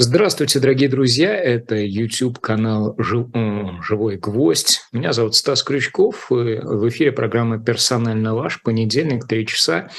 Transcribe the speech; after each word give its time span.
Здравствуйте, 0.00 0.60
дорогие 0.60 0.88
друзья! 0.88 1.34
Это 1.34 1.74
YouTube-канал 1.74 2.94
«Живой 2.98 4.16
гвоздь». 4.16 4.82
Меня 4.92 5.12
зовут 5.12 5.34
Стас 5.34 5.64
Крючков. 5.64 6.30
В 6.30 6.88
эфире 6.88 7.10
программа 7.10 7.58
«Персонально 7.58 8.36
ваш». 8.36 8.62
Понедельник, 8.62 9.26
три 9.26 9.44
часа. 9.44 9.90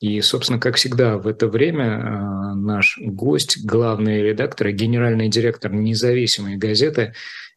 И, 0.00 0.20
собственно, 0.20 0.58
как 0.58 0.74
всегда, 0.74 1.16
в 1.16 1.28
это 1.28 1.46
время 1.46 1.84
э, 1.84 2.54
наш 2.56 2.98
гость, 3.00 3.64
главный 3.64 4.20
редактор 4.20 4.72
генеральный 4.72 5.28
директор 5.28 5.72
независимой 5.72 6.56
газеты 6.56 7.14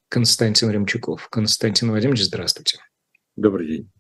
Константин 0.10 0.70
Ремчуков. 0.70 1.28
Константин 1.30 1.90
Владимирович, 1.90 2.24
здравствуйте. 2.24 2.78
Добрый 3.36 3.68
день. 3.68 3.92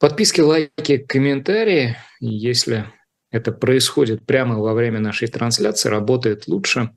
Подписки, 0.00 0.40
лайки, 0.40 0.96
комментарии. 0.96 1.96
Если 2.18 2.86
это 3.30 3.52
происходит 3.52 4.26
прямо 4.26 4.58
во 4.58 4.74
время 4.74 5.00
нашей 5.00 5.28
трансляции, 5.28 5.88
работает 5.88 6.48
лучше, 6.48 6.90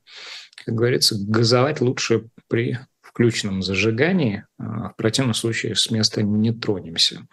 как 0.64 0.74
говорится, 0.74 1.16
газовать 1.18 1.80
лучше 1.80 2.28
при 2.48 2.78
включенном 3.00 3.62
зажигании, 3.62 4.44
а 4.58 4.90
в 4.90 4.96
противном 4.96 5.34
случае 5.34 5.76
с 5.76 5.90
места 5.90 6.22
не 6.22 6.52
тронемся. 6.52 7.26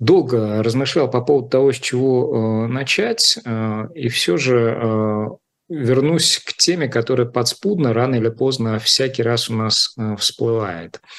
Долго 0.00 0.62
размышлял 0.62 1.08
по 1.08 1.20
поводу 1.20 1.48
того, 1.48 1.72
с 1.72 1.76
чего 1.76 2.64
э, 2.64 2.66
начать, 2.66 3.38
э, 3.44 3.88
и 3.94 4.08
все 4.08 4.36
же 4.36 4.76
э, 4.76 5.26
вернусь 5.68 6.42
к 6.44 6.54
теме, 6.54 6.88
которая 6.88 7.28
подспудно 7.28 7.92
рано 7.92 8.16
или 8.16 8.28
поздно 8.28 8.80
всякий 8.80 9.22
раз 9.22 9.48
у 9.48 9.54
нас 9.54 9.94
всплывает– 10.18 11.00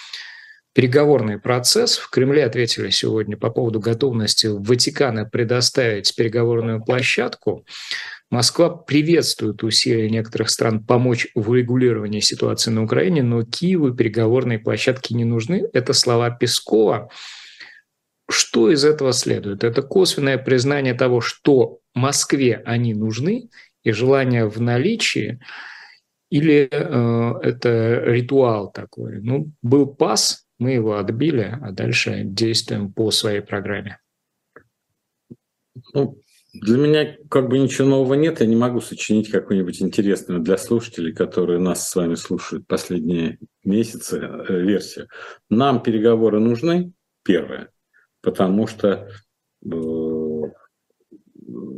переговорный 0.74 1.40
процесс. 1.40 1.98
В 1.98 2.10
Кремле 2.10 2.46
ответили 2.46 2.90
сегодня 2.90 3.38
по 3.38 3.50
поводу 3.50 3.80
готовности 3.80 4.48
Ватикана 4.48 5.26
предоставить 5.26 6.16
переговорную 6.16 6.84
площадку. 6.84 7.66
Москва 8.30 8.70
приветствует 8.70 9.64
усилия 9.64 10.10
некоторых 10.10 10.50
стран 10.50 10.84
помочь 10.84 11.28
в 11.36 11.52
урегулировании 11.52 12.20
ситуации 12.20 12.72
на 12.72 12.84
Украине, 12.84 13.22
но 13.22 13.44
Киеву 13.44 13.94
переговорные 13.94 14.58
площадки 14.58 15.14
не 15.14 15.24
нужны. 15.24 15.68
Это 15.74 15.94
слова 15.94 16.32
Пескова. 16.32 17.10
Что 18.28 18.72
из 18.72 18.84
этого 18.84 19.14
следует? 19.14 19.64
Это 19.64 19.84
косвенное 19.84 20.40
признание 20.40 20.96
того, 20.96 21.22
что 21.22 21.80
Москве 21.94 22.64
они 22.66 22.96
нужны, 22.96 23.50
и 23.84 23.92
желание 23.92 24.48
в 24.48 24.60
наличии, 24.60 25.40
или 26.32 26.68
э, 26.72 27.34
это 27.44 28.02
ритуал 28.06 28.72
такой? 28.72 29.22
Ну, 29.22 29.52
был 29.62 29.86
пас, 29.86 30.48
мы 30.64 30.72
его 30.72 30.98
отбили, 30.98 31.60
а 31.62 31.72
дальше 31.72 32.24
действуем 32.24 32.92
по 32.94 33.12
своей 33.12 33.42
программе. 33.42 34.00
Ну, 35.94 36.18
для 36.54 36.78
меня 36.78 37.18
как 37.30 37.50
бы 37.50 37.60
ничего 37.60 37.90
нового 37.90 38.14
нет, 38.14 38.40
я 38.40 38.46
не 38.46 38.56
могу 38.56 38.80
сочинить 38.80 39.30
какую-нибудь 39.30 39.82
интересную 39.82 40.40
для 40.40 40.58
слушателей, 40.58 41.14
которые 41.14 41.60
нас 41.60 41.90
с 41.90 41.96
вами 41.96 42.16
слушают 42.16 42.66
последние 42.66 43.40
месяцы, 43.66 44.20
э, 44.20 44.62
версию. 44.62 45.10
Нам 45.50 45.84
переговоры 45.84 46.40
нужны, 46.40 46.94
первое, 47.24 47.72
потому 48.22 48.68
что 48.68 49.10
э, 49.66 49.70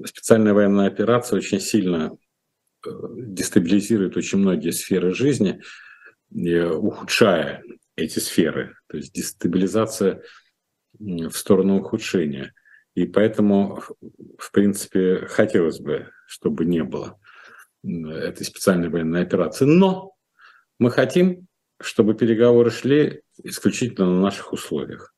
специальная 0.06 0.54
военная 0.54 0.88
операция 0.88 1.38
очень 1.38 1.60
сильно 1.60 2.16
э, 2.86 2.90
дестабилизирует 3.18 4.16
очень 4.16 4.40
многие 4.40 4.72
сферы 4.72 5.14
жизни, 5.16 5.62
ухудшая 6.32 7.64
эти 7.96 8.20
сферы, 8.20 8.76
то 8.88 8.98
есть 8.98 9.14
дестабилизация 9.14 10.22
в 11.00 11.32
сторону 11.32 11.80
ухудшения. 11.80 12.54
И 12.94 13.06
поэтому, 13.06 13.82
в 14.38 14.52
принципе, 14.52 15.26
хотелось 15.28 15.80
бы, 15.80 16.12
чтобы 16.28 16.66
не 16.66 16.84
было 16.84 17.20
этой 17.84 18.46
специальной 18.46 18.90
военной 18.90 19.22
операции. 19.22 19.66
Но 19.66 20.14
мы 20.80 20.92
хотим, 20.92 21.48
чтобы 21.82 22.16
переговоры 22.16 22.72
шли 22.72 23.22
исключительно 23.44 24.08
на 24.08 24.22
наших 24.22 24.54
условиях, 24.54 25.14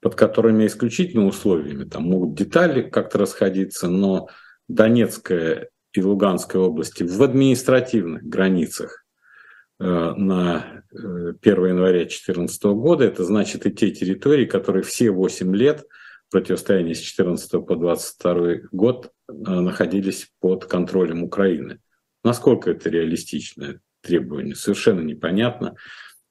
под 0.00 0.14
которыми 0.14 0.66
исключительно 0.66 1.26
условиями, 1.26 1.84
там 1.84 2.04
могут 2.04 2.36
детали 2.36 2.88
как-то 2.88 3.18
расходиться, 3.18 3.88
но 3.88 4.28
Донецкая 4.68 5.70
и 5.92 6.02
Луганская 6.02 6.62
области 6.62 7.02
в 7.02 7.20
административных 7.22 8.22
границах 8.22 8.97
на 9.78 10.82
1 10.90 11.40
января 11.42 11.98
2014 11.98 12.64
года. 12.64 13.04
Это 13.04 13.24
значит 13.24 13.66
и 13.66 13.70
те 13.70 13.90
территории, 13.90 14.44
которые 14.44 14.82
все 14.82 15.10
8 15.10 15.54
лет 15.54 15.84
противостояния 16.30 16.94
с 16.94 17.00
14 17.00 17.50
по 17.66 17.76
22 17.76 18.68
год 18.72 19.06
э, 19.06 19.32
находились 19.32 20.30
под 20.40 20.66
контролем 20.66 21.22
Украины. 21.22 21.78
Насколько 22.24 22.72
это 22.72 22.90
реалистичное 22.90 23.80
требование, 24.02 24.54
совершенно 24.54 25.00
непонятно. 25.00 25.76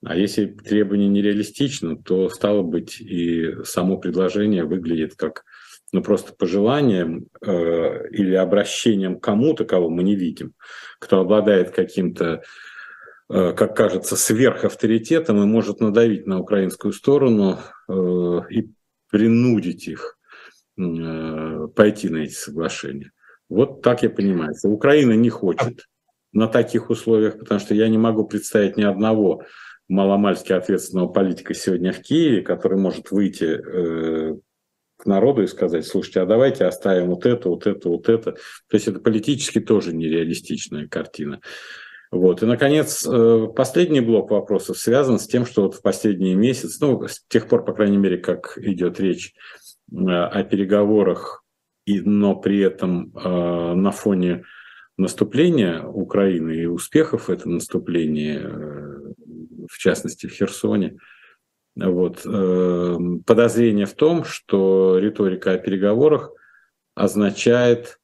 А 0.06 0.16
если 0.16 0.46
требование 0.46 1.10
нереалистично, 1.10 1.98
то 1.98 2.30
стало 2.30 2.62
быть 2.62 3.02
и 3.02 3.64
само 3.64 3.98
предложение 3.98 4.64
выглядит 4.64 5.16
как 5.16 5.44
ну, 5.92 6.04
просто 6.04 6.34
пожеланием 6.34 7.28
э, 7.42 8.10
или 8.12 8.36
обращением 8.36 9.20
к 9.20 9.24
кому-то, 9.24 9.66
кого 9.66 9.90
мы 9.90 10.04
не 10.04 10.16
видим, 10.16 10.54
кто 11.00 11.22
обладает 11.22 11.72
каким-то 11.72 12.26
Э, 12.26 12.42
как 13.30 13.76
кажется, 13.76 14.16
сверхавторитетом 14.16 15.42
и 15.44 15.46
может 15.46 15.82
надавить 15.82 16.28
на 16.28 16.40
украинскую 16.40 16.94
сторону 16.94 17.60
э, 17.90 18.40
и 18.50 18.70
принудить 19.10 19.88
их 19.88 20.18
э, 20.78 21.68
пойти 21.76 22.10
на 22.10 22.18
эти 22.18 22.34
соглашения. 22.34 23.12
Вот 23.50 23.82
так 23.82 24.04
я 24.04 24.10
понимаю. 24.10 24.54
Украина 24.64 25.14
не 25.14 25.30
хочет 25.30 25.88
на 26.32 26.48
таких 26.48 26.90
условиях, 26.90 27.40
потому 27.40 27.60
что 27.60 27.74
я 27.74 27.90
не 27.90 27.98
могу 27.98 28.26
представить 28.26 28.78
ни 28.78 28.84
одного 28.84 29.44
маломальски 29.90 30.54
ответственного 30.54 31.08
политика 31.08 31.54
сегодня 31.54 31.92
в 31.92 32.02
Киеве, 32.02 32.42
который 32.42 32.78
может 32.78 33.12
выйти 33.12 33.62
к 34.98 35.06
народу 35.06 35.44
и 35.44 35.48
сказать, 35.48 35.86
слушайте, 35.86 36.22
а 36.22 36.26
давайте 36.26 36.66
оставим 36.66 37.08
вот 37.08 37.26
это, 37.26 37.50
вот 37.50 37.68
это, 37.68 37.90
вот 37.90 38.10
это. 38.10 38.34
То 38.34 38.74
есть 38.74 38.88
это 38.88 39.00
политически 39.00 39.60
тоже 39.60 39.94
нереалистичная 39.94 40.88
картина. 40.88 41.40
Вот. 42.12 42.42
И, 42.42 42.46
наконец, 42.46 43.06
э, 43.06 43.48
последний 43.56 44.00
блок 44.00 44.32
вопросов 44.32 44.78
связан 44.78 45.20
с 45.20 45.28
тем, 45.28 45.46
что 45.46 45.64
вот 45.64 45.76
в 45.76 45.82
последние 45.82 46.36
месяцы, 46.36 46.78
ну, 46.82 47.06
с 47.08 47.22
тех 47.28 47.48
пор, 47.48 47.66
по 47.66 47.74
крайней 47.74 47.98
мере, 47.98 48.18
как 48.18 48.58
идет 48.58 49.00
речь 49.00 49.34
э, 49.92 49.96
о 49.96 50.44
переговорах, 50.44 51.44
и, 51.86 52.00
но 52.02 52.36
при 52.36 52.60
этом 52.60 53.14
э, 53.14 53.74
на 53.74 53.92
фоне 53.92 54.46
наступления 54.98 55.84
Украины 55.84 56.52
и 56.52 56.66
успехов 56.66 57.30
этого 57.30 57.54
наступления, 57.54 58.50
в 59.70 59.78
частности 59.78 60.26
в 60.26 60.32
Херсоне, 60.32 60.98
вот, 61.76 62.24
подозрение 62.24 63.86
в 63.86 63.94
том, 63.94 64.24
что 64.24 64.98
риторика 64.98 65.52
о 65.52 65.58
переговорах 65.60 66.32
означает 66.96 68.00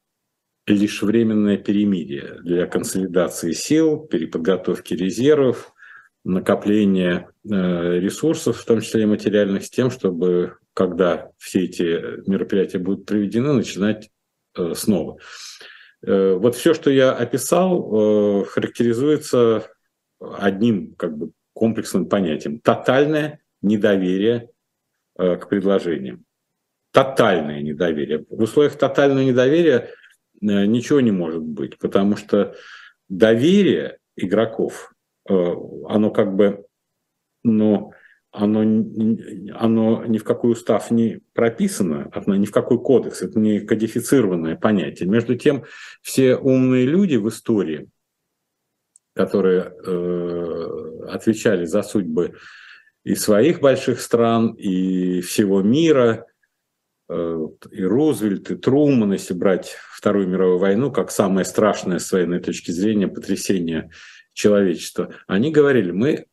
лишь 0.68 1.02
временное 1.02 1.58
перемирие 1.58 2.40
для 2.42 2.66
консолидации 2.68 3.52
сил, 3.52 4.00
переподготовки 4.00 4.94
резервов, 4.94 5.74
накопления 6.24 7.30
э, 7.44 8.00
ресурсов, 8.00 8.58
в 8.58 8.66
том 8.66 8.80
числе 8.80 9.04
и 9.04 9.08
материальных, 9.08 9.66
с 9.66 9.70
тем, 9.70 9.92
чтобы, 9.92 10.58
когда 10.74 11.32
все 11.38 11.66
эти 11.66 12.30
мероприятия 12.30 12.80
будут 12.80 13.06
проведены, 13.06 13.52
начинать 13.54 14.10
э, 14.58 14.74
снова. 14.74 15.18
Э, 16.02 16.36
вот 16.36 16.56
все, 16.56 16.74
что 16.74 16.90
я 16.90 17.12
описал, 17.12 18.46
характеризуется 18.46 19.68
одним 20.20 20.96
как 20.96 21.18
бы 21.18 21.32
комплексным 21.54 22.08
понятием. 22.08 22.60
Тотальное 22.60 23.42
недоверие 23.62 24.50
к 25.16 25.48
предложениям. 25.50 26.24
Тотальное 26.92 27.62
недоверие. 27.62 28.26
В 28.30 28.42
условиях 28.42 28.78
тотального 28.78 29.24
недоверия– 29.24 29.90
ничего 30.44 31.00
не 31.02 31.12
может 31.12 31.42
быть, 31.42 31.78
потому 31.78 32.16
что 32.18 32.56
доверие 33.10 33.98
игроков, 34.16 34.94
э, 35.30 35.34
оно 35.34 36.12
как 36.12 36.36
бы, 36.36 36.66
ну, 37.44 37.94
оно, 38.32 38.62
оно 39.54 40.06
ни 40.06 40.18
в 40.18 40.24
какой 40.24 40.52
устав 40.52 40.90
не 40.92 41.22
прописано, 41.34 42.12
ни 42.28 42.46
в 42.46 42.52
какой 42.52 42.82
кодекс, 42.82 43.22
это 43.22 43.40
не 43.40 43.60
кодифицированное 43.60 44.56
понятие. 44.56 45.08
Между 45.08 45.36
тем, 45.36 45.66
все 46.02 46.36
умные 46.36 46.86
люди 46.86 47.16
в 47.16 47.30
истории, 47.30 47.90
которые 49.14 49.72
э, 49.86 51.06
отвечали 51.10 51.66
за 51.66 51.84
судьбы 51.84 52.34
и 53.04 53.16
своих 53.16 53.60
больших 53.60 54.02
стран, 54.02 54.54
и 54.54 55.22
всего 55.22 55.62
мира, 55.62 56.26
Э, 56.26 56.33
и 57.72 57.84
Рузвельт, 57.84 58.52
и 58.52 58.56
Труман, 58.56 59.14
если 59.14 59.34
брать 59.34 59.76
Вторую 59.92 60.28
мировую 60.28 60.60
войну, 60.60 60.92
как 60.92 61.12
самое 61.12 61.46
страшное 61.46 62.00
с 62.00 62.12
военной 62.12 62.40
точки 62.40 62.72
зрения 62.72 63.08
потрясение 63.08 63.92
человечества, 64.34 65.14
они 65.28 65.52
говорили, 65.52 65.92
мы 65.92 66.26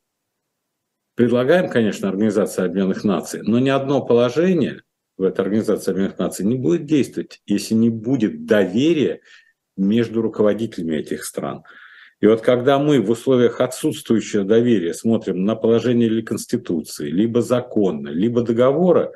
предлагаем, 1.14 1.68
конечно, 1.68 2.08
Организацию 2.08 2.64
Объединенных 2.64 3.04
Наций, 3.04 3.42
но 3.42 3.58
ни 3.58 3.68
одно 3.68 4.04
положение 4.04 4.82
в 5.16 5.22
этой 5.22 5.42
Организации 5.42 5.90
Объединенных 5.90 6.18
Наций 6.18 6.46
не 6.46 6.56
будет 6.56 6.86
действовать, 6.86 7.42
если 7.46 7.74
не 7.74 7.90
будет 7.90 8.46
доверия 8.46 9.20
между 9.76 10.22
руководителями 10.22 10.96
этих 10.96 11.24
стран. 11.24 11.62
И 12.20 12.26
вот 12.26 12.42
когда 12.42 12.78
мы 12.78 13.00
в 13.00 13.10
условиях 13.10 13.60
отсутствующего 13.60 14.44
доверия 14.44 14.92
смотрим 14.94 15.44
на 15.44 15.56
положение 15.56 16.08
или 16.08 16.20
Конституции, 16.20 17.10
либо 17.10 17.40
закона, 17.40 18.08
либо 18.08 18.42
договора, 18.42 19.12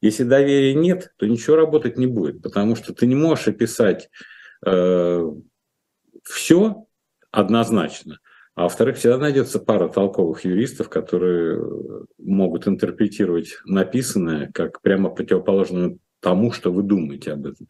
если 0.00 0.24
доверия 0.24 0.74
нет, 0.74 1.12
то 1.16 1.26
ничего 1.26 1.56
работать 1.56 1.96
не 1.96 2.06
будет, 2.06 2.42
потому 2.42 2.76
что 2.76 2.94
ты 2.94 3.06
не 3.06 3.14
можешь 3.14 3.48
описать 3.48 4.10
э, 4.64 5.30
все 6.22 6.86
однозначно. 7.30 8.18
А 8.54 8.62
во-вторых, 8.64 8.96
всегда 8.96 9.18
найдется 9.18 9.58
пара 9.58 9.88
толковых 9.88 10.44
юристов, 10.44 10.88
которые 10.88 11.62
могут 12.18 12.66
интерпретировать 12.66 13.58
написанное 13.66 14.50
как 14.52 14.80
прямо 14.80 15.10
противоположное 15.10 15.98
тому, 16.20 16.50
что 16.50 16.72
вы 16.72 16.82
думаете 16.82 17.32
об 17.32 17.46
этом. 17.46 17.68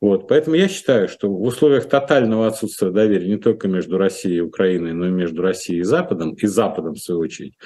Вот. 0.00 0.28
Поэтому 0.28 0.54
я 0.54 0.68
считаю, 0.68 1.08
что 1.08 1.28
в 1.28 1.42
условиях 1.42 1.88
тотального 1.88 2.46
отсутствия 2.46 2.90
доверия 2.90 3.28
не 3.28 3.36
только 3.36 3.66
между 3.66 3.98
Россией 3.98 4.36
и 4.36 4.40
Украиной, 4.40 4.92
но 4.92 5.08
и 5.08 5.10
между 5.10 5.42
Россией 5.42 5.80
и 5.80 5.84
Западом, 5.84 6.34
и 6.34 6.46
Западом, 6.46 6.94
в 6.94 7.00
свою 7.00 7.20
очередь, 7.20 7.58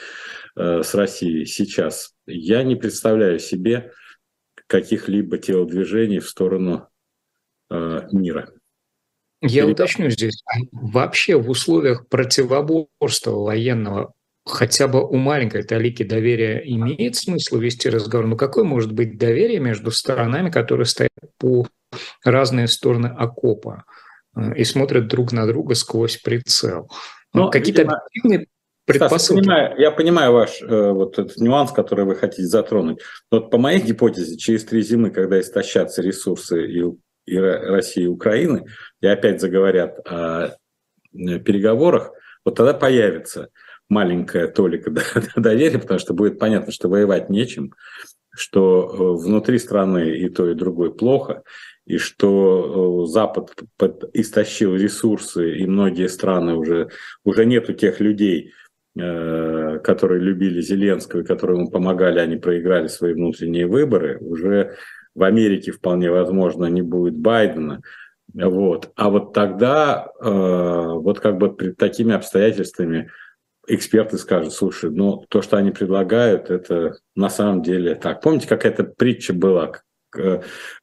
э, 0.57 0.83
с 0.83 0.95
Россией 0.95 1.45
сейчас, 1.45 2.15
я 2.27 2.63
не 2.63 2.75
представляю 2.75 3.39
себе 3.39 3.93
каких-либо 4.73 5.37
телодвижений 5.37 6.19
в 6.19 6.29
сторону 6.29 6.89
э, 7.71 8.09
мира. 8.11 8.49
Я 9.43 9.65
Или 9.65 9.73
уточню 9.73 10.09
здесь. 10.09 10.43
А 10.47 10.61
вообще 10.73 11.37
в 11.37 11.51
условиях 11.51 12.09
противоборства 12.09 13.33
военного 13.33 14.15
хотя 14.47 14.89
бы 14.89 15.07
у 15.07 15.17
маленькой 15.17 15.63
талики 15.63 16.05
доверия 16.05 16.63
имеет 16.65 17.17
смысл 17.17 17.59
вести 17.59 17.91
разговор? 17.91 18.27
Но 18.27 18.37
какое 18.37 18.65
может 18.65 18.93
быть 18.93 19.19
доверие 19.19 19.61
между 19.61 19.91
сторонами, 19.91 20.49
которые 20.49 20.87
стоят 20.87 21.11
по 21.37 21.69
разные 22.25 22.67
стороны 22.67 23.09
окопа 23.09 23.85
э, 24.35 24.57
и 24.57 24.65
смотрят 24.65 25.07
друг 25.07 25.33
на 25.33 25.47
друга 25.47 25.75
сквозь 25.75 26.17
прицел? 26.17 26.91
Ну, 27.35 27.51
Какие-то 27.51 27.83
объективные 27.83 28.47
предпосылки. 28.85 29.19
Стас, 29.19 29.31
я, 29.31 29.37
понимаю, 29.37 29.81
я 29.81 29.91
понимаю 29.91 30.33
ваш 30.33 30.63
э, 30.63 30.93
вот 30.93 31.19
этот 31.19 31.37
нюанс, 31.39 31.73
который 31.73 32.05
вы 32.05 32.15
хотите 32.15 32.45
затронуть. 32.45 33.01
Вот 33.31 33.51
по 33.51 33.59
моей 33.59 33.81
гипотезе, 33.81 34.37
через 34.37 34.65
три 34.65 34.83
зимы, 34.83 35.11
когда 35.11 35.41
истощатся 35.41 36.03
ресурсы 36.03 36.67
и, 36.67 36.85
и 37.27 37.39
России 37.39 38.05
и 38.05 38.09
Украины, 38.09 38.67
и 39.01 39.07
опять 39.07 39.41
заговорят 39.41 39.99
о 40.07 40.49
э, 40.49 41.39
переговорах, 41.39 42.13
вот 42.45 42.57
тогда 42.57 42.75
появится 42.75 43.49
маленькая 43.89 44.49
толика 44.49 44.91
доверия, 45.37 45.79
потому 45.79 46.01
что 46.01 46.15
будет 46.15 46.39
понятно, 46.39 46.73
что 46.73 46.89
воевать 46.89 47.31
нечем, 47.31 47.73
что 48.35 48.89
э, 48.89 49.23
внутри 49.23 49.59
страны 49.59 50.17
и 50.17 50.29
то, 50.29 50.49
и 50.49 50.55
другое 50.55 50.91
плохо, 50.91 51.43
и 51.87 51.99
что 51.99 53.05
э, 53.05 53.11
Запад 53.11 53.55
истощил 54.15 54.75
ресурсы, 54.75 55.59
и 55.59 55.67
многие 55.67 56.09
страны 56.09 56.55
уже, 56.55 56.89
уже 57.25 57.45
нету 57.45 57.75
тех 57.75 58.01
людей, 58.01 58.53
которые 58.95 60.21
любили 60.21 60.61
Зеленского 60.61 61.21
и 61.21 61.25
которые 61.25 61.59
ему 61.59 61.71
помогали, 61.71 62.19
они 62.19 62.37
проиграли 62.37 62.89
свои 62.89 63.15
внутренние 63.15 63.67
выборы. 63.67 64.19
Уже 64.21 64.77
в 65.15 65.23
Америке 65.23 65.73
вполне 65.73 66.11
возможно 66.11 66.67
не 66.67 66.83
будет 66.83 67.15
Байдена. 67.15 67.81
Вот. 68.35 68.91
А 68.97 69.11
вот 69.11 69.33
тогда, 69.33 70.11
вот 70.21 71.21
как 71.21 71.39
бы 71.39 71.55
при 71.55 71.73
такими 71.73 72.15
обстоятельствами, 72.15 73.11
эксперты 73.67 74.19
скажут, 74.19 74.53
слушай, 74.53 74.91
ну 74.91 75.25
то, 75.29 75.41
что 75.41 75.57
они 75.57 75.71
предлагают, 75.71 76.51
это 76.51 76.97
на 77.15 77.31
самом 77.31 77.63
деле 77.63 77.95
так. 77.95 78.21
Помните, 78.21 78.49
какая-то 78.49 78.85
притча 78.85 79.33
была, 79.33 79.73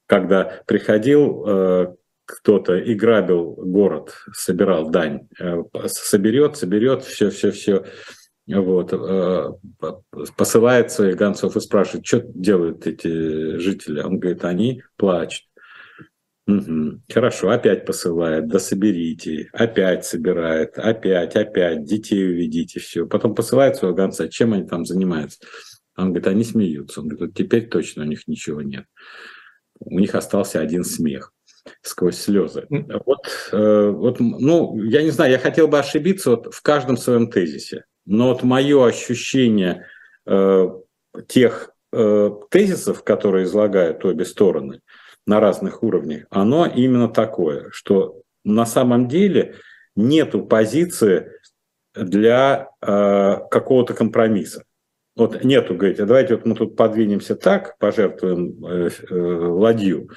когда 0.07 0.61
приходил 0.65 1.45
э, 1.45 1.95
кто-то 2.29 2.77
и 2.77 2.93
грабил 2.93 3.55
город, 3.57 4.13
собирал 4.33 4.89
дань, 4.89 5.27
э, 5.39 5.63
соберет, 5.87 6.57
соберет, 6.57 7.03
все, 7.03 7.29
все, 7.31 7.51
все, 7.51 7.85
вот, 8.47 8.93
э, 8.93 9.51
посылает 10.37 10.91
своих 10.91 11.17
гонцов 11.17 11.55
и 11.55 11.59
спрашивает, 11.59 12.05
что 12.05 12.23
делают 12.25 12.85
эти 12.85 13.57
жители. 13.57 14.01
Он 14.01 14.19
говорит, 14.19 14.43
они 14.45 14.83
плачут. 14.95 15.45
Угу. 16.47 17.01
Хорошо, 17.11 17.49
опять 17.49 17.85
посылает, 17.85 18.47
да 18.47 18.57
соберите, 18.57 19.49
опять 19.53 20.05
собирает, 20.05 20.77
опять, 20.79 21.35
опять, 21.35 21.83
детей 21.83 22.27
уведите, 22.27 22.79
все. 22.79 23.05
Потом 23.05 23.35
посылает 23.35 23.75
своего 23.75 23.95
гонца, 23.95 24.27
чем 24.29 24.53
они 24.53 24.67
там 24.67 24.85
занимаются. 24.85 25.39
Он 25.95 26.07
говорит, 26.07 26.27
они 26.27 26.43
смеются. 26.43 27.01
Он 27.01 27.09
говорит, 27.09 27.35
теперь 27.35 27.67
точно 27.67 28.03
у 28.03 28.05
них 28.05 28.27
ничего 28.27 28.61
нет. 28.61 28.85
У 29.79 29.99
них 29.99 30.15
остался 30.15 30.59
один 30.59 30.83
смех 30.83 31.33
сквозь 31.81 32.17
слезы. 32.17 32.67
Вот, 32.69 33.19
э, 33.51 33.89
вот, 33.89 34.19
ну, 34.19 34.81
я 34.83 35.03
не 35.03 35.09
знаю, 35.09 35.31
я 35.31 35.39
хотел 35.39 35.67
бы 35.67 35.79
ошибиться 35.79 36.31
вот 36.31 36.53
в 36.53 36.61
каждом 36.61 36.97
своем 36.97 37.29
тезисе, 37.29 37.85
но 38.05 38.29
вот 38.29 38.43
мое 38.43 38.85
ощущение 38.85 39.85
э, 40.25 40.69
тех 41.27 41.71
э, 41.91 42.31
тезисов, 42.49 43.03
которые 43.03 43.45
излагают 43.45 44.05
обе 44.05 44.25
стороны, 44.25 44.81
на 45.25 45.39
разных 45.39 45.83
уровнях, 45.83 46.25
оно 46.29 46.65
именно 46.65 47.07
такое, 47.07 47.69
что 47.71 48.21
на 48.43 48.65
самом 48.65 49.07
деле 49.07 49.55
нету 49.95 50.43
позиции 50.43 51.31
для 51.95 52.69
э, 52.81 53.37
какого-то 53.51 53.93
компромисса. 53.93 54.63
Вот 55.15 55.43
нету, 55.43 55.75
говорите, 55.75 56.05
давайте 56.05 56.35
вот 56.35 56.45
мы 56.45 56.55
тут 56.55 56.75
подвинемся 56.75 57.35
так, 57.35 57.77
пожертвуем 57.77 58.65
э, 58.65 58.89
э, 59.09 59.15
ладью, 59.15 60.09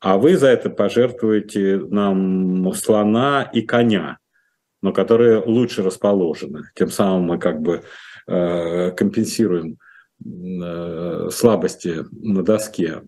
а 0.00 0.18
вы 0.18 0.36
за 0.36 0.48
это 0.48 0.70
пожертвуете 0.70 1.78
нам 1.78 2.72
слона 2.74 3.42
и 3.52 3.62
коня, 3.62 4.18
но 4.82 4.92
которые 4.92 5.38
лучше 5.38 5.82
расположены. 5.82 6.70
Тем 6.74 6.90
самым 6.90 7.22
мы 7.22 7.38
как 7.38 7.60
бы 7.60 7.82
э, 8.26 8.90
компенсируем 8.92 9.78
э, 10.24 11.28
слабости 11.30 12.04
на 12.12 12.42
доске. 12.42 13.02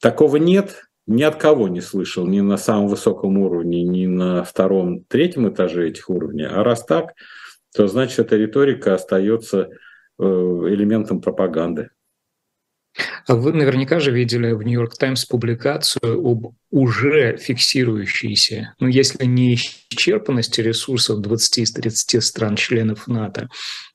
Такого 0.00 0.36
нет, 0.36 0.84
ни 1.06 1.22
от 1.22 1.36
кого 1.36 1.68
не 1.68 1.80
слышал, 1.80 2.26
ни 2.26 2.40
на 2.40 2.56
самом 2.56 2.88
высоком 2.88 3.38
уровне, 3.38 3.82
ни 3.82 4.06
на 4.06 4.44
втором, 4.44 5.04
третьем 5.04 5.48
этаже 5.48 5.88
этих 5.88 6.10
уровней. 6.10 6.44
А 6.44 6.62
раз 6.62 6.84
так, 6.84 7.14
то 7.74 7.86
значит 7.86 8.18
эта 8.18 8.36
риторика 8.36 8.94
остается 8.94 9.70
э, 10.18 10.24
элементом 10.24 11.20
пропаганды. 11.20 11.90
А 13.26 13.34
вы 13.34 13.52
наверняка 13.52 14.00
же 14.00 14.10
видели 14.10 14.52
в 14.52 14.62
Нью-Йорк 14.62 14.96
Таймс 14.96 15.24
публикацию 15.24 16.20
об 16.20 16.54
уже 16.70 17.36
фиксирующейся, 17.36 18.74
ну 18.80 18.88
если 18.88 19.24
не 19.24 19.54
исчерпанности 19.54 20.60
ресурсов 20.60 21.20
20 21.20 21.58
из 21.58 21.72
30 21.72 22.22
стран-членов 22.22 23.06
НАТО, 23.06 23.48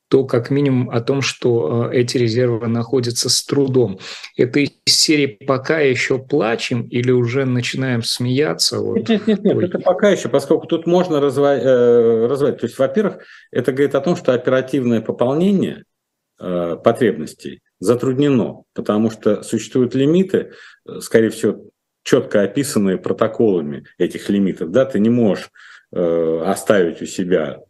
то 0.08 0.24
как 0.24 0.50
минимум 0.50 0.88
о 0.90 1.00
том, 1.00 1.20
что 1.20 1.90
э, 1.92 1.98
эти 1.98 2.16
резервы 2.16 2.66
находятся 2.66 3.28
с 3.28 3.44
трудом. 3.44 3.98
Это 4.36 4.60
из 4.60 4.70
серии 4.86 5.26
«пока 5.26 5.80
еще 5.80 6.18
плачем» 6.18 6.82
или 6.82 7.10
уже 7.10 7.44
начинаем 7.44 8.02
смеяться? 8.02 8.78
Вот. 8.78 8.96
Нет, 8.96 9.08
нет, 9.08 9.26
нет, 9.26 9.44
нет, 9.44 9.58
это 9.58 9.78
пока 9.78 10.08
еще, 10.08 10.30
поскольку 10.30 10.66
тут 10.66 10.86
можно 10.86 11.20
развивать. 11.20 11.62
Э. 11.62 12.54
То 12.58 12.66
есть, 12.66 12.78
во-первых, 12.78 13.18
это 13.50 13.72
говорит 13.72 13.94
о 13.94 14.00
том, 14.00 14.16
что 14.16 14.32
оперативное 14.32 15.02
пополнение 15.02 15.84
э, 16.40 16.76
потребностей 16.82 17.60
затруднено, 17.80 18.62
потому 18.74 19.10
что 19.10 19.42
существуют 19.42 19.94
лимиты, 19.94 20.52
э, 20.86 21.00
скорее 21.00 21.30
всего, 21.30 21.64
четко 22.02 22.42
описанные 22.42 22.98
протоколами 22.98 23.84
этих 23.98 24.28
лимитов. 24.30 24.70
Да? 24.70 24.84
Ты 24.84 24.98
не 24.98 25.10
можешь 25.10 25.50
э, 25.92 26.42
оставить 26.44 27.02
у 27.02 27.06
себя 27.06 27.60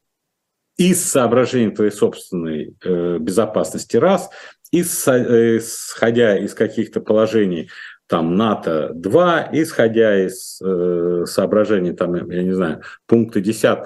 из 0.76 1.04
соображений 1.04 1.74
твоей 1.74 1.90
собственной 1.90 2.74
э, 2.84 3.18
безопасности 3.18 3.96
раз, 3.96 4.30
исходя 4.70 6.38
из 6.38 6.54
каких-то 6.54 7.00
положений 7.00 7.70
там 8.06 8.36
НАТО 8.36 8.92
2, 8.94 9.50
исходя 9.52 10.24
из 10.24 10.60
э, 10.62 11.24
соображений 11.26 11.92
там, 11.92 12.14
я 12.30 12.42
не 12.42 12.52
знаю, 12.52 12.82
пункта 13.06 13.40
10 13.40 13.78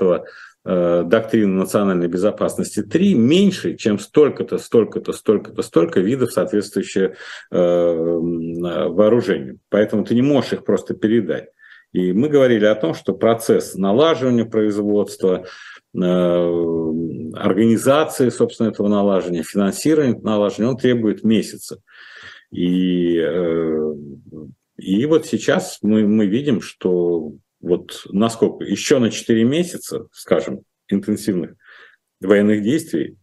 э, 0.65 1.03
доктрины 1.05 1.55
национальной 1.55 2.09
безопасности 2.09 2.83
3 2.83 3.15
меньше, 3.15 3.77
чем 3.77 3.99
столько-то, 3.99 4.59
столько-то, 4.59 5.13
столько-то, 5.13 5.63
столько 5.63 6.01
видов 6.01 6.33
соответствующих 6.33 7.13
э, 7.51 7.57
вооружений. 7.57 9.59
Поэтому 9.69 10.05
ты 10.05 10.15
не 10.15 10.23
можешь 10.23 10.53
их 10.53 10.65
просто 10.65 10.95
передать. 10.95 11.49
И 11.93 12.13
мы 12.13 12.29
говорили 12.29 12.65
о 12.65 12.75
том, 12.75 12.95
что 12.95 13.13
процесс 13.13 13.75
налаживания 13.75 14.47
производства, 14.47 15.45
Э, 15.95 15.99
организации, 17.35 18.31
собственно, 18.31 18.69
этого 18.69 18.89
налаживания, 18.89 19.43
финансирования 19.43 20.19
налаживания, 20.19 20.71
он 20.71 20.79
требует 20.79 21.23
месяца. 21.23 21.83
И, 22.51 23.19
э, 23.19 23.95
и 24.79 25.05
вот 25.05 25.27
сейчас 25.27 25.79
мы, 25.83 26.07
мы 26.07 26.27
видим, 26.27 26.63
что 26.63 27.33
вот 27.63 28.07
насколько 28.11 28.65
еще 28.65 28.99
на 28.99 29.11
4 29.11 29.45
месяца, 29.45 30.09
скажем, 30.13 30.65
интенсивных 30.89 31.55
военных 32.21 32.63
действий 32.63 33.17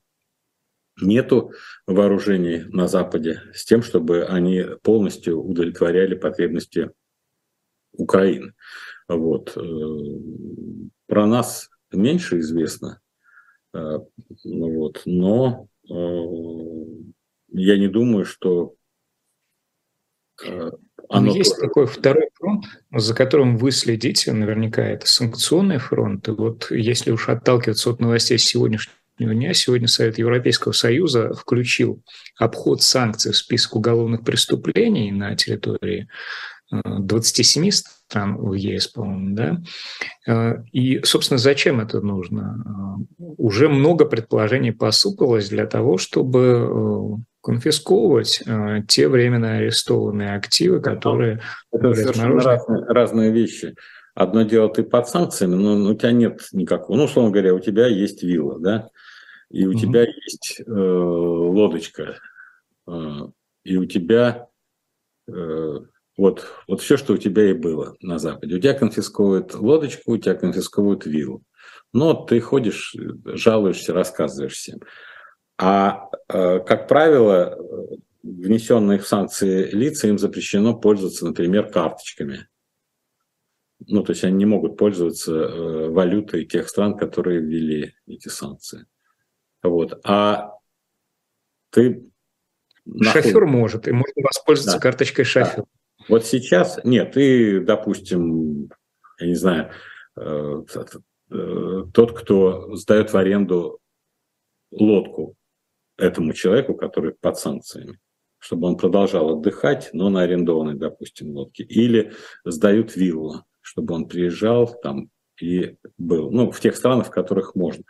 нету 1.01 1.51
вооружений 1.85 2.63
на 2.69 2.87
Западе 2.87 3.41
с 3.53 3.65
тем, 3.65 3.83
чтобы 3.83 4.25
они 4.25 4.65
полностью 4.81 5.41
удовлетворяли 5.41 6.15
потребности 6.15 6.91
Украины. 7.93 8.53
Вот. 9.07 9.55
Э, 9.55 9.61
про 11.07 11.25
нас 11.27 11.69
меньше 11.91 12.39
известно. 12.39 13.01
Ну 13.71 14.07
вот. 14.43 15.03
Но 15.05 15.67
я 17.51 17.77
не 17.77 17.87
думаю, 17.87 18.25
что 18.25 18.75
оно 21.09 21.35
есть 21.35 21.55
тоже... 21.55 21.67
такой 21.67 21.87
второй 21.87 22.29
фронт, 22.35 22.65
за 22.95 23.15
которым 23.15 23.57
вы 23.57 23.71
следите, 23.71 24.31
наверняка 24.31 24.83
это 24.83 25.07
санкционный 25.07 25.79
фронт. 25.79 26.27
И 26.27 26.31
вот 26.31 26.69
если 26.69 27.11
уж 27.11 27.29
отталкиваться 27.29 27.89
от 27.89 27.99
новостей 27.99 28.37
сегодняшнего 28.37 28.93
дня, 29.19 29.53
сегодня 29.53 29.87
Совет 29.87 30.19
Европейского 30.19 30.71
Союза 30.71 31.33
включил 31.33 32.03
обход 32.37 32.83
санкций 32.83 33.31
в 33.31 33.37
список 33.37 33.75
уголовных 33.75 34.23
преступлений 34.23 35.11
на 35.11 35.35
территории 35.35 36.07
27 36.71 37.67
э, 37.67 37.71
стран 37.71 38.37
в 38.37 38.53
ЕС, 38.53 38.87
по-моему, 38.87 39.35
да. 39.35 39.61
Э, 40.27 40.63
и, 40.71 41.01
собственно, 41.03 41.39
зачем 41.39 41.79
это 41.79 42.01
нужно? 42.01 42.63
Э, 43.19 43.23
уже 43.37 43.67
много 43.67 44.05
предположений 44.05 44.71
посыпалось 44.71 45.49
для 45.49 45.65
того, 45.65 45.97
чтобы 45.97 47.17
конфисковывать 47.49 48.43
э, 48.45 48.81
те 48.87 49.07
временно 49.07 49.57
арестованные 49.57 50.35
активы, 50.35 50.81
которые... 50.81 51.41
Это 51.71 51.95
совершенно 51.95 52.39
разные, 52.41 52.85
разные 52.85 53.31
вещи. 53.31 53.75
Одно 54.13 54.43
дело, 54.43 54.69
ты 54.69 54.83
под 54.83 55.07
санкциями, 55.07 55.55
но 55.55 55.89
у 55.89 55.95
тебя 55.95 56.11
нет 56.11 56.41
никакого... 56.51 56.95
Ну, 56.95 57.05
условно 57.05 57.31
говоря, 57.31 57.55
у 57.55 57.59
тебя 57.59 57.87
есть 57.87 58.21
вилла, 58.21 58.59
да, 58.59 58.89
и 59.49 59.65
у 59.65 59.71
угу. 59.71 59.79
тебя 59.79 60.01
есть 60.03 60.61
э, 60.63 60.71
лодочка, 60.71 62.19
э, 62.87 62.91
и 63.63 63.77
у 63.77 63.85
тебя... 63.85 64.47
Э, 65.27 65.79
вот, 66.17 66.45
вот 66.67 66.81
все, 66.81 66.97
что 66.97 67.13
у 67.13 67.17
тебя 67.17 67.49
и 67.49 67.53
было 67.53 67.95
на 68.01 68.19
Западе. 68.19 68.55
У 68.55 68.59
тебя 68.59 68.73
конфисковывают 68.73 69.55
лодочку, 69.55 70.11
у 70.11 70.17
тебя 70.17 70.35
конфисковывают 70.35 71.05
виллу. 71.05 71.41
Но 71.93 72.13
ты 72.13 72.39
ходишь, 72.41 72.95
жалуешься, 73.25 73.93
рассказываешь 73.93 74.53
всем. 74.53 74.79
А, 75.61 76.09
э, 76.29 76.59
как 76.59 76.87
правило, 76.87 77.59
внесенные 78.23 78.97
в 78.97 79.07
санкции 79.07 79.69
лица, 79.71 80.07
им 80.07 80.17
запрещено 80.17 80.73
пользоваться, 80.73 81.25
например, 81.25 81.69
карточками. 81.69 82.47
Ну, 83.85 84.03
то 84.03 84.13
есть 84.13 84.23
они 84.23 84.37
не 84.37 84.45
могут 84.45 84.77
пользоваться 84.77 85.33
э, 85.33 85.89
валютой 85.89 86.45
тех 86.45 86.69
стран, 86.69 86.97
которые 86.97 87.41
ввели 87.41 87.93
эти 88.07 88.29
санкции. 88.29 88.85
Вот. 89.61 89.99
А 90.05 90.53
ты... 91.71 92.09
Шофер 93.01 93.41
нахуй... 93.41 93.47
может, 93.47 93.87
и 93.89 93.91
можно 93.91 94.23
воспользоваться 94.23 94.77
да. 94.77 94.81
карточкой 94.81 95.25
шофера. 95.25 95.63
Да. 95.63 96.05
Вот 96.07 96.25
сейчас, 96.25 96.79
нет, 96.85 97.11
ты, 97.11 97.59
допустим, 97.59 98.69
я 99.19 99.27
не 99.27 99.35
знаю, 99.35 99.71
э, 100.15 100.63
тот, 101.93 102.17
кто 102.17 102.75
сдает 102.75 103.11
в 103.11 103.17
аренду 103.17 103.79
лодку 104.71 105.35
этому 105.99 106.33
человеку, 106.33 106.75
который 106.75 107.13
под 107.13 107.37
санкциями, 107.37 107.99
чтобы 108.39 108.67
он 108.67 108.77
продолжал 108.77 109.37
отдыхать, 109.37 109.89
но 109.93 110.09
на 110.09 110.21
арендованной, 110.21 110.75
допустим, 110.75 111.35
лодке. 111.35 111.63
Или 111.63 112.13
сдают 112.45 112.95
виллу, 112.95 113.43
чтобы 113.61 113.93
он 113.93 114.07
приезжал 114.07 114.67
там 114.81 115.09
и 115.41 115.75
был. 115.97 116.31
Ну, 116.31 116.51
в 116.51 116.59
тех 116.59 116.75
странах, 116.75 117.07
в 117.07 117.11
которых 117.11 117.55
можно. 117.55 117.83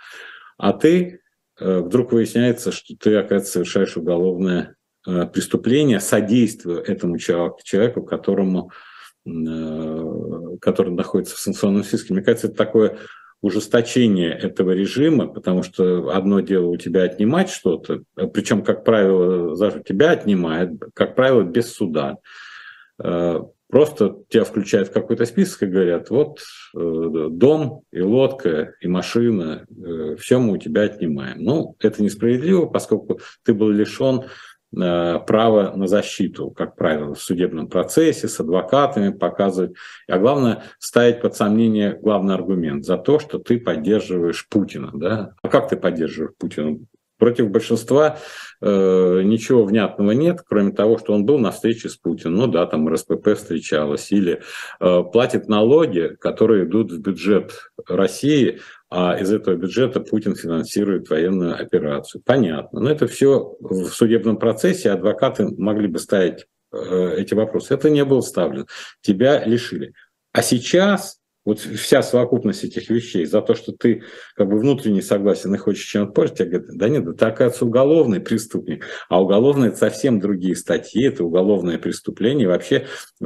А 0.57 0.73
ты, 0.73 1.21
э, 1.59 1.79
вдруг 1.79 2.11
выясняется, 2.11 2.71
что 2.71 2.95
ты, 2.95 3.15
оказывается, 3.15 3.53
совершаешь 3.53 3.97
уголовное 3.97 4.75
э, 5.07 5.25
преступление, 5.27 5.99
содействуя 5.99 6.81
этому 6.81 7.17
человеку, 7.17 8.03
которому, 8.03 8.71
э, 9.25 10.57
который 10.61 10.93
находится 10.93 11.35
в 11.35 11.39
санкционном 11.39 11.83
списке. 11.83 12.13
Мне 12.13 12.23
кажется, 12.23 12.47
это 12.47 12.57
такое 12.57 12.97
ужесточение 13.41 14.31
этого 14.31 14.71
режима, 14.71 15.27
потому 15.27 15.63
что 15.63 16.09
одно 16.09 16.41
дело 16.41 16.67
у 16.67 16.77
тебя 16.77 17.03
отнимать 17.03 17.49
что-то, 17.49 18.03
причем, 18.33 18.63
как 18.63 18.83
правило, 18.83 19.55
даже 19.55 19.81
тебя 19.81 20.11
отнимает, 20.11 20.71
как 20.93 21.15
правило, 21.15 21.43
без 21.43 21.71
суда. 21.71 22.17
Э, 23.01 23.39
просто 23.69 24.17
тебя 24.29 24.43
включают 24.43 24.89
в 24.89 24.93
какой-то 24.93 25.25
список 25.25 25.63
и 25.63 25.67
говорят, 25.67 26.09
вот 26.09 26.39
э, 26.75 27.27
дом 27.31 27.83
и 27.91 28.01
лодка 28.01 28.73
и 28.81 28.87
машина, 28.87 29.65
э, 29.69 30.15
все 30.17 30.39
мы 30.39 30.53
у 30.53 30.57
тебя 30.57 30.83
отнимаем. 30.83 31.41
Ну, 31.41 31.75
это 31.79 32.03
несправедливо, 32.03 32.65
поскольку 32.65 33.19
ты 33.43 33.53
был 33.53 33.69
лишен 33.69 34.23
право 34.71 35.73
на 35.75 35.87
защиту, 35.87 36.51
как 36.51 36.75
правило, 36.75 37.15
в 37.15 37.21
судебном 37.21 37.67
процессе, 37.67 38.27
с 38.27 38.39
адвокатами 38.39 39.11
показывать. 39.11 39.73
А 40.07 40.19
главное, 40.19 40.63
ставить 40.77 41.21
под 41.21 41.35
сомнение 41.35 41.97
главный 41.99 42.35
аргумент 42.35 42.85
за 42.85 42.97
то, 42.97 43.19
что 43.19 43.39
ты 43.39 43.59
поддерживаешь 43.59 44.47
Путина. 44.47 44.91
Да? 44.93 45.33
А 45.41 45.47
как 45.47 45.69
ты 45.69 45.77
поддерживаешь 45.77 46.35
Путина? 46.37 46.77
Против 47.17 47.49
большинства 47.49 48.17
э, 48.61 49.21
ничего 49.25 49.65
внятного 49.65 50.11
нет, 50.11 50.41
кроме 50.47 50.71
того, 50.71 50.97
что 50.97 51.13
он 51.13 51.25
был 51.25 51.37
на 51.37 51.51
встрече 51.51 51.89
с 51.89 51.97
Путиным. 51.97 52.35
Ну 52.35 52.47
да, 52.47 52.65
там 52.65 52.87
РСПП 52.87 53.35
встречалась. 53.35 54.09
Или 54.13 54.41
э, 54.79 55.03
платит 55.11 55.49
налоги, 55.49 56.15
которые 56.21 56.63
идут 56.63 56.93
в 56.93 57.01
бюджет 57.01 57.71
России, 57.89 58.59
а 58.89 59.17
из 59.19 59.31
этого 59.31 59.55
бюджета 59.55 59.99
Путин 59.99 60.35
финансирует 60.35 61.09
военную 61.09 61.59
операцию. 61.59 62.21
Понятно. 62.25 62.79
Но 62.79 62.89
это 62.89 63.07
все 63.07 63.55
в 63.59 63.89
судебном 63.89 64.37
процессе. 64.37 64.91
Адвокаты 64.91 65.47
могли 65.57 65.87
бы 65.87 65.99
ставить 65.99 66.47
э, 66.71 67.15
эти 67.17 67.35
вопросы. 67.35 67.73
Это 67.73 67.89
не 67.89 68.03
было 68.03 68.21
ставлено. 68.21 68.65
Тебя 69.01 69.45
лишили. 69.45 69.93
А 70.31 70.41
сейчас 70.41 71.19
вот 71.45 71.59
вся 71.59 72.01
совокупность 72.01 72.63
этих 72.63 72.89
вещей, 72.89 73.25
за 73.25 73.41
то, 73.41 73.55
что 73.55 73.71
ты 73.71 74.03
как 74.35 74.49
бы 74.49 74.59
внутренне 74.59 75.01
согласен 75.01 75.53
и 75.55 75.57
хочешь 75.57 75.85
чем-то 75.85 76.11
пользоваться, 76.11 76.45
тебе 76.45 76.59
говорят, 76.59 76.77
да 76.77 76.89
нет, 76.89 77.05
да 77.05 77.13
ты, 77.13 77.25
оказывается, 77.25 77.65
уголовный 77.65 78.19
преступник. 78.19 78.85
А 79.07 79.21
уголовные– 79.21 79.69
это 79.69 79.77
совсем 79.77 80.19
другие 80.19 80.55
статьи, 80.55 81.03
это 81.07 81.23
уголовное 81.23 81.77
преступление. 81.77 82.47
Вообще 82.47 82.87
э, 83.21 83.25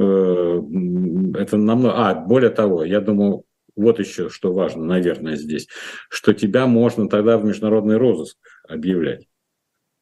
это 1.38 1.56
намного... 1.56 1.94
А, 1.94 2.14
более 2.14 2.50
того, 2.50 2.84
я 2.84 3.00
думаю, 3.00 3.44
вот 3.76 3.98
еще 3.98 4.28
что 4.28 4.52
важно, 4.52 4.84
наверное, 4.84 5.36
здесь, 5.36 5.68
что 6.08 6.32
тебя 6.32 6.66
можно 6.66 7.08
тогда 7.08 7.38
в 7.38 7.44
международный 7.44 7.96
розыск 7.96 8.38
объявлять. 8.68 9.26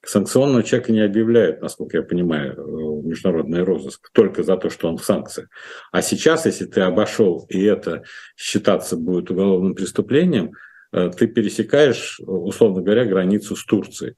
Санкционного 0.05 0.65
человека 0.65 0.91
не 0.91 1.01
объявляют, 1.01 1.63
насколько 1.63 1.99
я 1.99 2.03
понимаю, 2.03 2.55
в 2.57 3.07
международный 3.07 3.63
розыск, 3.63 4.11
только 4.13 4.43
за 4.43 4.57
то, 4.57 4.69
что 4.69 4.89
он 4.89 4.97
в 4.97 5.05
санкциях. 5.05 5.49
А 5.93 6.03
сейчас, 6.03 6.45
если 6.45 6.65
ты 6.65 6.81
обошел, 6.81 7.47
и 7.49 7.63
это 7.63 8.03
считаться 8.37 8.97
будет 8.97 9.31
уголовным 9.31 9.77
преступлением, 9.77 10.53
э, 10.93 11.11
ты 11.17 11.29
пересекаешь, 11.29 12.19
условно 12.19 12.83
говоря, 12.83 13.05
границу 13.05 13.55
с 13.55 13.65
Турцией. 13.65 14.15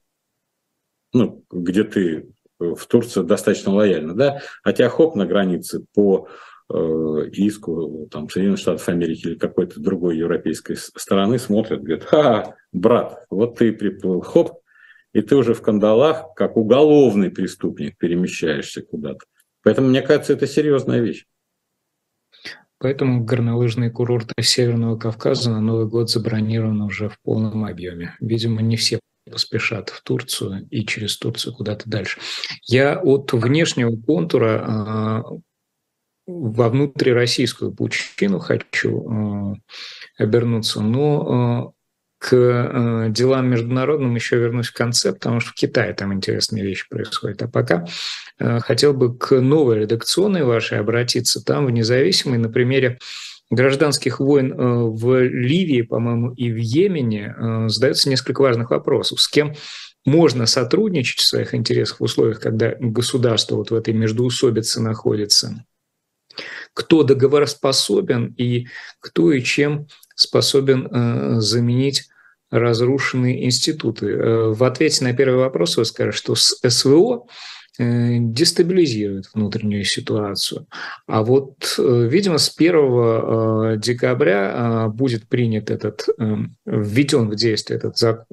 Ну, 1.13 1.45
где 1.51 1.83
ты 1.83 2.29
в 2.57 2.85
Турции 2.87 3.21
достаточно 3.21 3.71
лояльно, 3.71 4.15
да? 4.15 4.41
А 4.63 4.73
тебя 4.73 4.89
хоп 4.89 5.15
на 5.15 5.27
границе 5.27 5.85
по 5.93 6.27
э, 6.27 6.31
иску 6.69 8.07
там, 8.11 8.29
Соединенных 8.29 8.59
Штатов 8.59 8.89
Америки 8.89 9.27
или 9.27 9.35
какой-то 9.35 9.79
другой 9.79 10.17
европейской 10.17 10.75
стороны 10.75 11.37
смотрят, 11.37 11.83
говорят, 11.83 12.05
ха, 12.05 12.55
брат, 12.71 13.25
вот 13.29 13.57
ты 13.57 13.71
приплыл, 13.71 14.21
хоп, 14.21 14.59
и 15.13 15.21
ты 15.21 15.35
уже 15.35 15.53
в 15.53 15.61
кандалах, 15.61 16.33
как 16.35 16.57
уголовный 16.57 17.29
преступник, 17.29 17.97
перемещаешься 17.97 18.81
куда-то. 18.81 19.25
Поэтому, 19.63 19.89
мне 19.89 20.01
кажется, 20.01 20.33
это 20.33 20.47
серьезная 20.47 21.01
вещь. 21.01 21.25
Поэтому 22.77 23.23
горнолыжные 23.23 23.89
курорты 23.89 24.33
Северного 24.41 24.97
Кавказа 24.97 25.51
на 25.51 25.61
Новый 25.61 25.87
год 25.87 26.09
забронированы 26.09 26.85
уже 26.85 27.09
в 27.09 27.19
полном 27.21 27.63
объеме. 27.63 28.15
Видимо, 28.19 28.61
не 28.61 28.75
все 28.75 28.99
поспешат 29.31 29.89
в 29.89 30.03
Турцию 30.03 30.67
и 30.69 30.85
через 30.85 31.17
Турцию 31.17 31.55
куда-то 31.55 31.89
дальше. 31.89 32.19
Я 32.67 32.99
от 32.99 33.31
внешнего 33.33 33.95
контура 33.95 34.63
а, 34.67 35.23
во 36.27 36.69
внутрироссийскую 36.69 37.71
пучину 37.71 38.39
хочу 38.39 39.07
а, 39.07 39.53
обернуться, 40.17 40.81
но 40.81 41.73
а, 41.73 41.75
к 42.17 42.33
э, 42.33 43.09
делам 43.11 43.49
международным 43.49 44.15
еще 44.15 44.37
вернусь 44.37 44.69
в 44.69 44.73
конце, 44.73 45.13
потому 45.13 45.39
что 45.39 45.51
в 45.51 45.53
Китае 45.53 45.93
там 45.93 46.11
интересные 46.11 46.63
вещи 46.63 46.87
происходят. 46.89 47.43
А 47.43 47.47
пока 47.47 47.85
э, 48.39 48.59
хотел 48.61 48.93
бы 48.93 49.15
к 49.15 49.39
новой 49.39 49.81
редакционной 49.81 50.43
вашей 50.43 50.79
обратиться. 50.79 51.43
Там 51.43 51.67
в 51.67 51.71
независимой 51.71 52.39
на 52.39 52.49
примере 52.49 52.97
гражданских 53.51 54.19
войн 54.19 54.53
э, 54.53 54.55
в 54.57 55.21
Ливии, 55.21 55.83
по-моему, 55.83 56.31
и 56.31 56.51
в 56.51 56.57
Йемене 56.57 57.67
задается 57.67 58.09
несколько 58.09 58.41
важных 58.41 58.71
вопросов. 58.71 59.21
С 59.21 59.27
кем 59.27 59.53
можно 60.03 60.47
сотрудничать 60.47 61.19
в 61.19 61.25
своих 61.25 61.53
интересах 61.53 61.99
в 61.99 62.03
условиях, 62.03 62.39
когда 62.39 62.73
государство 62.79 63.57
вот 63.57 63.69
в 63.69 63.75
этой 63.75 63.93
междоусобице 63.93 64.81
находится? 64.81 65.63
Кто 66.75 67.01
договороспособен 67.03 68.35
и 68.37 68.67
кто 68.99 69.31
и 69.31 69.41
чем 69.41 69.87
способен 70.15 70.87
э, 70.87 71.39
заменить 71.39 72.07
разрушенные 72.49 73.45
институты. 73.45 74.07
Э, 74.07 74.53
в 74.53 74.63
ответе 74.63 75.03
на 75.03 75.13
первый 75.13 75.37
вопрос 75.37 75.77
вы 75.77 75.85
скажете, 75.85 76.17
что 76.17 76.35
СВО 76.35 77.27
э, 77.77 78.17
дестабилизирует 78.19 79.25
внутреннюю 79.33 79.83
ситуацию. 79.83 80.67
А 81.07 81.23
вот, 81.23 81.75
видимо, 81.77 82.37
с 82.37 82.53
1 82.55 83.79
декабря 83.79 84.87
будет 84.87 85.27
принят 85.27 85.69
этот, 85.69 86.07
введен 86.65 87.29
в 87.29 87.35
действие 87.35 87.77
этот 87.77 88.25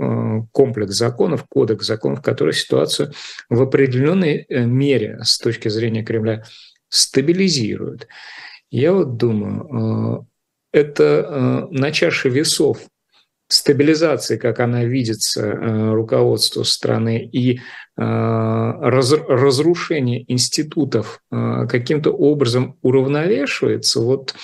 комплекс 0.52 0.94
законов, 0.94 1.44
кодекс 1.48 1.86
законов, 1.86 2.22
который 2.22 2.54
ситуацию 2.54 3.12
в 3.48 3.60
определенной 3.60 4.46
мере 4.48 5.18
с 5.22 5.38
точки 5.38 5.68
зрения 5.68 6.04
Кремля 6.04 6.44
стабилизирует. 6.92 8.06
Я 8.70 8.92
вот 8.92 9.16
думаю, 9.16 10.28
это 10.72 11.68
на 11.70 11.90
чаше 11.90 12.28
весов 12.28 12.86
стабилизации, 13.52 14.38
как 14.38 14.60
она 14.60 14.84
видится 14.84 15.42
э, 15.42 15.92
руководству 15.92 16.64
страны, 16.64 17.22
и 17.22 17.58
э, 17.58 17.60
разрушение 17.96 20.24
институтов 20.32 21.20
э, 21.30 21.66
каким-то 21.68 22.12
образом 22.12 22.78
уравновешивается, 22.82 24.00
вот 24.00 24.34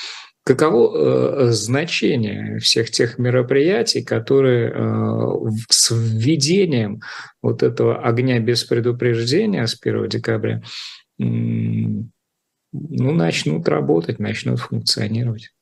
каково 0.44 1.52
значение 1.52 2.58
всех 2.58 2.90
тех 2.90 3.18
мероприятий, 3.18 4.02
которые 4.02 4.74
с 5.68 5.90
введением 5.90 7.00
вот 7.42 7.62
этого 7.62 7.98
огня 7.98 8.40
без 8.40 8.64
предупреждения 8.64 9.66
с 9.66 9.76
1 9.78 10.08
декабря 10.08 10.62
ну, 12.72 13.12
начнут 13.12 13.68
работать, 13.68 14.18
начнут 14.18 14.60
функционировать. 14.60 15.52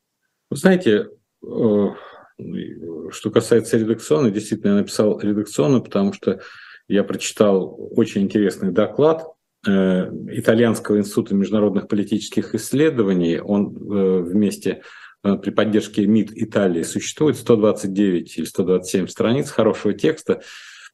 Вы 0.51 0.57
знаете, 0.57 1.09
что 1.41 3.31
касается 3.33 3.79
редакционной, 3.79 4.31
действительно, 4.31 4.73
я 4.73 4.77
написал 4.79 5.19
редакционную, 5.21 5.83
потому 5.83 6.13
что 6.13 6.41
я 6.89 7.03
прочитал 7.05 7.77
очень 7.97 8.23
интересный 8.23 8.71
доклад 8.71 9.27
э, 9.67 10.11
Итальянского 10.31 10.99
института 10.99 11.35
международных 11.35 11.89
политических 11.89 12.55
исследований. 12.55 13.41
Он 13.41 13.67
э, 13.67 14.21
вместе 14.23 14.83
э, 15.25 15.37
при 15.37 15.51
поддержке 15.51 16.07
МИД 16.07 16.33
Италии 16.35 16.83
существует 16.83 17.37
129 17.37 18.39
или 18.39 18.45
127 18.45 19.09
страниц 19.09 19.51
хорошего 19.51 19.95
текста. 19.95 20.43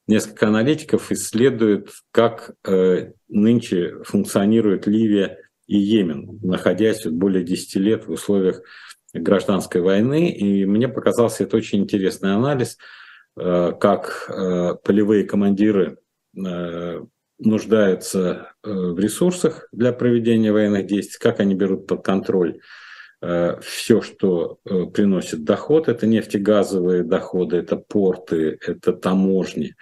Несколько 0.09 0.49
аналитиков 0.49 1.12
исследуют, 1.12 1.92
как 2.11 2.57
нынче 3.28 4.02
функционирует 4.02 4.88
Ливия 4.88 5.38
и 5.66 5.78
Йемен, 5.78 6.38
находясь 6.42 7.07
более 7.07 7.45
10 7.45 7.76
лет 7.76 8.07
в 8.07 8.12
условиях 8.12 8.62
гражданской 9.14 9.81
войны, 9.81 10.31
и 10.31 10.64
мне 10.64 10.88
показался 10.88 11.45
это 11.45 11.57
очень 11.57 11.81
интересный 11.81 12.35
анализ, 12.35 12.78
э, 13.37 13.73
как 13.78 14.28
э, 14.28 14.75
полевые 14.83 15.25
командиры 15.25 15.99
э, 16.37 17.00
нуждаются 17.38 18.52
в 18.62 18.99
ресурсах 18.99 19.69
для 19.73 19.92
проведения 19.92 20.52
военных 20.52 20.87
действий, 20.87 21.19
как 21.21 21.40
они 21.40 21.54
берут 21.54 21.87
под 21.87 22.04
контроль 22.04 22.61
все, 23.61 24.00
что 24.00 24.59
приносит 24.64 25.45
доход. 25.45 25.88
Это 25.88 26.09
нефтегазовые 26.09 27.04
доходы, 27.04 27.59
это 27.59 27.76
порты, 27.76 28.59
это 28.64 28.92
таможни, 28.92 29.76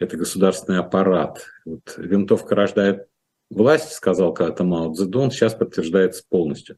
это 0.00 0.16
государственный 0.16 0.78
аппарат. 0.78 1.46
Вот 1.64 1.94
винтовка 1.96 2.56
рождает 2.56 3.06
власть, 3.50 3.92
сказал 3.92 4.32
когда-то 4.32 4.64
Мао 4.64 4.92
Цзэдун, 4.92 5.30
сейчас 5.30 5.54
подтверждается 5.54 6.24
полностью. 6.28 6.76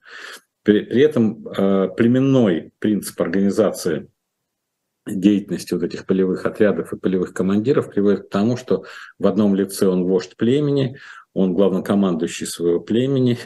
При, 0.62 0.80
при 0.80 1.02
этом 1.02 1.46
э, 1.48 1.88
племенной 1.96 2.72
принцип 2.78 3.20
организации 3.20 4.08
деятельности 5.06 5.74
вот 5.74 5.82
этих 5.82 6.06
полевых 6.06 6.46
отрядов 6.46 6.92
и 6.92 6.98
полевых 6.98 7.34
командиров 7.34 7.90
приводит 7.90 8.26
к 8.26 8.30
тому, 8.30 8.56
что 8.56 8.84
в 9.18 9.26
одном 9.26 9.54
лице 9.54 9.86
он 9.88 10.04
вождь 10.04 10.36
племени, 10.36 10.98
он 11.34 11.54
главнокомандующий 11.54 12.46
своего 12.46 12.78
племени, 12.78 13.38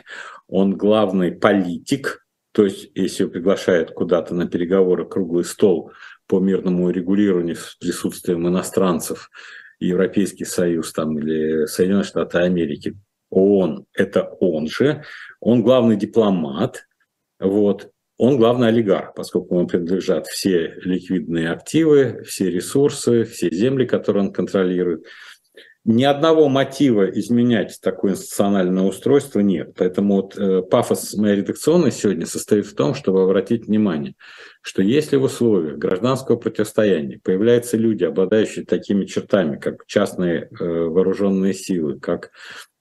он 0.49 0.77
главный 0.77 1.33
политик, 1.33 2.27
то 2.53 2.65
есть 2.65 2.91
если 2.95 3.23
его 3.23 3.33
приглашают 3.33 3.93
куда-то 3.93 4.35
на 4.35 4.47
переговоры 4.47 5.07
круглый 5.07 5.45
стол 5.45 5.93
по 6.27 6.41
мирному 6.41 6.91
регулированию 6.91 7.57
с 7.57 7.77
присутствием 7.77 8.47
иностранцев, 8.47 9.31
Европейский 9.79 10.45
Союз 10.45 10.93
там, 10.93 11.19
или 11.19 11.67
Соединенные 11.67 12.05
Штаты 12.05 12.39
Америки, 12.39 12.97
он, 13.37 13.85
это 13.93 14.23
он 14.41 14.67
же, 14.67 15.05
он 15.41 15.63
главный 15.63 15.97
дипломат, 15.97 16.87
вот. 17.39 17.91
Он 18.19 18.39
главный 18.39 18.69
олигарх, 18.69 19.13
поскольку 19.15 19.57
ему 19.57 19.67
принадлежат 19.67 20.27
все 20.27 20.73
ликвидные 20.81 21.51
активы, 21.51 22.23
все 22.27 22.51
ресурсы, 22.51 23.25
все 23.25 23.51
земли, 23.51 23.85
которые 23.85 24.25
он 24.25 24.33
контролирует. 24.33 25.05
Ни 25.89 26.03
одного 26.03 26.49
мотива 26.49 27.09
изменять 27.11 27.79
такое 27.81 28.15
институциональное 28.15 28.83
устройство 28.83 29.39
нет. 29.39 29.75
Поэтому 29.77 30.17
вот 30.17 30.37
э, 30.37 30.63
пафос 30.63 31.15
моей 31.15 31.37
редакционной 31.37 31.93
сегодня 31.93 32.27
состоит 32.27 32.67
в 32.67 32.75
том, 32.75 32.93
чтобы 32.93 33.23
обратить 33.23 33.69
внимание, 33.69 34.17
что 34.63 34.83
если 34.83 35.15
в 35.15 35.23
условиях 35.23 35.79
гражданского 35.79 36.39
противостояния 36.39 37.21
появляются 37.23 37.77
люди, 37.77 38.03
обладающие 38.03 38.65
такими 38.65 39.05
чертами, 39.05 39.59
как 39.59 39.87
частные 39.87 40.49
э, 40.49 40.65
вооруженные 40.65 41.55
силы, 41.55 42.01
как 42.01 42.33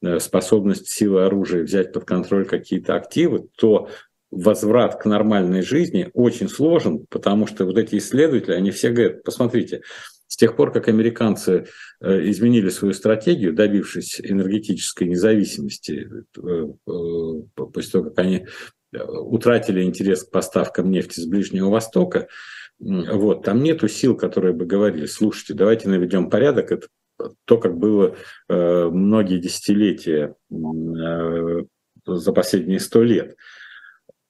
э, 0.01 0.17
способность 0.19 0.89
силы 0.89 1.25
оружия 1.25 1.61
взять 1.61 1.93
под 1.93 2.05
контроль 2.05 2.45
какие-то 2.45 2.95
активы, 2.95 3.45
то 3.55 3.87
возврат 4.31 4.99
к 4.99 5.05
нормальной 5.05 5.61
жизни 5.61 6.09
очень 6.15 6.49
сложен, 6.49 7.05
потому 7.11 7.45
что 7.45 7.65
вот 7.65 7.77
эти 7.77 7.97
исследователи, 7.97 8.53
они 8.53 8.71
все 8.71 8.89
говорят, 8.89 9.23
посмотрите, 9.23 9.81
с 10.27 10.37
тех 10.37 10.55
пор, 10.55 10.71
как 10.71 10.87
американцы 10.87 11.67
э, 12.01 12.29
изменили 12.29 12.69
свою 12.69 12.93
стратегию, 12.93 13.53
добившись 13.53 14.19
энергетической 14.19 15.07
независимости, 15.07 16.09
э, 16.37 16.67
э, 16.87 17.65
после 17.71 17.91
того, 17.91 18.09
как 18.09 18.19
они 18.19 18.47
утратили 18.93 19.83
интерес 19.83 20.23
к 20.23 20.31
поставкам 20.31 20.89
нефти 20.89 21.19
с 21.19 21.25
Ближнего 21.25 21.69
Востока, 21.69 22.27
вот, 22.79 23.43
там 23.43 23.61
нету 23.61 23.87
сил, 23.87 24.15
которые 24.15 24.53
бы 24.53 24.65
говорили, 24.65 25.05
слушайте, 25.05 25.53
давайте 25.53 25.89
наведем 25.89 26.29
порядок, 26.29 26.71
это 26.71 26.87
то, 27.45 27.57
как 27.57 27.77
было 27.77 28.15
многие 28.49 29.39
десятилетия 29.39 30.35
за 32.05 32.31
последние 32.33 32.79
сто 32.79 33.03
лет. 33.03 33.35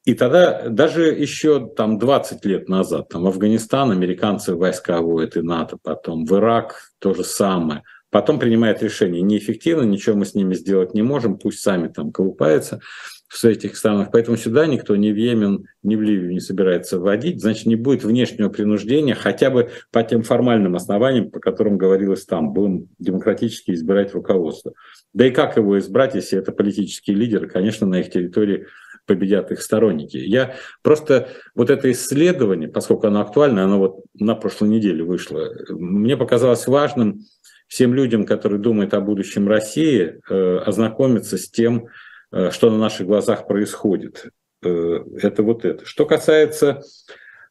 И 0.05 0.13
тогда 0.13 0.69
даже 0.69 1.07
еще 1.07 1.67
там 1.67 1.97
20 1.97 2.45
лет 2.45 2.69
назад, 2.69 3.09
там 3.09 3.23
в 3.23 3.27
Афганистан 3.27 3.91
американцы 3.91 4.55
войска 4.55 5.01
вводят 5.01 5.35
и 5.35 5.41
НАТО, 5.41 5.77
потом 5.81 6.25
в 6.25 6.33
Ирак 6.33 6.91
то 6.99 7.15
же 7.15 7.23
самое. 7.23 7.81
Потом 8.11 8.39
принимает 8.39 8.81
решение, 8.83 9.23
неэффективно, 9.23 9.81
ничего 9.81 10.15
мы 10.15 10.25
с 10.25 10.35
ними 10.35 10.53
сделать 10.53 10.93
не 10.93 11.01
можем, 11.01 11.37
пусть 11.37 11.59
сами 11.59 11.87
там 11.87 12.11
колупаются 12.11 12.79
в 13.27 13.43
этих 13.43 13.75
странах. 13.75 14.09
Поэтому 14.11 14.37
сюда 14.37 14.67
никто 14.67 14.95
ни 14.95 15.11
в 15.11 15.17
Йемен, 15.17 15.65
ни 15.83 15.95
в 15.95 16.01
Ливию 16.01 16.31
не 16.31 16.39
собирается 16.39 16.99
вводить. 16.99 17.41
Значит, 17.41 17.65
не 17.65 17.75
будет 17.75 18.03
внешнего 18.03 18.49
принуждения 18.49 19.15
хотя 19.15 19.49
бы 19.49 19.71
по 19.91 20.03
тем 20.03 20.21
формальным 20.21 20.75
основаниям, 20.75 21.31
по 21.31 21.39
которым 21.39 21.77
говорилось 21.77 22.25
там. 22.25 22.53
Будем 22.53 22.89
демократически 22.99 23.71
избирать 23.71 24.13
руководство. 24.13 24.73
Да 25.13 25.27
и 25.27 25.31
как 25.31 25.57
его 25.57 25.77
избрать, 25.79 26.15
если 26.15 26.37
это 26.37 26.51
политические 26.51 27.17
лидеры? 27.17 27.49
Конечно, 27.49 27.87
на 27.87 27.99
их 27.99 28.11
территории 28.11 28.67
победят 29.05 29.51
их 29.51 29.61
сторонники. 29.61 30.17
Я 30.17 30.55
просто 30.81 31.29
вот 31.53 31.69
это 31.69 31.91
исследование, 31.91 32.67
поскольку 32.67 33.07
оно 33.07 33.21
актуально, 33.21 33.63
оно 33.63 33.79
вот 33.79 34.03
на 34.13 34.35
прошлой 34.35 34.69
неделе 34.69 35.03
вышло, 35.03 35.51
мне 35.69 36.17
показалось 36.17 36.67
важным 36.67 37.21
всем 37.67 37.93
людям, 37.93 38.25
которые 38.25 38.59
думают 38.59 38.93
о 38.93 39.01
будущем 39.01 39.47
России, 39.47 40.19
э, 40.29 40.57
ознакомиться 40.65 41.37
с 41.37 41.49
тем, 41.49 41.87
э, 42.31 42.51
что 42.51 42.69
на 42.69 42.77
наших 42.77 43.07
глазах 43.07 43.47
происходит. 43.47 44.25
Э, 44.63 44.99
это 45.21 45.43
вот 45.43 45.65
это. 45.65 45.85
Что 45.85 46.05
касается 46.05 46.81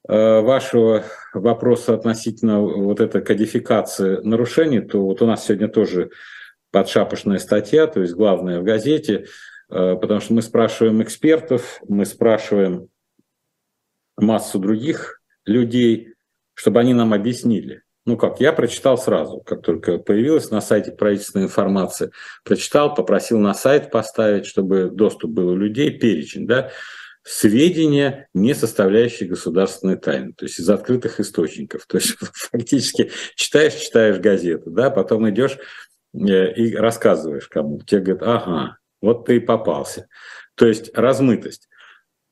вашего 0.06 1.02
вопроса 1.32 1.94
относительно 1.94 2.60
вот 2.60 3.00
этой 3.00 3.22
кодификации 3.22 4.18
нарушений, 4.22 4.80
то 4.80 5.02
вот 5.02 5.22
у 5.22 5.26
нас 5.26 5.46
сегодня 5.46 5.66
тоже 5.66 6.10
подшапошная 6.72 7.38
статья, 7.38 7.86
то 7.86 8.02
есть 8.02 8.12
главная 8.12 8.60
в 8.60 8.64
газете– 8.64 9.24
потому 9.68 10.20
что 10.20 10.34
мы 10.34 10.42
спрашиваем 10.42 11.02
экспертов, 11.02 11.80
мы 11.88 12.04
спрашиваем 12.04 12.88
массу 14.16 14.58
других 14.58 15.20
людей, 15.44 16.14
чтобы 16.54 16.80
они 16.80 16.94
нам 16.94 17.12
объяснили. 17.12 17.82
Ну 18.06 18.18
как, 18.18 18.38
я 18.40 18.52
прочитал 18.52 18.98
сразу, 18.98 19.40
как 19.40 19.62
только 19.62 19.98
появилась 19.98 20.50
на 20.50 20.60
сайте 20.60 20.92
правительственная 20.92 21.46
информация, 21.46 22.10
прочитал, 22.44 22.94
попросил 22.94 23.38
на 23.38 23.54
сайт 23.54 23.90
поставить, 23.90 24.44
чтобы 24.44 24.90
доступ 24.90 25.30
был 25.30 25.48
у 25.48 25.56
людей, 25.56 25.90
перечень, 25.90 26.46
да, 26.46 26.70
сведения, 27.22 28.28
не 28.34 28.54
составляющие 28.54 29.26
государственной 29.26 29.96
тайны, 29.96 30.34
то 30.34 30.44
есть 30.44 30.60
из 30.60 30.68
открытых 30.68 31.18
источников. 31.18 31.86
То 31.86 31.96
есть 31.96 32.16
фактически 32.32 33.10
читаешь, 33.36 33.74
читаешь 33.74 34.18
газету, 34.18 34.70
да, 34.70 34.90
потом 34.90 35.28
идешь 35.30 35.56
э, 36.12 36.52
и 36.52 36.76
рассказываешь 36.76 37.48
кому. 37.48 37.80
Тебе 37.80 38.02
говорят, 38.02 38.22
ага, 38.22 38.78
вот 39.04 39.26
ты 39.26 39.36
и 39.36 39.40
попался. 39.40 40.08
То 40.54 40.66
есть 40.66 40.90
размытость. 40.94 41.68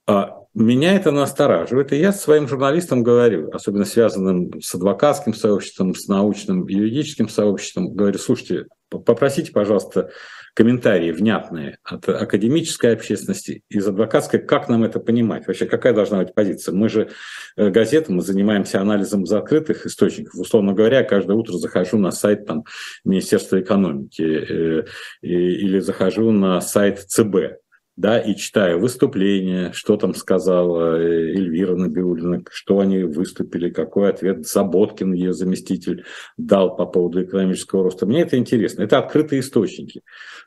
А 0.06 0.42
меня 0.54 0.94
это 0.94 1.10
настораживает, 1.10 1.92
и 1.92 1.96
я 1.96 2.12
своим 2.12 2.46
журналистам 2.46 3.02
говорю, 3.02 3.50
особенно 3.52 3.84
связанным 3.84 4.60
с 4.60 4.74
адвокатским 4.74 5.32
сообществом, 5.32 5.94
с 5.94 6.08
научным 6.08 6.66
юридическим 6.66 7.28
сообществом, 7.28 7.94
говорю, 7.94 8.18
слушайте, 8.18 8.66
попросите, 8.90 9.52
пожалуйста, 9.52 10.10
комментарии 10.54 11.12
внятные 11.12 11.78
от 11.82 12.08
академической 12.08 12.92
общественности, 12.92 13.62
из 13.68 13.86
адвокатской, 13.86 14.40
как 14.40 14.68
нам 14.68 14.84
это 14.84 15.00
понимать, 15.00 15.46
вообще 15.46 15.66
какая 15.66 15.94
должна 15.94 16.18
быть 16.18 16.34
позиция. 16.34 16.74
Мы 16.74 16.88
же 16.88 17.10
э, 17.56 17.70
газета, 17.70 18.12
мы 18.12 18.22
занимаемся 18.22 18.80
анализом 18.80 19.24
закрытых 19.24 19.86
источников. 19.86 20.34
Условно 20.34 20.74
говоря, 20.74 21.04
каждое 21.04 21.36
утро 21.36 21.54
захожу 21.54 21.98
на 21.98 22.10
сайт 22.10 22.46
там, 22.46 22.64
Министерства 23.04 23.60
экономики 23.60 24.22
э, 24.22 24.84
или 25.22 25.78
захожу 25.78 26.30
на 26.32 26.60
сайт 26.60 27.00
ЦБ, 27.00 27.61
да, 27.96 28.18
и 28.18 28.34
читаю 28.36 28.80
выступления, 28.80 29.72
что 29.72 29.96
там 29.96 30.14
сказала 30.14 30.96
э, 30.96 31.34
Эльвира 31.34 31.76
Набиулина, 31.76 32.42
что 32.50 32.80
они 32.80 33.02
выступили, 33.04 33.68
какой 33.68 34.08
ответ 34.10 34.46
Заботкин, 34.46 35.12
ее 35.12 35.34
заместитель, 35.34 36.04
дал 36.38 36.74
по 36.74 36.86
поводу 36.86 37.22
экономического 37.22 37.84
роста. 37.84 38.06
Мне 38.06 38.22
это 38.22 38.38
интересно. 38.38 38.82
Это 38.82 38.98
открытые 38.98 39.40
источники. 39.40 40.02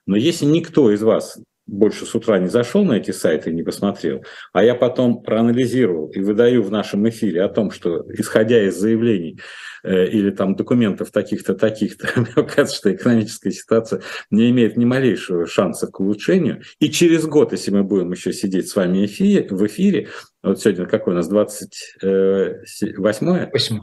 Но 0.08 0.16
если 0.16 0.46
никто 0.46 0.92
из 0.92 1.04
вас 1.04 1.40
больше 1.68 2.06
с 2.06 2.16
утра 2.16 2.40
не 2.40 2.48
зашел 2.48 2.86
на 2.86 2.94
эти 2.94 3.12
сайты 3.12 3.52
не 3.52 3.64
посмотрел, 3.64 4.24
а 4.54 4.64
я 4.64 4.76
потом 4.76 5.24
проанализировал 5.24 6.08
и 6.10 6.20
выдаю 6.20 6.62
в 6.62 6.70
нашем 6.72 7.10
эфире 7.10 7.44
о 7.44 7.50
том, 7.50 7.72
что 7.72 8.06
исходя 8.14 8.64
из 8.64 8.78
заявлений 8.78 9.40
э, 9.84 10.08
или 10.08 10.30
там 10.30 10.56
документов 10.56 11.12
таких-то, 11.12 11.56
таких-то, 11.56 12.08
мне 12.20 12.48
кажется, 12.48 12.78
что 12.78 12.94
экономическая 12.94 13.52
ситуация 13.52 14.02
не 14.30 14.50
имеет 14.52 14.78
ни 14.78 14.86
малейшего 14.86 15.48
шанса 15.48 15.88
к 15.88 16.00
улучшению. 16.00 16.62
И 16.80 16.90
через 16.90 17.26
год, 17.26 17.52
если 17.52 17.72
мы 17.72 17.84
будем 17.84 18.12
еще 18.12 18.32
сидеть 18.32 18.70
с 18.70 18.76
вами 18.76 19.06
эфире, 19.06 19.48
в 19.50 19.66
эфире, 19.66 20.10
вот 20.44 20.62
сегодня 20.62 20.86
какой 20.86 21.14
у 21.14 21.16
нас, 21.16 21.28
28 21.28 23.52
8 23.52 23.80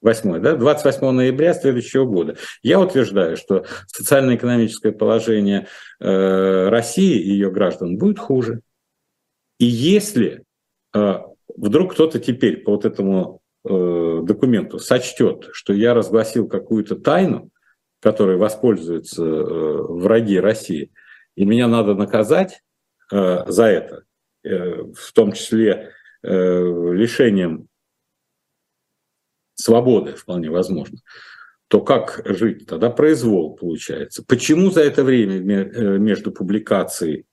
8, 0.00 0.40
да, 0.40 0.56
28 0.56 1.10
ноября 1.10 1.54
следующего 1.54 2.04
года. 2.04 2.36
Я 2.62 2.80
утверждаю, 2.80 3.36
что 3.36 3.64
социально-экономическое 3.86 4.92
положение 4.92 5.66
э, 6.00 6.68
России 6.68 7.20
и 7.20 7.30
ее 7.30 7.50
граждан 7.50 7.98
будет 7.98 8.18
хуже. 8.18 8.60
И 9.58 9.64
если 9.64 10.44
э, 10.94 11.14
вдруг 11.56 11.94
кто-то 11.94 12.20
теперь 12.20 12.58
по 12.58 12.72
вот 12.72 12.84
этому 12.84 13.40
э, 13.64 14.20
документу 14.22 14.78
сочтет, 14.78 15.48
что 15.52 15.72
я 15.72 15.94
разгласил 15.94 16.48
какую-то 16.48 16.94
тайну, 16.96 17.50
которой 18.00 18.36
воспользуются 18.36 19.24
э, 19.24 19.82
враги 19.88 20.38
России, 20.38 20.92
и 21.34 21.44
меня 21.44 21.66
надо 21.66 21.94
наказать 21.94 22.62
э, 23.12 23.44
за 23.46 23.64
это, 23.64 24.04
э, 24.44 24.82
в 24.94 25.12
том 25.12 25.32
числе 25.32 25.90
э, 26.22 26.28
лишением 26.30 27.66
свободы 29.58 30.14
вполне 30.14 30.50
возможно, 30.50 30.98
то 31.68 31.80
как 31.80 32.22
жить? 32.24 32.66
Тогда 32.66 32.90
произвол 32.90 33.56
получается. 33.56 34.24
Почему 34.26 34.70
за 34.70 34.82
это 34.82 35.04
время 35.04 35.36
э, 35.36 35.98
между 35.98 36.32
публикацией 36.32 37.26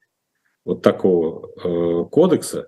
вот 0.65 0.81
такого 0.81 1.47
э, 1.47 2.09
кодекса 2.09 2.67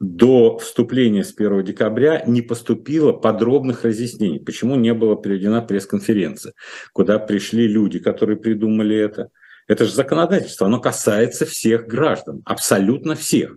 до 0.00 0.58
вступления 0.58 1.24
с 1.24 1.32
1 1.34 1.64
декабря 1.64 2.22
не 2.26 2.42
поступило 2.42 3.12
подробных 3.12 3.84
разъяснений, 3.84 4.40
почему 4.40 4.76
не 4.76 4.92
была 4.92 5.16
проведена 5.16 5.62
пресс-конференция, 5.62 6.52
куда 6.92 7.18
пришли 7.18 7.66
люди, 7.66 7.98
которые 7.98 8.36
придумали 8.36 8.96
это. 8.96 9.30
Это 9.68 9.84
же 9.84 9.92
законодательство, 9.92 10.66
оно 10.66 10.80
касается 10.80 11.44
всех 11.44 11.86
граждан, 11.86 12.42
абсолютно 12.44 13.14
всех. 13.14 13.56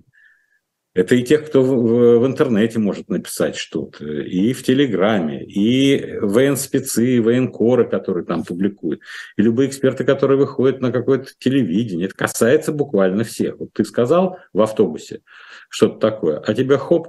Это 0.99 1.15
и 1.15 1.23
тех, 1.23 1.45
кто 1.45 1.63
в, 1.63 2.19
в 2.19 2.27
интернете 2.27 2.77
может 2.77 3.07
написать 3.07 3.55
что-то, 3.55 4.05
и 4.05 4.51
в 4.51 4.63
Телеграме, 4.63 5.45
и 5.45 6.17
военспецы, 6.19 7.15
и 7.15 7.19
военкоры, 7.21 7.89
которые 7.89 8.25
там 8.25 8.43
публикуют, 8.43 8.99
и 9.38 9.41
любые 9.41 9.69
эксперты, 9.69 10.03
которые 10.03 10.38
выходят 10.38 10.81
на 10.81 10.91
какое-то 10.91 11.29
телевидение. 11.39 12.07
Это 12.07 12.15
касается 12.15 12.73
буквально 12.73 13.23
всех. 13.23 13.59
Вот 13.59 13.69
ты 13.71 13.85
сказал 13.85 14.39
в 14.51 14.59
автобусе 14.59 15.21
что-то 15.69 15.99
такое, 15.99 16.39
а 16.39 16.53
тебя 16.53 16.77
хоп, 16.77 17.07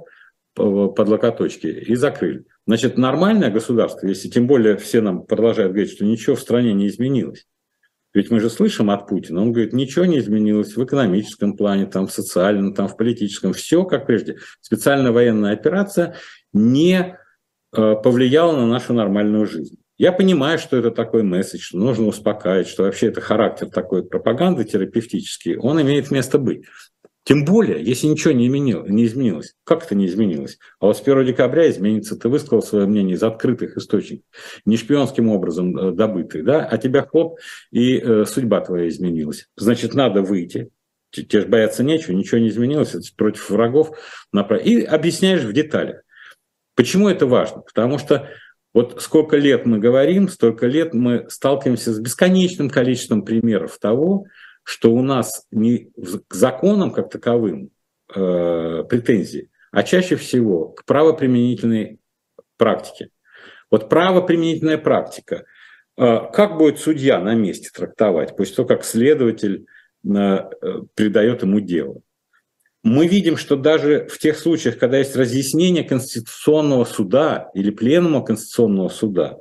под 0.53 1.07
локоточки 1.09 1.67
и 1.67 1.95
закрыли. 1.95 2.45
Значит, 2.65 2.97
нормальное 2.97 3.51
государство, 3.51 4.07
если 4.07 4.29
тем 4.29 4.47
более 4.47 4.77
все 4.77 5.01
нам 5.01 5.25
продолжают 5.25 5.73
говорить, 5.73 5.91
что 5.91 6.05
ничего 6.05 6.37
в 6.37 6.39
стране 6.39 6.71
не 6.71 6.87
изменилось, 6.87 7.45
ведь 8.13 8.29
мы 8.29 8.39
же 8.39 8.49
слышим 8.49 8.89
от 8.89 9.07
Путина, 9.07 9.41
он 9.41 9.51
говорит, 9.53 9.73
ничего 9.73 10.05
не 10.05 10.19
изменилось 10.19 10.75
в 10.75 10.83
экономическом 10.83 11.55
плане, 11.55 11.85
там, 11.85 12.07
в 12.07 12.11
социальном, 12.11 12.73
там, 12.73 12.87
в 12.87 12.97
политическом, 12.97 13.53
все 13.53 13.85
как 13.85 14.05
прежде. 14.05 14.37
Специальная 14.59 15.11
военная 15.11 15.53
операция 15.53 16.15
не 16.53 17.17
э, 17.75 17.95
повлияла 18.03 18.55
на 18.55 18.67
нашу 18.67 18.93
нормальную 18.93 19.45
жизнь. 19.45 19.77
Я 19.97 20.11
понимаю, 20.11 20.57
что 20.57 20.77
это 20.77 20.89
такой 20.89 21.21
месседж, 21.21 21.61
что 21.61 21.77
нужно 21.77 22.07
успокаивать, 22.07 22.67
что 22.67 22.83
вообще 22.83 23.07
это 23.07 23.21
характер 23.21 23.69
такой 23.69 24.03
пропаганды 24.03 24.63
терапевтический, 24.63 25.57
он 25.57 25.79
имеет 25.81 26.09
место 26.09 26.39
быть. 26.39 26.65
Тем 27.31 27.45
более, 27.45 27.81
если 27.81 28.07
ничего 28.07 28.33
не, 28.33 28.47
изменил, 28.47 28.85
не 28.85 29.05
изменилось. 29.05 29.55
Как 29.63 29.85
это 29.85 29.95
не 29.95 30.05
изменилось? 30.07 30.59
А 30.81 30.87
вот 30.87 30.97
с 30.97 31.01
1 31.01 31.25
декабря 31.25 31.69
изменится. 31.69 32.17
Ты 32.17 32.27
высказал 32.27 32.61
свое 32.61 32.85
мнение 32.87 33.15
из 33.15 33.23
открытых 33.23 33.77
источников, 33.77 34.25
не 34.65 34.75
шпионским 34.75 35.29
образом 35.29 35.77
э, 35.77 35.91
добытый, 35.93 36.41
да? 36.41 36.65
а 36.65 36.77
тебя 36.77 37.03
хлоп, 37.03 37.39
и 37.71 37.99
э, 37.99 38.25
судьба 38.25 38.59
твоя 38.59 38.89
изменилась. 38.89 39.47
Значит, 39.55 39.93
надо 39.93 40.21
выйти. 40.21 40.71
Тебе 41.09 41.43
же 41.43 41.47
бояться 41.47 41.85
нечего, 41.85 42.11
ничего 42.11 42.41
не 42.41 42.49
изменилось, 42.49 42.95
это 42.95 43.05
против 43.15 43.49
врагов. 43.49 43.97
И 44.65 44.81
объясняешь 44.81 45.43
в 45.43 45.53
деталях. 45.53 46.01
Почему 46.75 47.07
это 47.07 47.27
важно? 47.27 47.61
Потому 47.61 47.97
что 47.97 48.27
вот 48.73 49.01
сколько 49.01 49.37
лет 49.37 49.65
мы 49.65 49.79
говорим, 49.79 50.27
столько 50.27 50.67
лет 50.67 50.93
мы 50.93 51.29
сталкиваемся 51.29 51.93
с 51.93 51.99
бесконечным 51.99 52.69
количеством 52.69 53.23
примеров 53.23 53.77
того, 53.79 54.25
что 54.63 54.93
у 54.93 55.01
нас 55.01 55.47
не 55.51 55.91
к 56.27 56.33
законам 56.33 56.91
как 56.91 57.09
таковым 57.09 57.71
э, 58.13 58.83
претензии, 58.89 59.49
а 59.71 59.83
чаще 59.83 60.15
всего 60.15 60.69
к 60.69 60.85
правоприменительной 60.85 61.99
практике. 62.57 63.09
Вот 63.69 63.89
правоприменительная 63.89 64.77
практика. 64.77 65.45
Э, 65.97 66.19
как 66.31 66.57
будет 66.57 66.79
судья 66.79 67.19
на 67.19 67.33
месте 67.35 67.69
трактовать, 67.73 68.35
после 68.35 68.55
того, 68.55 68.67
как 68.67 68.83
следователь 68.83 69.65
э, 70.05 70.37
передает 70.95 71.41
ему 71.41 71.59
дело? 71.59 72.01
Мы 72.83 73.07
видим, 73.07 73.37
что 73.37 73.55
даже 73.55 74.07
в 74.07 74.17
тех 74.17 74.37
случаях, 74.37 74.79
когда 74.79 74.97
есть 74.97 75.15
разъяснение 75.15 75.83
Конституционного 75.83 76.83
суда 76.85 77.51
или 77.53 77.69
Пленума 77.69 78.23
Конституционного 78.23 78.89
суда, 78.89 79.37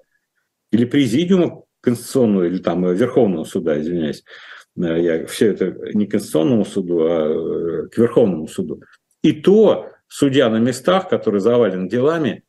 или 0.71 0.85
Президиума 0.85 1.63
Конституционного, 1.81 2.45
или 2.45 2.59
там 2.59 2.93
Верховного 2.93 3.45
суда, 3.45 3.81
извиняюсь, 3.81 4.25
Э, 4.25 4.60
я 4.77 5.27
все 5.27 5.49
это 5.49 5.75
не 5.95 6.07
к 6.07 6.13
Конституционному 6.13 6.65
суду, 6.65 7.01
а 7.03 7.85
э, 7.85 7.89
к 7.89 7.99
Верховному 7.99 8.47
суду. 8.47 8.83
И 9.23 9.33
то 9.33 9.89
судья 10.09 10.49
на 10.49 10.59
местах, 10.59 11.09
который 11.09 11.41
завален 11.41 11.89
делами, 11.89 12.45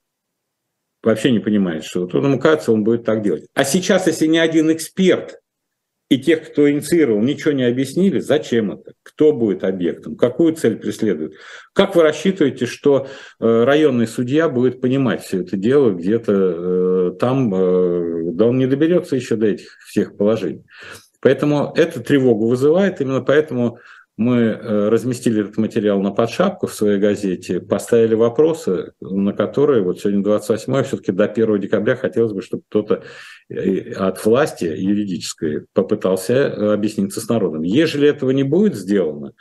вообще 1.03 1.31
не 1.31 1.39
понимает, 1.39 1.83
что 1.83 2.01
вот 2.01 2.13
ему 2.13 2.39
кажется, 2.39 2.71
он 2.71 2.83
будет 2.83 3.03
так 3.03 3.21
делать. 3.21 3.47
А 3.53 3.63
сейчас, 3.63 4.07
если 4.07 4.27
ни 4.27 4.37
один 4.37 4.71
эксперт 4.71 5.39
и 6.09 6.19
тех, 6.19 6.51
кто 6.51 6.69
инициировал, 6.69 7.21
ничего 7.21 7.53
не 7.53 7.63
объяснили, 7.63 8.19
зачем 8.19 8.73
это, 8.73 8.93
кто 9.01 9.33
будет 9.33 9.63
объектом, 9.63 10.15
какую 10.15 10.53
цель 10.55 10.77
преследует. 10.77 11.33
Как 11.73 11.95
вы 11.95 12.03
рассчитываете, 12.03 12.65
что 12.65 13.07
э, 13.39 13.63
районный 13.63 14.07
судья 14.07 14.47
будет 14.47 14.79
понимать 14.79 15.23
все 15.23 15.41
это 15.41 15.57
дело 15.57 15.91
где-то 15.91 17.11
там, 17.19 17.49
да 17.49 18.45
он 18.45 18.57
не 18.57 18.67
доберется 18.67 19.15
еще 19.15 19.35
до 19.35 19.47
этих 19.47 19.77
всех 19.85 20.17
положений. 20.17 20.65
Поэтому 21.21 21.71
это 21.75 22.01
тревогу 22.01 22.47
вызывает, 22.47 22.99
именно 22.99 23.21
поэтому 23.21 23.77
мы 24.17 24.37
э, 24.37 24.89
разместили 24.89 25.41
этот 25.41 25.57
материал 25.57 25.99
на 26.01 26.11
подшапку 26.11 26.67
в 26.67 26.73
своей 26.73 26.99
газете, 26.99 27.59
поставили 27.59 28.13
вопросы, 28.13 28.91
на 28.99 29.33
которые 29.33 29.81
вот 29.81 29.99
сегодня 29.99 30.21
28 30.23 30.83
все-таки 30.83 31.11
до 31.11 31.25
1 31.25 31.59
декабря 31.59 31.95
хотелось 31.95 32.33
бы, 32.33 32.41
чтобы 32.41 32.63
кто-то 32.69 33.03
э, 33.49 33.93
от 33.93 34.23
власти 34.25 34.65
юридической 34.65 35.65
попытался 35.73 36.33
э, 36.33 36.73
объясниться 36.73 37.21
с 37.21 37.29
народом. 37.29 37.63
Ежели 37.63 38.07
этого 38.07 38.31
не 38.31 38.43
будет 38.43 38.75
сделано, 38.75 39.33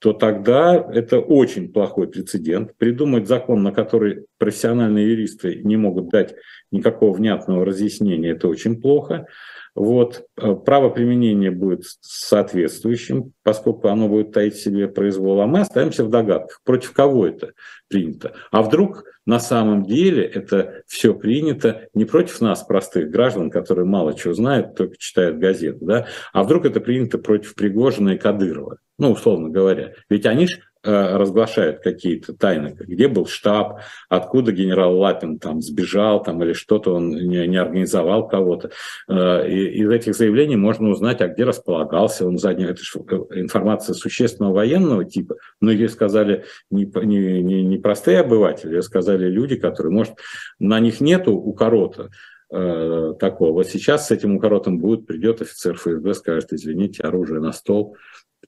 то 0.00 0.12
тогда 0.12 0.74
это 0.74 1.18
очень 1.18 1.72
плохой 1.72 2.08
прецедент. 2.08 2.76
Придумать 2.76 3.28
закон, 3.28 3.62
на 3.62 3.72
который 3.72 4.26
профессиональные 4.38 5.10
юристы 5.10 5.60
не 5.62 5.76
могут 5.76 6.08
дать 6.08 6.34
никакого 6.70 7.12
внятного 7.12 7.64
разъяснения, 7.64 8.30
это 8.30 8.48
очень 8.48 8.80
плохо. 8.80 9.26
Вот. 9.74 10.26
Э, 10.36 10.54
право 10.54 10.90
применения 10.90 11.50
будет 11.50 11.82
соответствующим, 12.00 13.32
поскольку 13.42 13.88
оно 13.88 14.08
будет 14.08 14.32
таить 14.32 14.54
в 14.54 14.62
себе 14.62 14.88
произвол, 14.88 15.40
а 15.40 15.46
мы 15.46 15.60
остаемся 15.60 16.04
в 16.04 16.10
догадках, 16.10 16.60
против 16.64 16.92
кого 16.92 17.26
это 17.26 17.52
принято. 17.88 18.34
А 18.50 18.62
вдруг 18.62 19.04
на 19.26 19.40
самом 19.40 19.84
деле 19.84 20.24
это 20.24 20.82
все 20.86 21.14
принято 21.14 21.88
не 21.94 22.04
против 22.04 22.40
нас, 22.40 22.62
простых 22.62 23.10
граждан, 23.10 23.50
которые 23.50 23.84
мало 23.84 24.14
чего 24.14 24.34
знают, 24.34 24.74
только 24.74 24.96
читают 24.98 25.38
газеты, 25.38 25.78
да? 25.82 26.06
а 26.32 26.42
вдруг 26.42 26.64
это 26.64 26.80
принято 26.80 27.18
против 27.18 27.54
Пригожина 27.54 28.10
и 28.10 28.18
Кадырова, 28.18 28.78
ну, 28.98 29.12
условно 29.12 29.48
говоря. 29.50 29.92
Ведь 30.08 30.26
они 30.26 30.46
же 30.46 30.60
разглашают 30.82 31.80
какие-то 31.80 32.34
тайны, 32.34 32.76
где 32.78 33.08
был 33.08 33.26
штаб, 33.26 33.80
откуда 34.08 34.52
генерал 34.52 34.96
Лапин 34.98 35.38
там 35.38 35.60
сбежал, 35.60 36.22
там 36.22 36.42
или 36.42 36.52
что-то 36.52 36.94
он 36.94 37.10
не, 37.10 37.46
не 37.46 37.56
организовал 37.56 38.28
кого-то. 38.28 38.70
Э, 39.08 39.48
из 39.48 39.90
этих 39.90 40.14
заявлений 40.14 40.56
можно 40.56 40.90
узнать, 40.90 41.20
а 41.20 41.28
где 41.28 41.44
располагался 41.44 42.26
он 42.26 42.38
задний. 42.38 42.64
Это 42.64 42.82
же 42.82 43.00
э, 43.00 43.40
информация 43.40 43.94
существенного 43.94 44.54
военного 44.54 45.04
типа, 45.04 45.36
но 45.60 45.70
ее 45.70 45.88
сказали 45.88 46.44
не, 46.70 46.84
не, 46.84 47.42
не, 47.42 47.62
не 47.64 47.78
простые 47.78 48.20
обыватели, 48.20 48.74
ее 48.74 48.82
сказали 48.82 49.26
люди, 49.26 49.56
которые, 49.56 49.92
может, 49.92 50.14
на 50.58 50.78
них 50.80 51.00
нету 51.00 51.34
у 51.34 51.52
корота, 51.52 52.10
такого. 52.50 53.52
Вот 53.52 53.66
сейчас 53.66 54.06
с 54.06 54.10
этим 54.10 54.36
укоротом 54.36 54.78
будет, 54.78 55.06
придет 55.06 55.42
офицер 55.42 55.76
ФСБ, 55.76 56.14
скажет, 56.14 56.50
извините, 56.54 57.02
оружие 57.02 57.40
на 57.40 57.52
стол, 57.52 57.94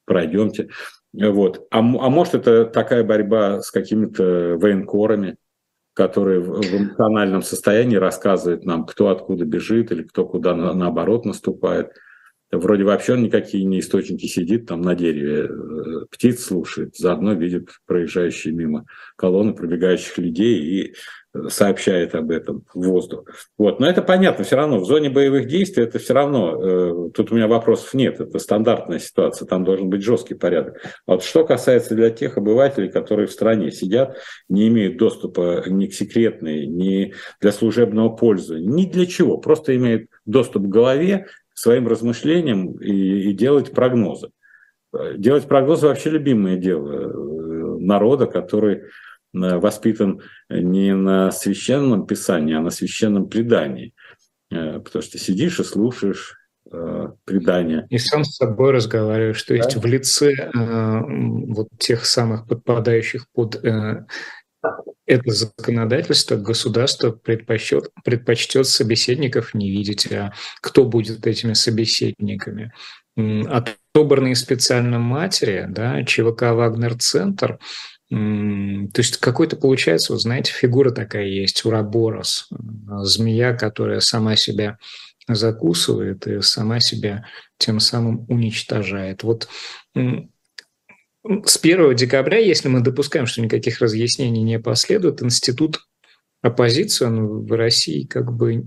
пройдемте. 0.04 0.68
Вот. 1.12 1.66
А, 1.70 1.78
а 1.78 1.82
может, 1.82 2.34
это 2.34 2.64
такая 2.66 3.04
борьба 3.04 3.60
с 3.60 3.70
какими-то 3.70 4.56
военкорами, 4.58 5.36
которые 5.94 6.40
в, 6.40 6.60
эмоциональном 6.60 7.42
состоянии 7.42 7.96
рассказывают 7.96 8.64
нам, 8.64 8.86
кто 8.86 9.08
откуда 9.08 9.44
бежит 9.44 9.90
или 9.92 10.02
кто 10.02 10.24
куда 10.24 10.54
на, 10.54 10.72
наоборот 10.72 11.24
наступает. 11.24 11.92
Вроде 12.52 12.82
вообще 12.82 13.12
он 13.12 13.22
никакие 13.22 13.64
не 13.64 13.78
источники 13.78 14.26
сидит 14.26 14.66
там 14.66 14.82
на 14.82 14.96
дереве, 14.96 15.48
э, 15.48 16.06
птиц 16.10 16.44
слушает, 16.44 16.96
заодно 16.96 17.34
видит 17.34 17.68
проезжающие 17.86 18.52
мимо 18.52 18.86
колонны 19.16 19.54
пробегающих 19.54 20.18
людей 20.18 20.58
и 20.58 20.94
сообщает 21.48 22.14
об 22.14 22.30
этом 22.30 22.64
в 22.74 22.82
воздух. 22.82 23.24
Вот. 23.56 23.78
Но 23.78 23.88
это 23.88 24.02
понятно, 24.02 24.44
все 24.44 24.56
равно 24.56 24.80
в 24.80 24.84
зоне 24.84 25.10
боевых 25.10 25.46
действий 25.46 25.84
это 25.84 25.98
все 25.98 26.12
равно, 26.12 26.60
э, 26.60 27.10
тут 27.14 27.30
у 27.30 27.36
меня 27.36 27.46
вопросов 27.46 27.94
нет, 27.94 28.20
это 28.20 28.38
стандартная 28.38 28.98
ситуация, 28.98 29.46
там 29.46 29.64
должен 29.64 29.90
быть 29.90 30.02
жесткий 30.02 30.34
порядок. 30.34 30.80
А 31.06 31.12
вот 31.12 31.22
что 31.22 31.44
касается 31.44 31.94
для 31.94 32.10
тех 32.10 32.36
обывателей, 32.36 32.90
которые 32.90 33.28
в 33.28 33.32
стране 33.32 33.70
сидят, 33.70 34.16
не 34.48 34.66
имеют 34.68 34.96
доступа 34.96 35.62
ни 35.66 35.86
к 35.86 35.94
секретной, 35.94 36.66
ни 36.66 37.14
для 37.40 37.52
служебного 37.52 38.08
пользования, 38.08 38.68
ни 38.68 38.86
для 38.86 39.06
чего, 39.06 39.38
просто 39.38 39.76
имеют 39.76 40.08
доступ 40.26 40.64
к 40.64 40.68
голове, 40.68 41.26
к 41.54 41.58
своим 41.58 41.86
размышлениям 41.86 42.72
и, 42.80 43.30
и 43.30 43.32
делать 43.34 43.70
прогнозы. 43.70 44.30
Делать 45.16 45.46
прогнозы 45.46 45.86
вообще 45.86 46.10
любимое 46.10 46.56
дело 46.56 46.90
э, 46.90 47.78
народа, 47.78 48.26
который 48.26 48.82
Э, 48.82 48.86
воспитан 49.32 50.20
не 50.48 50.94
на 50.94 51.30
священном 51.30 52.06
писании, 52.06 52.54
а 52.54 52.60
на 52.60 52.70
священном 52.70 53.28
предании. 53.28 53.94
Э, 54.50 54.80
потому 54.80 55.02
что 55.02 55.18
сидишь 55.18 55.60
и 55.60 55.64
слушаешь 55.64 56.36
э, 56.72 57.08
предания. 57.24 57.86
И 57.90 57.98
сам 57.98 58.24
с 58.24 58.36
собой 58.36 58.72
разговариваешь, 58.72 59.42
то 59.42 59.54
есть 59.54 59.74
да? 59.74 59.80
в 59.80 59.86
лице 59.86 60.32
э, 60.32 61.00
вот 61.46 61.68
тех 61.78 62.04
самых 62.04 62.46
подпадающих 62.46 63.26
под 63.32 63.64
э, 63.64 64.06
это 65.06 65.30
законодательство, 65.32 66.36
государство 66.36 67.10
предпочтет, 67.10 67.90
предпочтет 68.04 68.66
собеседников 68.66 69.54
не 69.54 69.70
видеть, 69.70 70.10
а 70.12 70.32
кто 70.60 70.84
будет 70.84 71.26
этими 71.26 71.54
собеседниками. 71.54 72.72
Отобранные 73.16 74.36
специально 74.36 74.98
матери, 74.98 75.66
да, 75.68 76.04
ЧВК 76.04 76.52
«Вагнер-центр», 76.52 77.58
то 78.10 78.16
есть 79.00 79.18
какой-то 79.18 79.56
получается, 79.56 80.12
вот 80.12 80.22
знаете, 80.22 80.52
фигура 80.52 80.90
такая 80.90 81.26
есть, 81.26 81.64
Ураборос, 81.64 82.48
змея, 83.02 83.54
которая 83.54 84.00
сама 84.00 84.34
себя 84.34 84.78
закусывает 85.28 86.26
и 86.26 86.40
сама 86.40 86.80
себя 86.80 87.24
тем 87.56 87.78
самым 87.78 88.26
уничтожает. 88.28 89.22
Вот 89.22 89.48
с 89.94 91.56
1 91.62 91.94
декабря, 91.94 92.38
если 92.38 92.68
мы 92.68 92.80
допускаем, 92.80 93.26
что 93.26 93.42
никаких 93.42 93.80
разъяснений 93.80 94.42
не 94.42 94.58
последует, 94.58 95.22
институт 95.22 95.86
оппозиции 96.42 97.04
он 97.04 97.46
в 97.46 97.52
России 97.52 98.06
как 98.06 98.32
бы 98.32 98.64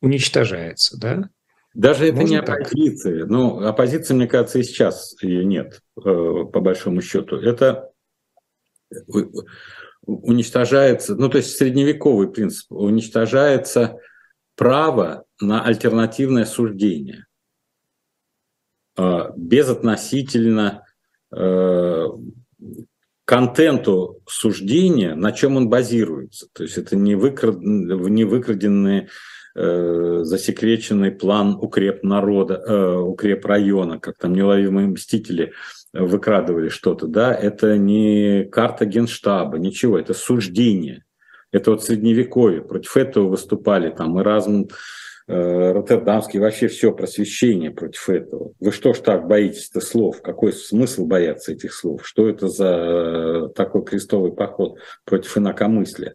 уничтожается, 0.00 0.98
да? 0.98 1.30
Даже 1.74 2.06
это 2.06 2.16
Можно 2.16 2.30
не 2.30 2.38
оппозиция. 2.38 3.26
Ну, 3.26 3.60
оппозиции, 3.60 4.14
мне 4.14 4.26
кажется, 4.26 4.58
и 4.58 4.64
сейчас 4.64 5.14
ее 5.22 5.44
нет, 5.44 5.80
э, 5.98 6.02
по 6.02 6.60
большому 6.60 7.00
счету. 7.00 7.36
Это 7.36 7.90
уничтожается, 10.04 11.14
ну 11.14 11.28
то 11.28 11.38
есть 11.38 11.56
средневековый 11.56 12.30
принцип, 12.30 12.70
уничтожается 12.70 13.96
право 14.56 15.24
на 15.40 15.64
альтернативное 15.64 16.44
суждение 16.44 17.26
а, 18.96 19.32
безотносительно 19.36 20.84
э, 21.32 22.06
контенту 23.24 24.20
суждения, 24.28 25.14
на 25.14 25.32
чем 25.32 25.56
он 25.56 25.68
базируется. 25.68 26.48
То 26.52 26.64
есть 26.64 26.76
это 26.76 26.96
не, 26.96 27.14
выкрад... 27.14 27.60
не 27.60 28.24
выкраденный 28.24 29.08
э, 29.54 30.20
засекреченный 30.24 31.12
план 31.12 31.56
укреп 31.60 32.02
народа, 32.02 32.54
э, 32.54 32.96
укреп 32.96 33.46
района, 33.46 34.00
как 34.00 34.18
там 34.18 34.34
неуловимые 34.34 34.88
мстители– 34.88 35.52
выкрадывали 35.92 36.68
что-то, 36.68 37.06
да, 37.06 37.34
это 37.34 37.76
не 37.76 38.44
карта 38.44 38.86
генштаба, 38.86 39.58
ничего, 39.58 39.98
это 39.98 40.14
суждение. 40.14 41.04
Это 41.52 41.72
вот 41.72 41.82
средневековье, 41.82 42.62
против 42.62 42.96
этого 42.96 43.28
выступали 43.28 43.90
там 43.90 44.20
Эразм, 44.20 44.68
э, 45.26 45.72
Роттердамский, 45.72 46.38
вообще 46.38 46.68
все 46.68 46.92
просвещение 46.92 47.72
против 47.72 48.08
этого. 48.08 48.52
Вы 48.60 48.70
что 48.70 48.92
ж 48.92 48.98
так 48.98 49.26
боитесь-то 49.26 49.80
слов? 49.80 50.22
Какой 50.22 50.52
смысл 50.52 51.06
бояться 51.06 51.52
этих 51.52 51.74
слов? 51.74 52.06
Что 52.06 52.28
это 52.28 52.48
за 52.48 52.68
э, 52.68 53.48
такой 53.56 53.84
крестовый 53.84 54.32
поход 54.32 54.78
против 55.04 55.38
инакомыслия? 55.38 56.14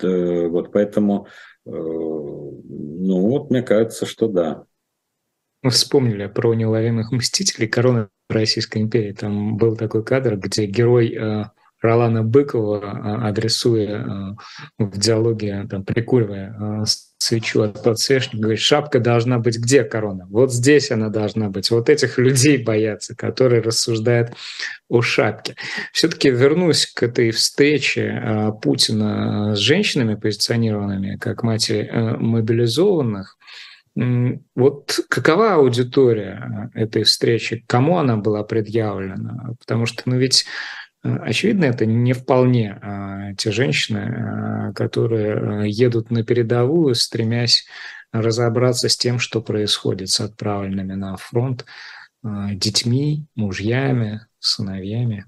Э, 0.00 0.46
вот 0.46 0.70
поэтому, 0.70 1.26
э, 1.66 1.70
ну 1.70 3.20
вот 3.28 3.50
мне 3.50 3.62
кажется, 3.62 4.06
что 4.06 4.28
да. 4.28 4.66
Мы 5.62 5.70
вспомнили 5.70 6.26
про 6.26 6.54
неуловимых 6.54 7.10
мстителей. 7.10 7.66
Корона 7.66 8.08
Российской 8.28 8.78
империи. 8.82 9.12
Там 9.12 9.56
был 9.56 9.76
такой 9.76 10.04
кадр, 10.04 10.36
где 10.36 10.66
герой 10.66 11.14
э, 11.14 11.44
Ролана 11.80 12.22
Быкова, 12.22 12.80
э, 12.80 13.28
адресуя 13.28 14.36
э, 14.78 14.84
в 14.84 14.98
диалоге, 14.98 15.66
там, 15.70 15.84
прикуривая 15.84 16.84
свечу 17.18 17.62
от 17.62 17.82
подсвечника, 17.82 18.38
говорит, 18.38 18.60
шапка 18.60 19.00
должна 19.00 19.38
быть 19.38 19.58
где 19.58 19.84
корона? 19.84 20.26
Вот 20.28 20.52
здесь 20.52 20.90
она 20.90 21.08
должна 21.08 21.48
быть. 21.48 21.70
Вот 21.70 21.88
этих 21.88 22.18
людей 22.18 22.62
боятся, 22.62 23.16
которые 23.16 23.62
рассуждают 23.62 24.32
о 24.88 25.02
шапке. 25.02 25.54
Все-таки 25.92 26.30
вернусь 26.30 26.86
к 26.86 27.02
этой 27.02 27.30
встрече 27.30 28.52
Путина 28.62 29.56
с 29.56 29.58
женщинами, 29.58 30.14
позиционированными 30.14 31.16
как 31.16 31.42
матери 31.42 31.90
мобилизованных. 32.18 33.38
Вот 34.54 35.00
какова 35.08 35.54
аудитория 35.54 36.70
э, 36.74 36.82
этой 36.82 37.04
встречи? 37.04 37.64
Кому 37.66 37.96
она 37.96 38.18
была 38.18 38.44
предъявлена? 38.44 39.54
Потому 39.58 39.86
что, 39.86 40.02
ну 40.04 40.16
ведь 40.18 40.44
э, 41.02 41.16
очевидно, 41.16 41.64
это 41.64 41.86
не 41.86 42.12
вполне 42.12 42.78
а, 42.82 43.32
те 43.38 43.50
женщины, 43.52 43.98
а, 43.98 44.72
которые 44.74 45.70
едут 45.70 46.10
на 46.10 46.24
передовую, 46.24 46.94
стремясь 46.94 47.64
разобраться 48.12 48.90
с 48.90 48.98
тем, 48.98 49.18
что 49.18 49.40
происходит 49.40 50.10
с 50.10 50.20
отправленными 50.20 50.92
на 50.92 51.16
фронт 51.16 51.64
детьми, 52.22 53.24
мужьями, 53.36 54.22
сыновьями. 54.40 55.26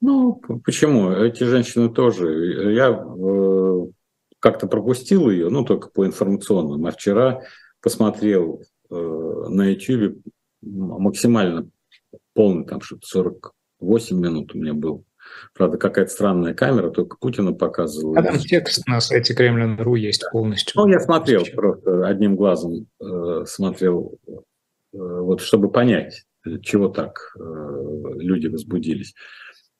Ну, 0.00 0.40
почему? 0.64 1.10
Эти 1.12 1.44
женщины 1.44 1.88
тоже. 1.88 2.72
Я 2.72 2.88
э, 2.88 3.86
как-то 4.38 4.66
пропустил 4.66 5.30
ее, 5.30 5.50
ну, 5.50 5.64
только 5.64 5.88
по 5.88 6.06
информационным. 6.06 6.86
А 6.86 6.90
вчера 6.90 7.42
посмотрел 7.80 8.62
э, 8.90 8.94
на 8.94 9.66
YouTube 9.66 10.22
максимально 10.62 11.68
полный, 12.34 12.64
там 12.64 12.80
что-то 12.80 13.06
48 13.06 14.18
минут 14.18 14.54
у 14.54 14.58
меня 14.58 14.74
был. 14.74 15.04
Правда, 15.54 15.78
какая-то 15.78 16.10
странная 16.10 16.54
камера, 16.54 16.90
только 16.90 17.16
Путина 17.18 17.52
показывала. 17.52 18.18
А 18.18 18.22
там 18.22 18.38
текст 18.38 18.86
на 18.86 19.00
сайте 19.00 19.34
Кремлин.ру 19.34 19.94
есть 19.94 20.24
полностью. 20.32 20.80
Ну, 20.80 20.88
я 20.88 21.00
смотрел 21.00 21.44
просто 21.54 22.06
одним 22.06 22.36
глазом, 22.36 22.86
э, 23.00 23.44
смотрел, 23.46 24.18
э, 24.26 24.36
вот 24.92 25.40
чтобы 25.40 25.70
понять, 25.70 26.24
чего 26.62 26.88
так 26.88 27.34
э, 27.38 27.40
люди 28.16 28.48
возбудились. 28.48 29.14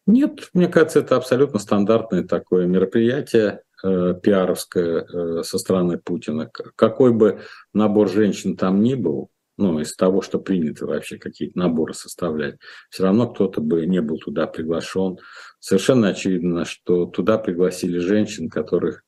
Нет, 0.07 0.51
мне 0.55 0.69
кажется, 0.69 1.01
это 1.01 1.17
абсолютно 1.17 1.59
стандартное 1.59 2.25
такое 2.25 2.67
мероприятие. 2.67 3.63
Э, 3.83 4.15
пиаровская 4.23 5.07
э, 5.07 5.43
со 5.43 5.59
стороны 5.59 5.97
Путина. 5.97 6.51
Какой 6.77 7.15
бы 7.15 7.41
набор 7.73 8.11
женщин 8.11 8.55
там 8.57 8.83
ни 8.83 8.95
был, 8.95 9.31
ну, 9.57 9.81
из 9.81 9.97
того, 9.97 10.21
что 10.21 10.39
принято 10.39 10.87
вообще 10.87 11.17
какие-то 11.17 11.59
наборы 11.59 11.95
составлять, 11.95 12.57
все 12.91 13.05
равно 13.05 13.33
кто-то 13.33 13.63
бы 13.63 13.87
не 13.87 14.03
был 14.03 14.19
туда 14.19 14.47
приглашен. 14.47 15.19
Совершенно 15.61 16.09
очевидно, 16.09 16.67
что 16.67 17.07
туда 17.07 17.39
пригласили 17.39 17.99
женщин, 17.99 18.51
которых 18.51 19.03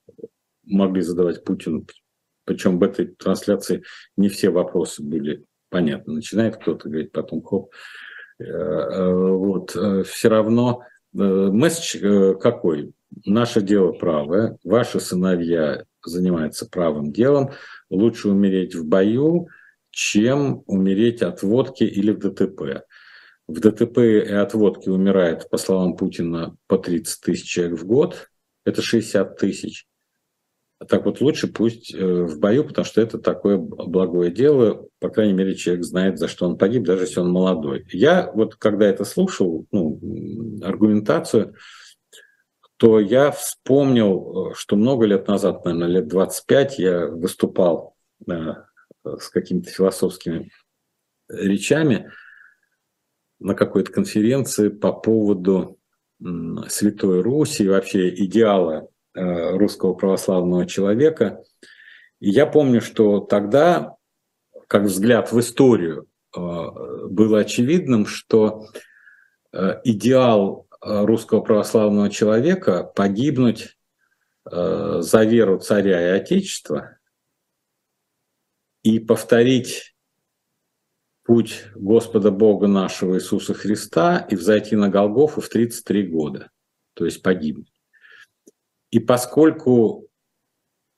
могли 0.64 1.02
задавать 1.02 1.44
Путину. 1.44 1.84
Причем 2.46 2.78
в 2.78 2.82
этой 2.82 3.06
трансляции 3.06 3.82
не 4.16 4.30
все 4.30 4.48
вопросы 4.48 5.02
были 5.02 5.44
понятны. 5.68 6.14
Начинает 6.14 6.56
кто-то 6.56 6.88
говорить, 6.88 7.12
потом 7.12 7.42
хоп. 7.42 7.74
Э, 8.38 9.12
вот. 9.12 9.76
Все 10.06 10.28
равно 10.28 10.82
месседж 11.12 12.34
какой? 12.38 12.92
Наше 13.26 13.60
дело 13.60 13.92
правое, 13.92 14.58
ваши 14.64 15.00
сыновья 15.00 15.84
занимаются 16.04 16.66
правым 16.68 17.12
делом, 17.12 17.50
лучше 17.90 18.28
умереть 18.28 18.74
в 18.74 18.86
бою, 18.86 19.48
чем 19.90 20.62
умереть 20.66 21.22
от 21.22 21.42
водки 21.42 21.84
или 21.84 22.10
в 22.12 22.18
ДТП. 22.18 22.84
В 23.46 23.60
ДТП 23.60 23.98
и 23.98 24.32
от 24.32 24.54
водки 24.54 24.88
умирает, 24.88 25.50
по 25.50 25.58
словам 25.58 25.96
Путина, 25.96 26.56
по 26.66 26.78
30 26.78 27.20
тысяч 27.20 27.48
человек 27.48 27.78
в 27.78 27.86
год. 27.86 28.30
Это 28.64 28.80
60 28.80 29.36
тысяч. 29.36 29.86
Так 30.88 31.04
вот 31.04 31.20
лучше 31.20 31.48
пусть 31.48 31.94
э, 31.94 32.22
в 32.24 32.38
бою, 32.38 32.64
потому 32.64 32.84
что 32.84 33.00
это 33.00 33.18
такое 33.18 33.56
благое 33.58 34.30
дело. 34.30 34.86
По 35.00 35.10
крайней 35.10 35.32
мере, 35.32 35.54
человек 35.54 35.84
знает, 35.84 36.18
за 36.18 36.28
что 36.28 36.46
он 36.46 36.56
погиб, 36.56 36.84
даже 36.84 37.04
если 37.04 37.20
он 37.20 37.30
молодой. 37.30 37.86
Я 37.92 38.30
вот 38.32 38.56
когда 38.56 38.86
это 38.86 39.04
слушал, 39.04 39.66
ну, 39.70 40.00
аргументацию, 40.62 41.54
то 42.76 42.98
я 42.98 43.30
вспомнил, 43.30 44.50
э, 44.50 44.54
что 44.54 44.76
много 44.76 45.06
лет 45.06 45.28
назад, 45.28 45.64
наверное, 45.64 45.88
лет 45.88 46.08
25, 46.08 46.78
я 46.78 47.06
выступал 47.06 47.96
э, 48.28 48.54
с 49.04 49.28
какими-то 49.28 49.70
философскими 49.70 50.50
речами 51.28 52.10
на 53.38 53.54
какой-то 53.54 53.92
конференции 53.92 54.68
по 54.68 54.92
поводу 54.92 55.78
Святой 56.68 57.20
Руси 57.20 57.64
и 57.64 57.68
вообще 57.68 58.14
идеала 58.14 58.88
русского 59.14 59.94
православного 59.94 60.66
человека. 60.66 61.42
И 62.20 62.30
я 62.30 62.46
помню, 62.46 62.80
что 62.80 63.20
тогда, 63.20 63.96
как 64.68 64.84
взгляд 64.84 65.32
в 65.32 65.40
историю, 65.40 66.06
э, 66.34 66.38
было 66.40 67.40
очевидным, 67.40 68.06
что 68.06 68.66
э, 69.52 69.80
идеал 69.84 70.66
русского 70.80 71.42
православного 71.42 72.10
человека 72.10 72.82
погибнуть 72.82 73.76
за 74.44 75.22
веру 75.22 75.60
царя 75.60 76.00
и 76.00 76.18
отечества 76.18 76.98
и 78.82 78.98
повторить 78.98 79.94
путь 81.24 81.64
Господа 81.74 82.30
Бога 82.30 82.66
нашего 82.66 83.16
Иисуса 83.16 83.54
Христа 83.54 84.18
и 84.18 84.36
взойти 84.36 84.76
на 84.76 84.88
Голгофу 84.88 85.40
в 85.40 85.48
33 85.48 86.08
года, 86.08 86.50
то 86.94 87.04
есть 87.04 87.22
погибнуть. 87.22 87.72
И 88.92 89.00
поскольку 89.00 90.08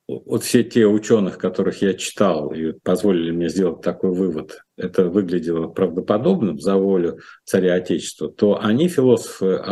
вот 0.07 0.45
все 0.45 0.63
те 0.63 0.85
ученых, 0.85 1.39
которых 1.39 1.81
я 1.81 1.95
читал, 1.95 2.53
и 2.53 2.73
позволили 2.73 3.31
мне 3.31 3.49
сделать 3.49 3.81
такой 3.81 4.11
вывод, 4.11 4.63
это 4.77 5.09
выглядело 5.09 5.69
правдоподобным 5.69 6.61
за 6.61 6.77
волю 6.77 7.21
царя 7.45 7.77
Отечества, 7.77 8.31
то 8.31 8.61
они, 8.61 8.89
философы, 8.89 9.65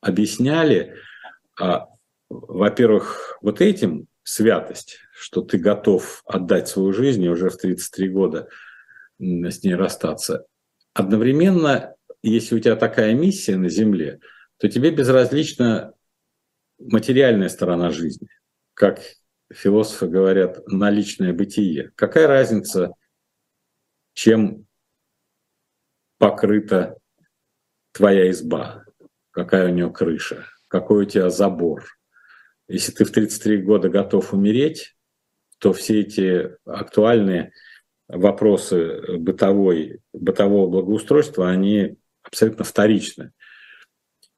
объясняли, 0.00 0.94
а, 1.60 1.88
во-первых, 2.28 3.38
вот 3.42 3.60
этим 3.60 4.06
святость, 4.22 4.98
что 5.12 5.42
ты 5.42 5.58
готов 5.58 6.22
отдать 6.26 6.68
свою 6.68 6.92
жизнь 6.92 7.24
и 7.24 7.28
уже 7.28 7.50
в 7.50 7.56
33 7.56 8.08
года– 8.08 8.48
с 9.22 9.62
ней 9.62 9.74
расстаться. 9.74 10.44
Одновременно, 10.94 11.94
если 12.22 12.56
у 12.56 12.58
тебя 12.58 12.76
такая 12.76 13.14
миссия 13.14 13.56
на 13.56 13.68
Земле, 13.68 14.20
то 14.58 14.68
тебе 14.68 14.90
безразлична 14.90 15.94
материальная 16.90 17.48
сторона 17.48 17.90
жизни, 17.90 18.28
как 18.74 19.00
философы 19.52 20.08
говорят, 20.08 20.66
наличное 20.66 21.32
бытие. 21.32 21.92
Какая 21.94 22.26
разница, 22.26 22.92
чем 24.14 24.66
покрыта 26.18 26.96
твоя 27.92 28.30
изба, 28.30 28.84
какая 29.30 29.70
у 29.70 29.74
нее 29.74 29.90
крыша, 29.90 30.46
какой 30.68 31.04
у 31.04 31.08
тебя 31.08 31.30
забор. 31.30 31.84
Если 32.68 32.92
ты 32.92 33.04
в 33.04 33.10
33 33.10 33.58
года 33.58 33.88
готов 33.88 34.32
умереть, 34.32 34.96
то 35.58 35.72
все 35.72 36.00
эти 36.00 36.56
актуальные 36.64 37.52
вопросы 38.08 39.18
бытовой, 39.18 40.00
бытового 40.12 40.68
благоустройства, 40.68 41.50
они 41.50 41.96
абсолютно 42.22 42.64
вторичны. 42.64 43.32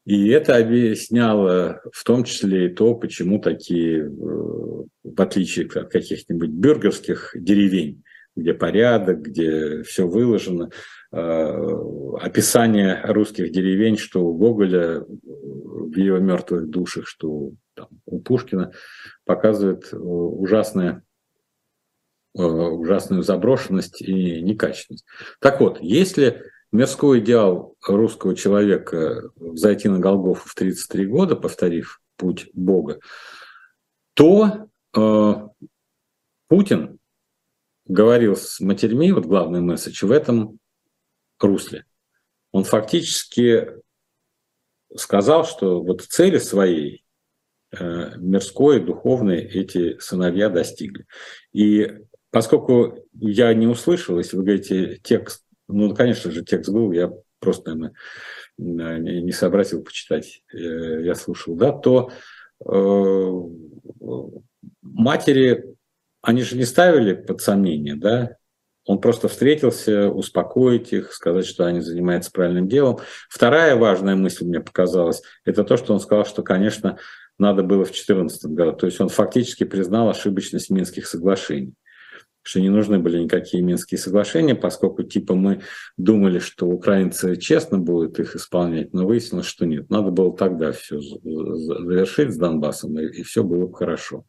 И 0.05 0.29
это 0.29 0.57
объясняло 0.57 1.81
в 1.93 2.05
том 2.05 2.25
числе 2.25 2.67
и 2.67 2.75
то, 2.75 2.95
почему 2.95 3.39
такие, 3.39 4.03
э, 4.03 4.09
в 4.11 5.21
отличие 5.21 5.67
от 5.67 5.91
каких-нибудь 5.91 6.51
бюргерских 6.51 7.33
деревень, 7.35 8.03
где 8.37 8.53
порядок, 8.53 9.23
где 9.23 9.83
все 9.83 10.07
выложено, 10.07 10.71
э, 11.11 11.17
описание 12.21 13.01
русских 13.05 13.51
деревень, 13.51 13.97
что 13.97 14.27
у 14.27 14.37
Гоголя 14.37 15.01
в 15.01 15.97
его 15.97 16.19
мертвых 16.19 16.69
душах, 16.69 17.07
что 17.07 17.53
там, 17.75 17.89
у 18.05 18.21
Пушкина, 18.21 18.73
показывает 19.25 19.89
э, 19.93 19.97
ужасное 19.97 21.03
Э, 22.37 22.43
ужасную 22.43 23.23
заброшенность 23.23 24.03
и 24.03 24.43
некачественность. 24.43 25.07
Так 25.41 25.61
вот, 25.61 25.79
если 25.81 26.43
мирской 26.75 27.21
идеал 27.21 27.77
русского 27.87 28.35
человека 28.35 29.31
зайти 29.37 29.89
на 29.89 30.01
Голгофу 30.01 30.49
в 30.49 30.55
33 30.55 31.07
года, 31.07 31.37
повторив 31.37 32.03
путь 32.17 32.51
Бога, 32.53 32.99
то 34.15 34.69
э, 34.97 35.35
Путин 36.49 36.99
говорил 37.87 38.35
с 38.35 38.59
матерьми, 38.59 39.13
вот 39.13 39.27
главный 39.27 39.61
месседж, 39.61 40.05
в 40.05 40.11
этом 40.11 40.59
русле. 41.39 41.85
Он 42.51 42.65
фактически 42.65 43.69
сказал, 44.97 45.45
что 45.45 45.81
вот 45.81 46.03
цели 46.03 46.39
своей 46.39 47.05
э, 47.71 48.17
мирской, 48.17 48.81
духовной 48.81 49.43
эти 49.43 49.99
сыновья 50.01 50.49
достигли. 50.49 51.07
И 51.53 51.89
Поскольку 52.35 52.99
я 53.13 53.55
не 53.55 53.69
услышал, 53.69 54.19
если 54.19 54.37
вы 54.37 54.43
говорите 54.43 54.99
текст, 55.05 55.44
ну, 55.69 55.95
конечно 55.95 56.31
же, 56.31 56.45
текст 56.45 56.71
был, 56.71 56.93
я 56.93 57.13
просто, 57.39 57.75
наверное, 58.57 59.21
не 59.21 59.33
сообразил 59.33 59.83
почитать, 59.83 60.43
э, 60.53 61.03
я 61.03 61.15
слушал, 61.15 61.55
да, 61.55 61.73
то 61.73 62.11
э, 62.65 63.33
матери, 64.83 65.65
они 66.23 66.43
же 66.43 66.57
не 66.57 66.65
ставили 66.65 67.15
под 67.15 67.41
сомнение, 67.41 67.97
да, 67.97 68.37
он 68.87 69.01
просто 69.01 69.29
встретился, 69.29 70.11
успокоить 70.11 70.93
их, 70.93 71.13
сказать, 71.13 71.47
что 71.47 71.65
они 71.65 71.81
занимаются 71.81 72.31
правильным 72.31 72.69
делом. 72.69 72.99
Вторая 73.31 73.77
важная 73.77 74.15
мысль 74.15 74.45
мне 74.45 74.61
показалась, 74.61 75.23
это 75.45 75.65
то, 75.65 75.79
что 75.79 75.95
он 75.95 76.01
сказал, 76.01 76.27
что, 76.27 76.43
конечно, 76.43 76.99
надо 77.39 77.63
было 77.63 77.85
в 77.85 77.89
2014 77.89 78.45
году. 78.47 78.77
То 78.77 78.87
есть 78.87 79.01
он 79.01 79.09
фактически 79.09 79.65
признал 79.65 80.11
ошибочность 80.11 80.71
Минских 80.71 81.07
соглашений 81.07 81.75
что 82.45 82.61
не 82.61 82.69
нужны 82.69 82.99
были 82.99 83.19
никакие 83.19 83.63
Минские 83.63 83.99
соглашения, 83.99 84.55
поскольку 84.55 85.03
типа 85.03 85.35
мы 85.35 85.63
думали, 85.97 86.39
что 86.39 86.67
украинцы 86.67 87.37
честно 87.37 87.79
будут 87.79 88.21
их 88.21 88.37
исполнять, 88.37 88.93
но 88.93 89.07
выяснилось, 89.07 89.47
что 89.47 89.65
нет. 89.67 89.91
Надо 89.91 90.11
было 90.11 90.37
тогда 90.37 90.73
все 90.73 91.01
завершить 91.01 92.33
с 92.33 92.37
Донбассом, 92.37 92.99
и, 93.01 93.07
и 93.07 93.23
все 93.23 93.43
было 93.43 93.67
бы 93.67 93.75
хорошо. 93.75 94.25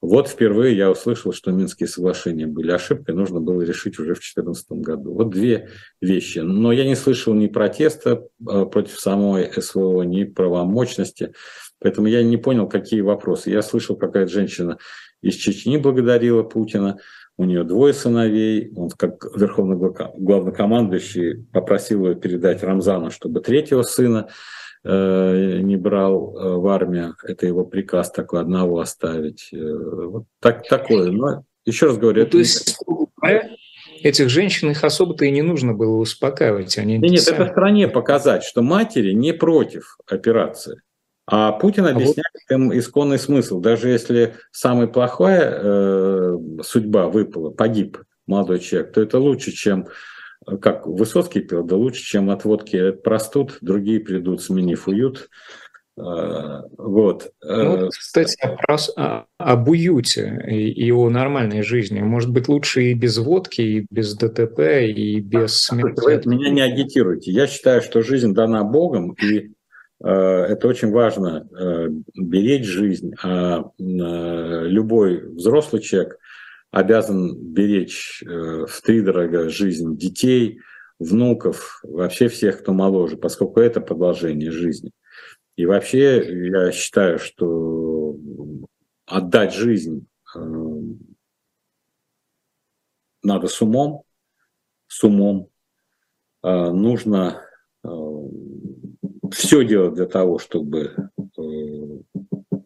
Вот 0.00 0.28
впервые 0.28 0.74
я 0.74 0.90
услышал, 0.90 1.32
что 1.32 1.52
Минские 1.52 1.86
соглашения 1.86 2.46
были 2.46 2.70
ошибкой, 2.70 3.14
нужно 3.14 3.40
было 3.40 3.60
решить 3.60 3.98
уже 3.98 4.14
в 4.14 4.20
2014 4.20 4.72
году. 4.72 5.12
Вот 5.12 5.28
две 5.28 5.68
вещи. 6.00 6.38
Но 6.38 6.72
я 6.72 6.86
не 6.86 6.94
слышал 6.94 7.34
ни 7.34 7.48
протеста 7.48 8.26
а, 8.46 8.64
против 8.64 8.98
самой 8.98 9.52
СВО, 9.52 10.02
ни 10.02 10.24
правомочности. 10.24 11.34
Поэтому 11.80 12.06
я 12.06 12.22
не 12.22 12.38
понял, 12.38 12.66
какие 12.66 13.02
вопросы. 13.02 13.50
Я 13.50 13.60
слышал, 13.60 13.94
какая-то 13.94 14.32
женщина 14.32 14.78
из 15.22 15.34
Чечни 15.34 15.76
благодарила 15.76 16.42
Путина 16.42 16.98
у 17.36 17.44
нее 17.44 17.64
двое 17.64 17.94
сыновей, 17.94 18.70
он 18.76 18.90
как 18.90 19.24
верховный 19.34 19.76
главнокомандующий 19.76 21.46
попросил 21.52 22.06
ее 22.06 22.14
передать 22.14 22.62
Рамзану, 22.62 23.10
чтобы 23.10 23.40
третьего 23.40 23.82
сына 23.82 24.28
э, 24.84 25.60
не 25.62 25.76
брал 25.76 26.36
э, 26.36 26.56
в 26.56 26.66
армию, 26.66 27.16
это 27.22 27.46
его 27.46 27.64
приказ 27.64 28.10
такой, 28.10 28.40
одного 28.40 28.80
оставить. 28.80 29.48
Э, 29.54 29.56
вот 29.56 30.24
так, 30.40 30.68
такое. 30.68 31.10
Но 31.10 31.44
еще 31.64 31.86
раз 31.86 31.96
говорю, 31.96 32.18
ну, 32.18 32.22
это... 32.24 32.32
То 32.32 32.38
есть, 32.38 32.78
этих 34.02 34.28
женщин 34.28 34.70
их 34.70 34.84
особо-то 34.84 35.24
и 35.24 35.30
не 35.30 35.42
нужно 35.42 35.72
было 35.72 35.96
успокаивать. 35.96 36.76
Они 36.76 36.98
нет, 36.98 37.10
нет, 37.10 37.22
сами... 37.22 37.36
это 37.36 37.50
стране 37.52 37.88
показать, 37.88 38.44
что 38.44 38.60
матери 38.60 39.12
не 39.12 39.32
против 39.32 39.96
операции. 40.06 40.82
А 41.32 41.52
Путин 41.52 41.86
объясняет 41.86 42.26
а 42.48 42.54
вот... 42.54 42.54
им 42.54 42.78
исконный 42.78 43.18
смысл. 43.18 43.60
Даже 43.60 43.88
если 43.88 44.34
самая 44.50 44.88
плохая 44.88 45.60
э, 45.62 46.38
судьба 46.62 47.08
выпала, 47.08 47.50
погиб 47.50 47.98
молодой 48.26 48.58
человек, 48.58 48.92
то 48.92 49.00
это 49.00 49.18
лучше, 49.18 49.52
чем, 49.52 49.86
как 50.60 50.86
Высоцкий 50.86 51.40
пел, 51.40 51.62
да 51.62 51.76
лучше, 51.76 52.02
чем 52.02 52.30
от 52.30 52.44
водки 52.44 52.90
простуд, 52.90 53.58
другие 53.60 54.00
придут, 54.00 54.42
сменив 54.42 54.88
уют. 54.88 55.28
Э, 55.96 56.62
вот. 56.76 57.30
Ну, 57.42 57.76
вот, 57.76 57.90
кстати, 57.90 58.36
вопрос 58.42 58.92
об 58.96 59.68
уюте 59.68 60.44
и 60.48 60.90
о 60.90 61.10
нормальной 61.10 61.62
жизни. 61.62 62.00
Может 62.00 62.30
быть, 62.30 62.48
лучше 62.48 62.82
и 62.82 62.94
без 62.94 63.18
водки, 63.18 63.60
и 63.60 63.86
без 63.88 64.16
ДТП, 64.16 64.58
и 64.82 65.20
без 65.20 65.62
смерти. 65.62 66.00
Вы 66.02 66.34
меня 66.34 66.50
не 66.50 66.60
агитируйте. 66.60 67.30
Я 67.30 67.46
считаю, 67.46 67.82
что 67.82 68.02
жизнь 68.02 68.34
дана 68.34 68.64
Богом, 68.64 69.12
и 69.12 69.52
это 70.00 70.66
очень 70.66 70.90
важно, 70.90 71.46
беречь 72.14 72.64
жизнь, 72.64 73.14
а 73.22 73.70
любой 73.78 75.26
взрослый 75.34 75.82
человек 75.82 76.18
обязан 76.70 77.36
беречь 77.36 78.22
в 78.24 78.80
три 78.82 79.02
дорога 79.02 79.48
жизнь 79.48 79.96
детей, 79.96 80.60
внуков, 80.98 81.80
вообще 81.82 82.28
всех, 82.28 82.60
кто 82.60 82.72
моложе, 82.72 83.16
поскольку 83.16 83.60
это 83.60 83.80
продолжение 83.80 84.50
жизни. 84.50 84.90
И 85.56 85.66
вообще 85.66 86.48
я 86.48 86.72
считаю, 86.72 87.18
что 87.18 88.16
отдать 89.06 89.54
жизнь 89.54 90.06
надо 93.22 93.48
с 93.48 93.60
умом, 93.60 94.02
с 94.86 95.04
умом. 95.04 95.48
Нужно 96.42 97.42
все 99.32 99.64
делать 99.64 99.94
для 99.94 100.06
того, 100.06 100.38
чтобы 100.38 101.10
э, 101.18 101.42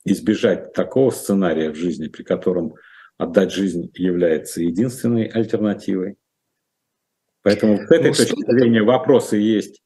избежать 0.05 0.73
такого 0.73 1.11
сценария 1.11 1.71
в 1.71 1.77
жизни, 1.77 2.09
при 2.09 2.23
котором 2.23 2.75
отдать 3.19 3.53
жизнь 3.53 3.91
является 3.95 4.63
единственной 4.63 5.27
альтернативой. 5.27 6.17
Поэтому 7.43 7.77
с 7.77 7.91
этой 7.91 8.09
ну, 8.09 8.15
точки 8.15 8.51
зрения 8.51 8.83
вопросы 8.83 9.37
есть, 9.37 9.83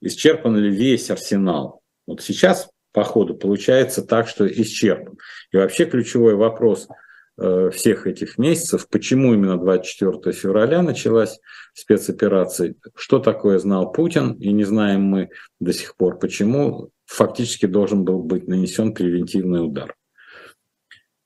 исчерпан 0.00 0.56
ли 0.56 0.70
весь 0.70 1.10
арсенал. 1.10 1.82
Вот 2.06 2.22
сейчас 2.22 2.70
по 2.92 3.04
ходу 3.04 3.34
получается 3.34 4.02
так, 4.02 4.28
что 4.28 4.46
исчерпан. 4.46 5.16
И 5.52 5.56
вообще 5.56 5.84
ключевой 5.84 6.34
вопрос– 6.34 6.88
всех 7.36 8.06
этих 8.06 8.36
месяцев, 8.38 8.86
почему 8.88 9.32
именно 9.32 9.56
24 9.56 10.32
февраля 10.34 10.82
началась 10.82 11.40
спецоперация, 11.74 12.74
что 12.94 13.18
такое 13.18 13.58
знал 13.58 13.90
Путин, 13.90 14.32
и 14.34 14.52
не 14.52 14.64
знаем 14.64 15.02
мы 15.02 15.30
до 15.58 15.72
сих 15.72 15.96
пор, 15.96 16.18
почему 16.18 16.90
фактически 17.06 17.66
должен 17.66 18.04
был 18.04 18.22
быть 18.22 18.48
нанесен 18.48 18.94
превентивный 18.94 19.64
удар. 19.64 19.94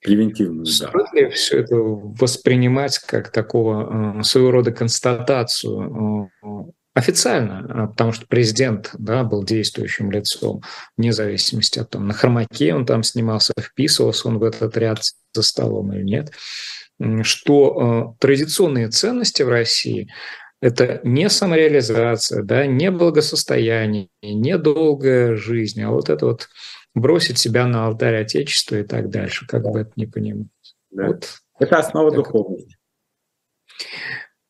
Превентивный 0.01 0.63
удар. 0.63 0.91
Стоит 0.91 1.13
ли 1.13 1.31
все 1.31 1.59
это 1.61 1.77
воспринимать 1.77 2.99
как 2.99 3.33
такого 3.33 4.19
э, 4.21 4.23
своего 4.23 4.51
рода 4.53 4.73
констатацию 4.73 6.31
э, 6.43 6.49
официально, 6.97 7.67
а, 7.69 7.87
потому 7.89 8.13
что 8.13 8.27
президент 8.27 8.91
да, 8.99 9.23
был 9.23 9.45
действующим 9.45 10.11
лицом, 10.11 10.63
вне 10.97 11.13
зависимости 11.13 11.79
от 11.79 11.91
того, 11.91 12.05
на 12.05 12.15
хромаке 12.15 12.75
он 12.75 12.87
там 12.87 13.03
снимался, 13.03 13.53
вписывался 13.61 14.29
он 14.29 14.39
в 14.39 14.43
этот 14.43 14.77
ряд 14.79 15.03
за 15.35 15.43
столом 15.43 15.93
или 15.93 16.03
нет, 16.03 16.33
что 17.23 18.17
э, 18.19 18.19
традиционные 18.19 18.89
ценности 18.89 19.43
в 19.43 19.51
России– 19.51 20.11
это 20.63 21.01
не 21.05 21.29
самореализация, 21.29 22.43
да, 22.43 22.67
не 22.67 22.91
благосостояние, 22.91 24.09
не 24.23 24.57
долгая 24.57 25.37
жизнь, 25.37 25.83
а 25.83 25.91
вот 25.91 26.09
это 26.09 26.25
вот 26.25 26.49
бросить 26.95 27.39
себя 27.39 27.67
на 27.67 27.85
алтарь 27.87 28.23
Отечества 28.23 28.77
и 28.77 28.83
так 28.83 29.11
дальше, 29.11 29.47
как 29.47 29.65
бы 29.65 29.81
это 29.81 29.93
ни 29.97 30.07
понимать. 30.07 30.49
Да. 30.91 31.09
Вот. 31.09 31.29
Это 31.59 31.77
основа 31.77 32.11
так. 32.11 32.25
духовности. 32.25 32.77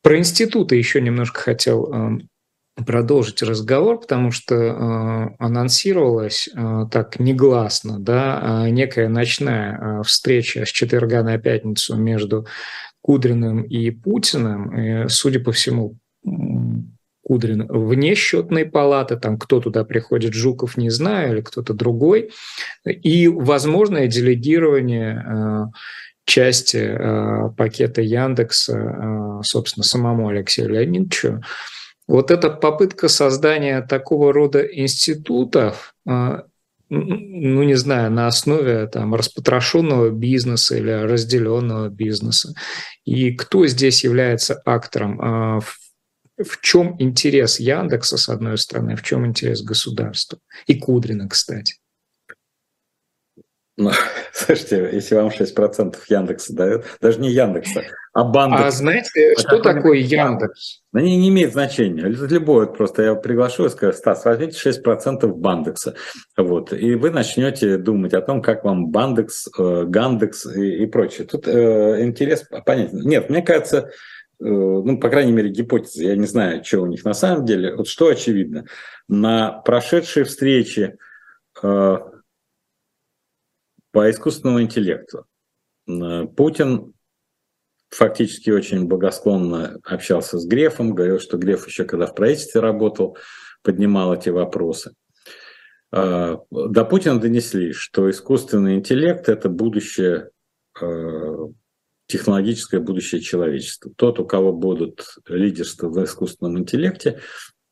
Про 0.01 0.17
институты 0.17 0.77
еще 0.77 1.01
немножко 1.01 1.41
хотел 1.41 1.91
эм, 1.91 2.29
продолжить 2.85 3.41
разговор, 3.41 3.99
потому 3.99 4.31
что 4.31 4.55
э, 4.55 5.35
анонсировалась 5.39 6.47
э, 6.47 6.85
так 6.91 7.19
негласно, 7.19 7.99
да, 7.99 8.65
э, 8.65 8.69
некая 8.69 9.09
ночная 9.09 9.79
э, 9.99 10.03
встреча 10.03 10.65
с 10.65 10.69
четверга 10.69 11.23
на 11.23 11.37
пятницу 11.37 11.95
между 11.95 12.45
Кудриным 13.01 13.63
и 13.63 13.89
Путиным. 13.89 14.77
И, 14.77 15.09
судя 15.09 15.39
по 15.39 15.51
всему, 15.51 15.97
Кудрин 17.27 17.67
вне 17.67 18.15
счетной 18.15 18.65
палаты, 18.65 19.17
там 19.17 19.37
кто 19.37 19.59
туда 19.59 19.83
приходит, 19.83 20.33
Жуков, 20.33 20.77
не 20.77 20.89
знаю, 20.89 21.33
или 21.33 21.41
кто-то 21.41 21.73
другой, 21.73 22.31
и 22.85 23.27
возможное 23.27 24.07
делегирование 24.07 25.25
э, 25.25 25.65
части 26.23 26.77
э, 26.77 27.49
пакета 27.57 28.01
Яндекса, 28.01 28.77
э, 28.77 29.41
собственно, 29.43 29.83
самому 29.83 30.29
Алексею 30.29 30.69
Леонидовичу, 30.69 31.41
вот 32.07 32.31
эта 32.31 32.49
попытка 32.49 33.09
создания 33.09 33.81
такого 33.81 34.33
рода 34.33 34.61
институтов, 34.61 35.93
а, 36.07 36.45
ну, 36.89 37.63
не 37.63 37.75
знаю, 37.75 38.11
на 38.11 38.27
основе 38.27 38.87
там, 38.87 39.13
распотрошенного 39.13 40.09
бизнеса 40.09 40.77
или 40.77 40.91
разделенного 40.91 41.89
бизнеса. 41.89 42.53
И 43.03 43.31
кто 43.31 43.67
здесь 43.67 44.05
является 44.05 44.61
актором? 44.65 45.21
А, 45.21 45.59
в 46.37 46.61
чем 46.61 46.95
интерес 46.99 47.59
Яндекса, 47.59 48.17
с 48.17 48.29
одной 48.29 48.57
стороны, 48.57 48.95
в 48.95 49.03
чем 49.03 49.25
интерес 49.25 49.61
государства? 49.61 50.39
И 50.67 50.75
Кудрина, 50.75 51.27
кстати. 51.27 51.75
Ну, 53.75 53.91
слушайте, 54.33 54.89
если 54.93 55.15
вам 55.15 55.27
6% 55.27 55.97
Яндекса 56.09 56.53
дает, 56.53 56.85
даже 57.01 57.19
не 57.19 57.31
Яндекса, 57.31 57.83
а 58.17 58.23
Бандекс. 58.23 58.63
А 58.63 58.71
знаете, 58.71 59.35
а 59.37 59.39
что 59.39 59.59
такое 59.59 59.99
Яндекс? 59.99 60.81
Да 60.91 61.01
не, 61.01 61.17
не 61.17 61.29
имеет 61.29 61.51
значения. 61.51 62.01
Любое 62.01 62.65
просто 62.65 63.03
я 63.03 63.13
приглашу 63.13 63.67
и 63.67 63.69
скажу, 63.69 63.95
Стас, 63.95 64.25
возьмите 64.25 64.71
6% 64.71 65.27
Бандекса. 65.27 65.93
Вот, 66.35 66.73
и 66.73 66.95
вы 66.95 67.11
начнете 67.11 67.77
думать 67.77 68.15
о 68.15 68.21
том, 68.21 68.41
как 68.41 68.63
вам 68.63 68.87
Бандекс, 68.87 69.47
э, 69.55 69.83
Гандекс 69.85 70.47
и, 70.47 70.83
и 70.83 70.87
прочее. 70.87 71.27
Тут 71.27 71.47
э, 71.47 72.03
интерес 72.03 72.43
понятен. 72.65 73.01
Нет, 73.01 73.29
мне 73.29 73.43
кажется, 73.43 73.91
э, 74.39 74.45
ну, 74.45 74.97
по 74.97 75.09
крайней 75.09 75.33
мере, 75.33 75.51
гипотеза, 75.51 76.03
я 76.03 76.15
не 76.15 76.25
знаю, 76.25 76.63
что 76.63 76.79
у 76.79 76.87
них 76.87 77.05
на 77.05 77.13
самом 77.13 77.45
деле. 77.45 77.75
Вот 77.75 77.87
что 77.87 78.07
очевидно, 78.07 78.65
на 79.07 79.61
прошедшей 79.61 80.23
встрече 80.23 80.97
э, 81.61 81.97
по 83.91 84.09
искусственному 84.09 84.63
интеллекту. 84.63 85.27
Путин 86.35 86.95
фактически 87.89 88.49
очень 88.49 88.85
благосклонно 88.85 89.79
общался 89.83 90.39
с 90.39 90.45
Грефом, 90.45 90.93
говорил, 90.93 91.19
что 91.19 91.37
Греф 91.37 91.67
еще 91.67 91.85
когда 91.85 92.05
в 92.05 92.15
правительстве 92.15 92.61
работал, 92.61 93.17
поднимал 93.63 94.13
эти 94.13 94.29
вопросы. 94.29 94.93
А, 95.91 96.39
до 96.51 96.85
Путина 96.85 97.19
донесли, 97.19 97.71
что 97.71 98.09
искусственный 98.09 98.75
интеллект– 98.75 99.29
это 99.29 99.49
будущее, 99.49 100.29
а, 100.79 101.49
технологическое 102.07 102.79
будущее 102.79 103.21
человечества. 103.21 103.91
Тот, 103.95 104.19
у 104.19 104.25
кого 104.25 104.53
будут 104.53 105.05
лидерство 105.27 105.89
в 105.89 106.03
искусственном 106.03 106.59
интеллекте, 106.59 107.19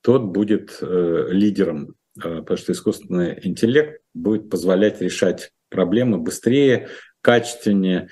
тот 0.02 0.24
будет 0.24 0.78
э, 0.82 1.28
лидером, 1.30 1.96
а, 2.22 2.42
потому 2.42 2.58
что 2.58 2.72
искусственный 2.74 3.40
интеллект 3.42 4.02
будет 4.14 4.50
позволять 4.50 5.02
решать 5.02 5.52
проблемы 5.70 6.18
быстрее, 6.18 6.90
качественнее, 7.22 8.10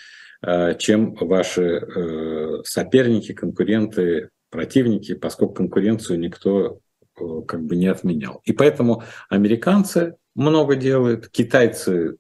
чем 0.79 1.15
ваши 1.15 1.63
э, 1.63 2.61
соперники, 2.65 3.33
конкуренты, 3.33 4.29
противники, 4.49 5.13
поскольку 5.13 5.55
конкуренцию 5.55 6.19
никто 6.19 6.79
э, 7.19 7.23
как 7.47 7.63
бы 7.63 7.75
не 7.75 7.87
отменял. 7.87 8.41
И 8.43 8.53
поэтому 8.53 9.03
американцы 9.29 10.15
много 10.35 10.75
делают, 10.75 11.29
китайцы 11.29 12.17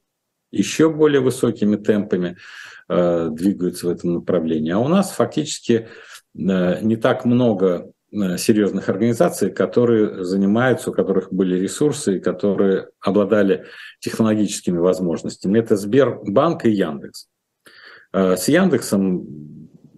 еще 0.51 0.89
более 0.89 1.19
высокими 1.19 1.77
темпами 1.77 2.37
двигаются 2.87 3.87
в 3.87 3.89
этом 3.89 4.13
направлении. 4.15 4.71
А 4.71 4.77
у 4.77 4.87
нас 4.87 5.13
фактически 5.13 5.87
не 6.35 6.95
так 6.97 7.25
много 7.25 7.93
Э, 8.13 8.37
серьезных 8.37 8.89
организаций, 8.89 9.49
которые 9.49 10.23
занимаются, 10.23 10.91
у 10.91 10.93
которых 10.93 11.33
были 11.33 11.57
ресурсы, 11.57 12.17
и 12.17 12.19
которые 12.19 12.89
обладали 13.01 13.65
технологическими 13.99 14.77
возможностями. 14.77 15.57
Это 15.57 15.75
Сбербанк 15.75 16.65
и 16.65 16.69
Яндекс. 16.69 17.27
Э, 18.13 18.35
с 18.37 18.47
Яндексом 18.47 19.27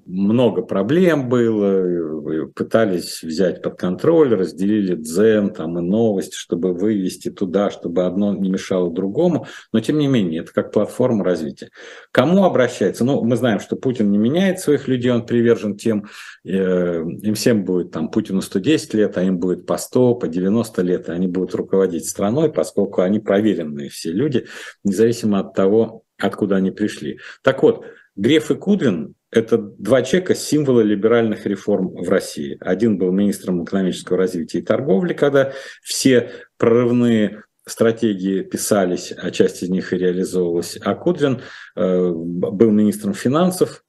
много 0.05 0.61
проблем 0.61 1.29
было, 1.29 2.47
пытались 2.53 3.23
взять 3.23 3.61
под 3.61 3.77
контроль, 3.77 4.35
разделили 4.35 4.95
дзен 4.95 5.49
там, 5.51 5.79
и 5.79 5.81
новости, 5.81 6.35
чтобы 6.35 6.73
вывести 6.73 7.29
туда, 7.29 7.71
чтобы 7.71 8.05
одно 8.05 8.33
не 8.33 8.49
мешало 8.49 8.91
другому, 8.91 9.47
но 9.73 9.79
тем 9.79 9.97
не 9.97 10.07
менее, 10.07 10.41
это 10.41 10.53
как 10.53 10.71
платформа 10.71 11.23
развития. 11.23 11.69
Кому 12.11 12.43
обращается? 12.43 13.03
Ну, 13.03 13.23
мы 13.23 13.35
знаем, 13.35 13.59
что 13.59 13.75
Путин 13.75 14.11
не 14.11 14.19
меняет 14.19 14.59
своих 14.59 14.87
людей, 14.87 15.11
он 15.11 15.25
привержен 15.25 15.75
тем, 15.75 16.05
э, 16.45 17.01
им 17.01 17.33
всем 17.33 17.65
будет, 17.65 17.91
там, 17.91 18.09
Путину 18.09 18.41
110 18.41 18.93
лет, 18.93 19.17
а 19.17 19.23
им 19.23 19.39
будет 19.39 19.65
по 19.65 19.77
100, 19.77 20.15
по 20.15 20.27
90 20.27 20.81
лет, 20.83 21.09
и 21.09 21.11
они 21.11 21.27
будут 21.27 21.55
руководить 21.55 22.07
страной, 22.07 22.51
поскольку 22.51 23.01
они 23.01 23.19
проверенные 23.19 23.89
все 23.89 24.11
люди, 24.11 24.45
независимо 24.83 25.39
от 25.39 25.55
того, 25.55 26.03
откуда 26.17 26.57
они 26.57 26.71
пришли. 26.71 27.19
Так 27.43 27.63
вот, 27.63 27.85
Греф 28.15 28.49
и 28.51 28.55
Кудрин– 28.55 29.15
это 29.31 29.57
два 29.57 30.01
человека, 30.01 30.35
символы 30.35 30.83
либеральных 30.83 31.45
реформ 31.45 31.89
в 31.89 32.09
России. 32.09 32.57
Один 32.61 32.97
был 32.97 33.11
министром 33.11 33.63
экономического 33.63 34.17
развития 34.17 34.59
и 34.59 34.63
торговли, 34.63 35.13
когда 35.13 35.51
все 35.81 36.31
прорывные 36.57 37.43
стратегии 37.67 38.41
писались, 38.41 39.11
а 39.11 39.31
часть 39.31 39.63
из 39.63 39.69
них 39.69 39.91
и 39.91 39.97
реализовывалась. 39.97 40.77
А 40.81 40.95
Кудрин 40.95 41.41
э, 41.75 42.09
был 42.11 42.71
министром 42.71 43.13
финансов, 43.13 43.83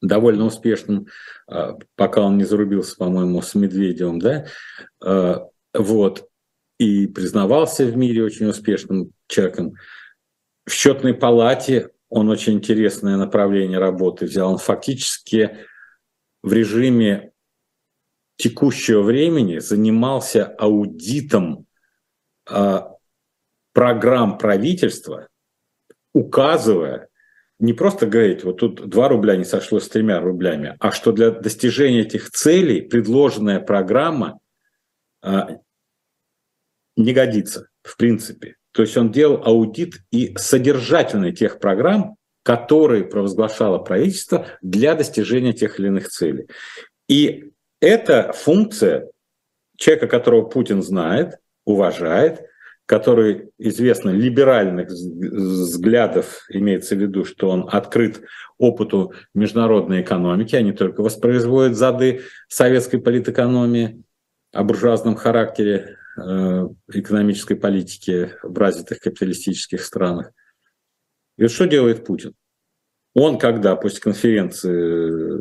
довольно 0.00 0.46
успешным, 0.46 1.08
э, 1.50 1.72
пока 1.96 2.22
он 2.22 2.38
не 2.38 2.44
зарубился, 2.44 2.96
по-моему, 2.96 3.42
с 3.42 3.54
Медведевым, 3.54 4.20
да, 4.20 4.46
э, 5.04 5.36
вот. 5.74 6.28
и 6.78 7.08
признавался 7.08 7.84
в 7.84 7.96
мире 7.96 8.22
очень 8.22 8.46
успешным 8.46 9.10
человеком. 9.26 9.74
В 10.64 10.72
счетной 10.72 11.14
палате 11.14 11.90
он 12.08 12.28
очень 12.28 12.54
интересное 12.54 13.16
направление 13.16 13.78
работы 13.78 14.24
взял. 14.24 14.50
Он 14.50 14.58
фактически 14.58 15.58
в 16.42 16.52
режиме 16.52 17.32
текущего 18.36 19.02
времени 19.02 19.58
занимался 19.58 20.46
аудитом 20.46 21.66
э, 22.48 22.80
программ 23.72 24.38
правительства, 24.38 25.28
указывая, 26.14 27.08
не 27.58 27.72
просто 27.72 28.06
говорить, 28.06 28.44
вот 28.44 28.58
тут 28.58 28.88
2 28.88 29.08
рубля 29.08 29.36
не 29.36 29.44
сошло 29.44 29.80
с 29.80 29.88
тремя 29.88 30.20
рублями, 30.20 30.76
а 30.78 30.92
что 30.92 31.12
для 31.12 31.32
достижения 31.32 32.02
этих 32.02 32.30
целей 32.30 32.82
предложенная 32.82 33.60
программа 33.60 34.38
э, 35.22 35.58
не 36.96 37.12
годится, 37.12 37.68
в 37.82 37.96
принципе. 37.96 38.57
То 38.72 38.82
есть 38.82 38.96
он 38.96 39.10
делал 39.10 39.42
аудит 39.44 39.94
и 40.10 40.34
содержательный 40.36 41.32
тех 41.32 41.58
программ, 41.58 42.16
которые 42.42 43.04
провозглашало 43.04 43.78
правительство 43.78 44.46
для 44.62 44.94
достижения 44.94 45.52
тех 45.52 45.78
или 45.78 45.88
иных 45.88 46.08
целей. 46.08 46.46
И 47.08 47.50
эта 47.80 48.32
функция 48.32 49.08
человека, 49.76 50.08
которого 50.08 50.42
Путин 50.42 50.82
знает, 50.82 51.36
уважает, 51.64 52.42
который 52.86 53.50
известно 53.58 54.08
либеральных 54.08 54.88
взглядов, 54.88 56.46
имеется 56.48 56.96
в 56.96 56.98
виду, 56.98 57.26
что 57.26 57.50
он 57.50 57.68
открыт 57.70 58.22
опыту 58.56 59.12
международной 59.34 60.00
экономики, 60.00 60.56
а 60.56 60.62
не 60.62 60.72
только 60.72 61.02
воспроизводит 61.02 61.76
зады 61.76 62.22
советской 62.48 62.98
политэкономии 62.98 64.02
о 64.54 64.64
буржуазном 64.64 65.16
характере 65.16 65.97
экономической 66.88 67.54
политики 67.54 68.32
в 68.42 68.56
развитых 68.58 69.00
капиталистических 69.00 69.84
странах. 69.84 70.32
И 71.36 71.46
что 71.48 71.66
делает 71.66 72.04
Путин? 72.04 72.34
Он, 73.14 73.38
когда 73.38 73.76
после 73.76 74.00
конференции 74.00 75.40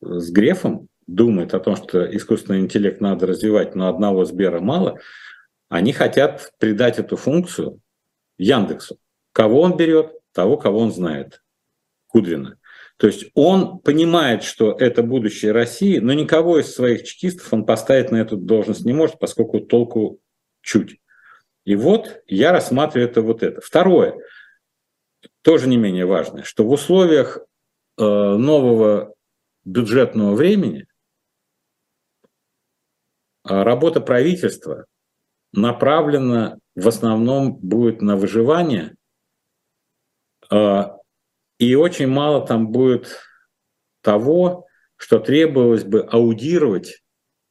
с 0.00 0.30
Грефом 0.30 0.88
думает 1.06 1.54
о 1.54 1.60
том, 1.60 1.76
что 1.76 2.04
искусственный 2.16 2.60
интеллект 2.60 3.00
надо 3.00 3.26
развивать, 3.26 3.74
но 3.74 3.88
одного 3.88 4.24
Сбера 4.24 4.60
мало, 4.60 4.98
они 5.68 5.92
хотят 5.92 6.52
придать 6.58 6.98
эту 6.98 7.16
функцию 7.16 7.80
Яндексу. 8.38 8.98
Кого 9.32 9.62
он 9.62 9.76
берет? 9.76 10.12
Того, 10.32 10.56
кого 10.56 10.78
он 10.78 10.92
знает. 10.92 11.42
Кудрина. 12.06 12.59
То 13.00 13.06
есть 13.06 13.30
он 13.32 13.78
понимает, 13.78 14.42
что 14.42 14.72
это 14.72 15.02
будущее 15.02 15.52
России, 15.52 16.00
но 16.00 16.12
никого 16.12 16.58
из 16.58 16.74
своих 16.74 17.02
чекистов 17.04 17.50
он 17.50 17.64
поставить 17.64 18.10
на 18.10 18.18
эту 18.18 18.36
должность 18.36 18.84
не 18.84 18.92
может, 18.92 19.18
поскольку 19.18 19.60
толку 19.60 20.20
чуть. 20.60 21.00
И 21.64 21.76
вот 21.76 22.22
я 22.26 22.52
рассматриваю 22.52 23.08
это 23.08 23.22
вот 23.22 23.42
это. 23.42 23.62
Второе, 23.62 24.18
тоже 25.40 25.66
не 25.66 25.78
менее 25.78 26.04
важное, 26.04 26.42
что 26.42 26.66
в 26.66 26.70
условиях 26.70 27.38
э, 27.38 28.02
нового 28.02 29.14
бюджетного 29.64 30.34
времени 30.34 30.86
э, 33.48 33.62
работа 33.62 34.02
правительства 34.02 34.84
направлена 35.54 36.58
в 36.74 36.86
основном 36.86 37.54
будет 37.54 38.02
на 38.02 38.16
выживание 38.16 38.94
э, 40.50 40.99
и 41.60 41.74
очень 41.74 42.06
мало 42.06 42.44
там 42.44 42.68
будет 42.68 43.18
того, 44.00 44.66
что 44.96 45.18
требовалось 45.18 45.84
бы 45.84 46.00
аудировать 46.00 47.02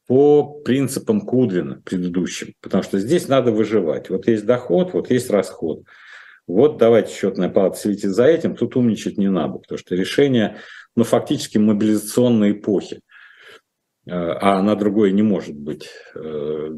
по 0.08 0.44
принципам 0.62 1.22
Кудрина 1.22 1.82
предыдущим, 1.86 2.56
потому 2.60 2.82
что 2.82 2.98
здесь 2.98 3.28
надо 3.28 3.52
выживать. 3.52 4.10
Вот 4.10 4.28
есть 4.28 4.48
доход, 4.48 4.94
вот 4.94 5.12
есть 5.12 5.30
расход. 5.30 5.84
Вот 6.48 6.78
давайте 6.78 7.14
счетная 7.14 7.50
палата 7.50 7.78
следите 7.78 8.10
за 8.10 8.26
этим, 8.26 8.56
тут 8.56 8.76
умничать 8.76 9.20
не 9.20 9.30
надо, 9.30 9.60
потому 9.60 9.78
что 9.78 9.94
решение, 9.94 10.58
ну, 10.96 11.04
фактически 11.04 11.60
мобилизационной 11.60 12.54
эпохи, 12.54 13.02
э, 14.08 14.12
а 14.12 14.58
она 14.58 14.74
другой 14.74 15.12
не 15.12 15.22
может 15.22 15.56
быть. 15.56 15.88
Э, 16.16 16.70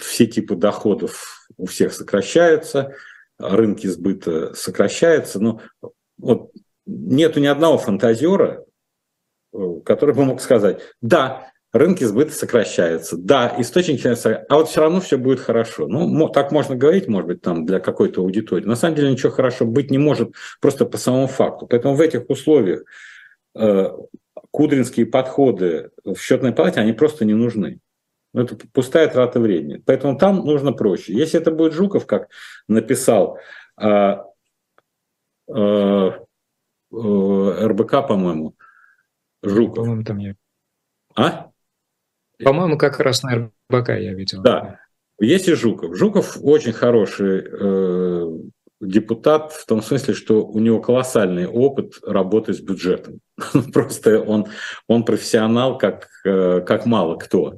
все 0.00 0.26
типы 0.26 0.56
доходов 0.56 1.46
у 1.58 1.66
всех 1.66 1.92
сокращаются, 1.92 2.94
рынки 3.38 3.86
сбыта 3.86 4.54
сокращаются, 4.54 5.38
но 5.38 5.60
вот 6.16 6.50
нету 6.88 7.38
ни 7.38 7.46
одного 7.46 7.78
фантазера, 7.78 8.64
э, 9.52 9.58
который 9.84 10.14
бы 10.14 10.24
мог 10.24 10.40
сказать, 10.40 10.80
да, 11.00 11.52
рынки 11.72 12.02
сбыта 12.04 12.32
сокращаются, 12.32 13.16
да, 13.18 13.54
источники 13.58 14.00
финансирования, 14.00 14.46
а 14.48 14.54
вот 14.56 14.68
все 14.68 14.80
равно 14.80 15.00
все 15.00 15.18
будет 15.18 15.40
хорошо. 15.40 15.86
Ну, 15.86 16.28
так 16.30 16.50
можно 16.50 16.74
говорить, 16.74 17.06
может 17.08 17.28
быть, 17.28 17.42
там 17.42 17.66
для 17.66 17.78
какой-то 17.78 18.22
аудитории. 18.22 18.64
На 18.64 18.74
самом 18.74 18.96
деле 18.96 19.12
ничего 19.12 19.30
хорошо 19.30 19.66
быть 19.66 19.90
не 19.90 19.98
может 19.98 20.32
просто 20.60 20.86
по 20.86 20.96
самому 20.96 21.26
факту. 21.26 21.66
Поэтому 21.66 21.94
в 21.94 22.00
этих 22.00 22.28
условиях 22.30 22.84
э, 23.54 23.90
кудринские 24.50 25.06
подходы 25.06 25.90
в 26.04 26.16
счетной 26.16 26.52
палате, 26.52 26.80
они 26.80 26.94
просто 26.94 27.26
не 27.26 27.34
нужны. 27.34 27.80
Ну, 28.32 28.42
это 28.42 28.56
пустая 28.72 29.08
трата 29.08 29.40
времени. 29.40 29.82
Поэтому 29.84 30.16
там 30.16 30.36
нужно 30.36 30.72
проще. 30.72 31.12
Если 31.12 31.38
это 31.38 31.50
будет 31.50 31.74
Жуков, 31.74 32.06
как 32.06 32.28
написал 32.66 33.38
э, 33.80 34.16
э, 35.48 36.10
Э, 36.10 36.10
РБК, 36.92 38.06
по-моему, 38.06 38.54
Жуков. 39.42 39.76
По-моему, 39.76 40.04
там 40.04 40.18
я. 40.18 40.34
А? 41.14 41.50
По-моему, 42.42 42.78
как 42.78 43.00
раз 43.00 43.22
на 43.22 43.50
РБК 43.70 43.90
я 43.90 44.14
видел. 44.14 44.42
Да. 44.42 44.80
Есть 45.20 45.48
и 45.48 45.54
Жуков. 45.54 45.96
Жуков 45.96 46.38
очень 46.40 46.72
хороший 46.72 47.44
э, 47.44 48.38
депутат 48.80 49.52
в 49.52 49.66
том 49.66 49.82
смысле, 49.82 50.14
что 50.14 50.46
у 50.46 50.58
него 50.60 50.80
колоссальный 50.80 51.46
опыт 51.46 51.94
работы 52.02 52.52
с 52.52 52.60
бюджетом. 52.60 53.20
Просто 53.72 54.20
он, 54.20 54.46
он 54.86 55.04
профессионал, 55.04 55.76
как, 55.76 56.08
э, 56.24 56.60
как 56.60 56.86
мало 56.86 57.16
кто. 57.16 57.56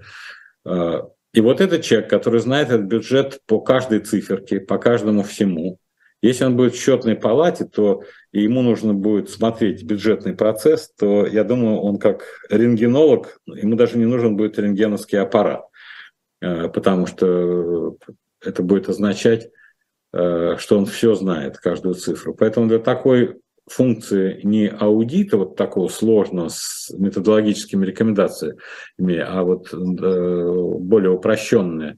Э, 0.64 1.02
и 1.32 1.40
вот 1.40 1.60
этот 1.60 1.82
человек, 1.82 2.08
который 2.08 2.40
знает 2.40 2.68
этот 2.68 2.86
бюджет 2.86 3.40
по 3.46 3.60
каждой 3.60 4.00
циферке, 4.00 4.60
по 4.60 4.78
каждому 4.78 5.22
всему, 5.22 5.78
если 6.22 6.44
он 6.44 6.56
будет 6.56 6.74
в 6.74 6.82
счетной 6.82 7.14
палате, 7.14 7.64
то 7.64 8.02
и 8.32 8.42
ему 8.42 8.62
нужно 8.62 8.94
будет 8.94 9.28
смотреть 9.28 9.82
бюджетный 9.82 10.34
процесс, 10.34 10.92
то 10.96 11.26
я 11.26 11.42
думаю, 11.44 11.78
он 11.78 11.98
как 11.98 12.24
рентгенолог, 12.48 13.40
ему 13.46 13.74
даже 13.74 13.98
не 13.98 14.06
нужен 14.06 14.36
будет 14.36 14.58
рентгеновский 14.58 15.18
аппарат, 15.18 15.64
э, 16.40 16.68
потому 16.68 17.06
что 17.06 17.96
это 18.40 18.62
будет 18.62 18.88
означать, 18.88 19.50
э, 20.12 20.56
что 20.58 20.78
он 20.78 20.86
все 20.86 21.14
знает, 21.14 21.58
каждую 21.58 21.94
цифру. 21.94 22.34
Поэтому 22.34 22.68
для 22.68 22.78
такой 22.78 23.40
функции 23.66 24.40
не 24.44 24.68
аудита 24.68 25.36
вот 25.36 25.56
такого 25.56 25.88
сложного 25.88 26.48
с 26.48 26.92
методологическими 26.96 27.84
рекомендациями, 27.84 29.18
а 29.18 29.42
вот 29.42 29.72
э, 29.72 29.76
более 29.76 31.10
упрощенная 31.10 31.96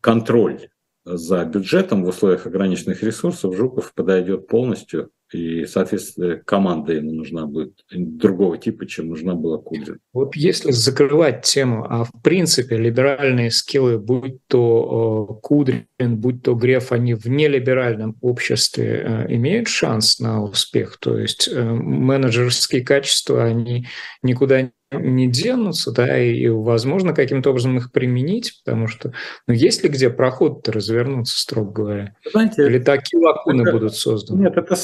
контроль 0.00 0.70
за 1.04 1.44
бюджетом 1.44 2.04
в 2.04 2.08
условиях 2.08 2.46
ограниченных 2.46 3.00
ресурсов 3.04 3.54
Жуков 3.54 3.94
подойдет 3.94 4.48
полностью, 4.48 5.12
и, 5.32 5.66
соответственно, 5.66 6.36
команда 6.44 6.92
ему 6.92 7.12
нужна 7.12 7.46
будет 7.46 7.84
другого 7.90 8.58
типа, 8.58 8.86
чем 8.86 9.08
нужна 9.08 9.34
была 9.34 9.58
Кудрин. 9.58 9.98
Вот 10.12 10.36
если 10.36 10.70
закрывать 10.70 11.42
тему, 11.42 11.84
а 11.88 12.04
в 12.04 12.12
принципе 12.22 12.76
либеральные 12.76 13.50
скиллы, 13.50 13.98
будь 13.98 14.38
то 14.46 15.26
э, 15.28 15.40
Кудрин, 15.42 15.86
будь 15.98 16.42
то 16.42 16.54
Греф, 16.54 16.92
они 16.92 17.14
в 17.14 17.26
нелиберальном 17.26 18.16
обществе 18.20 19.02
э, 19.04 19.34
имеют 19.34 19.66
шанс 19.68 20.20
на 20.20 20.42
успех? 20.44 20.98
То 21.00 21.18
есть 21.18 21.48
э, 21.48 21.60
менеджерские 21.60 22.84
качества, 22.84 23.44
они 23.44 23.86
никуда 24.22 24.70
не 24.98 25.28
денутся, 25.30 25.92
да, 25.92 26.22
и, 26.22 26.48
возможно, 26.48 27.14
каким-то 27.14 27.50
образом 27.50 27.76
их 27.76 27.92
применить, 27.92 28.60
потому 28.64 28.86
что, 28.86 29.12
ну, 29.46 29.54
есть 29.54 29.82
ли 29.82 29.88
где 29.88 30.10
проход-то 30.10 30.72
развернуться, 30.72 31.38
строго 31.38 31.72
говоря? 31.72 32.16
Знаете, 32.30 32.66
Или 32.66 32.78
такие 32.78 33.22
лакуны 33.22 33.62
это, 33.62 33.72
будут 33.72 33.96
созданы? 33.96 34.42
Нет, 34.42 34.56
это, 34.56 34.76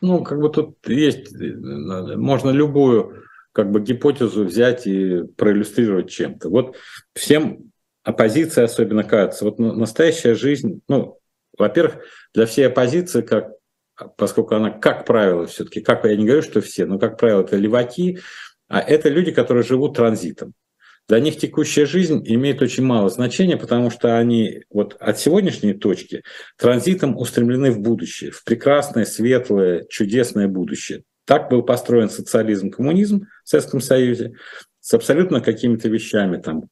ну, 0.00 0.22
как 0.22 0.40
бы 0.40 0.50
тут 0.50 0.76
есть, 0.86 1.34
можно 1.38 2.50
любую, 2.50 3.24
как 3.52 3.70
бы, 3.70 3.80
гипотезу 3.80 4.44
взять 4.44 4.86
и 4.86 5.22
проиллюстрировать 5.36 6.10
чем-то. 6.10 6.48
Вот 6.48 6.76
всем 7.14 7.70
оппозиции 8.04 8.62
особенно 8.62 9.04
кажется, 9.04 9.44
вот 9.44 9.58
настоящая 9.58 10.34
жизнь, 10.34 10.80
ну, 10.88 11.18
во-первых, 11.58 11.98
для 12.34 12.46
всей 12.46 12.66
оппозиции, 12.66 13.22
как 13.22 13.52
поскольку 14.18 14.54
она, 14.54 14.70
как 14.70 15.06
правило, 15.06 15.46
все-таки, 15.46 15.80
как 15.80 16.04
я 16.04 16.16
не 16.16 16.26
говорю, 16.26 16.42
что 16.42 16.60
все, 16.60 16.84
но, 16.84 16.98
как 16.98 17.18
правило, 17.18 17.40
это 17.40 17.56
леваки, 17.56 18.18
а 18.68 18.80
это 18.80 19.08
люди, 19.08 19.32
которые 19.32 19.64
живут 19.64 19.96
транзитом. 19.96 20.54
Для 21.08 21.20
них 21.20 21.38
текущая 21.38 21.86
жизнь 21.86 22.20
имеет 22.24 22.60
очень 22.60 22.84
мало 22.84 23.08
значения, 23.10 23.56
потому 23.56 23.90
что 23.90 24.18
они 24.18 24.64
вот 24.70 24.96
от 24.98 25.18
сегодняшней 25.20 25.72
точки 25.72 26.22
транзитом 26.58 27.16
устремлены 27.16 27.70
в 27.70 27.78
будущее, 27.78 28.32
в 28.32 28.42
прекрасное, 28.42 29.04
светлое, 29.04 29.84
чудесное 29.88 30.48
будущее. 30.48 31.04
Так 31.24 31.48
был 31.48 31.62
построен 31.62 32.10
социализм, 32.10 32.70
коммунизм 32.70 33.26
в 33.44 33.48
Советском 33.48 33.80
Союзе 33.80 34.34
с 34.80 34.94
абсолютно 34.94 35.40
какими-то 35.40 35.88
вещами, 35.88 36.36
там, 36.38 36.68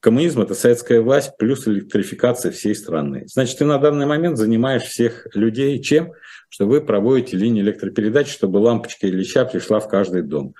Коммунизм– 0.00 0.40
это 0.42 0.54
советская 0.54 1.00
власть 1.00 1.36
плюс 1.36 1.66
электрификация 1.66 2.52
всей 2.52 2.74
страны. 2.74 3.24
Значит, 3.26 3.58
ты 3.58 3.64
на 3.64 3.78
данный 3.78 4.06
момент 4.06 4.38
занимаешь 4.38 4.84
всех 4.84 5.26
людей 5.34 5.82
чем? 5.82 6.12
Что 6.56 6.64
вы 6.64 6.80
проводите 6.80 7.36
линии 7.36 7.60
электропередач, 7.60 8.32
чтобы 8.32 8.56
лампочка 8.56 9.06
Ильича 9.06 9.44
пришла 9.44 9.78
в 9.78 9.88
каждый 9.88 10.22
дом. 10.22 10.54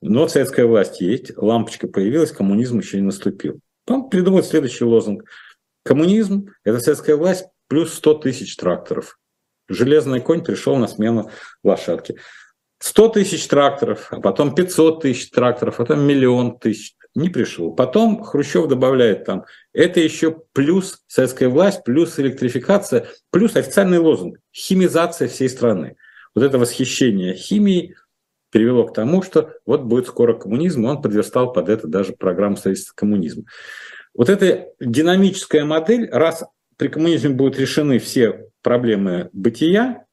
Но 0.00 0.26
советская 0.26 0.64
власть 0.64 1.02
есть, 1.02 1.36
лампочка 1.36 1.86
появилась, 1.86 2.32
коммунизм 2.32 2.78
еще 2.78 2.96
не 2.96 3.02
наступил. 3.02 3.60
Потом 3.84 4.08
придумают 4.08 4.46
следующий 4.46 4.84
лозунг. 4.84 5.28
Коммунизм– 5.82 6.48
это 6.64 6.80
советская 6.80 7.16
власть 7.16 7.44
плюс 7.68 7.92
100 7.92 8.14
тысяч 8.14 8.56
тракторов. 8.56 9.18
Железный 9.68 10.22
конь 10.22 10.42
пришел 10.42 10.76
на 10.76 10.88
смену 10.88 11.28
лошадки. 11.62 12.16
100 12.78 13.08
тысяч 13.10 13.46
тракторов, 13.46 14.08
а 14.12 14.22
потом 14.22 14.54
500 14.54 15.02
тысяч 15.02 15.28
тракторов, 15.28 15.78
а 15.78 15.84
потом 15.84 16.06
миллион 16.06 16.58
тысяч. 16.58 16.96
Не 17.14 17.28
пришел. 17.28 17.74
Потом 17.74 18.22
Хрущев 18.24 18.66
добавляет 18.66 19.26
там, 19.26 19.44
это 19.74 20.00
еще 20.00 20.42
плюс 20.52 21.02
советская 21.08 21.48
власть, 21.48 21.84
плюс 21.84 22.18
электрификация, 22.18 23.08
плюс 23.30 23.56
официальный 23.56 23.98
лозунг– 23.98 24.38
химизация 24.54 25.28
всей 25.28 25.48
страны. 25.48 25.96
Вот 26.34 26.44
это 26.44 26.58
восхищение 26.58 27.34
химией 27.34 27.96
привело 28.50 28.86
к 28.86 28.94
тому, 28.94 29.20
что 29.22 29.52
вот 29.66 29.82
будет 29.82 30.06
скоро 30.06 30.34
коммунизм, 30.34 30.84
он 30.84 31.02
подверстал 31.02 31.52
под 31.52 31.68
это 31.68 31.88
даже 31.88 32.12
программу 32.12 32.56
строительства 32.56 32.94
коммунизма. 32.94 33.44
Вот 34.14 34.28
эта 34.28 34.68
динамическая 34.78 35.64
модель, 35.64 36.08
раз 36.08 36.44
при 36.76 36.86
коммунизме 36.86 37.30
будут 37.30 37.58
решены 37.58 37.98
все 37.98 38.46
проблемы 38.62 39.28
бытия 39.32 40.04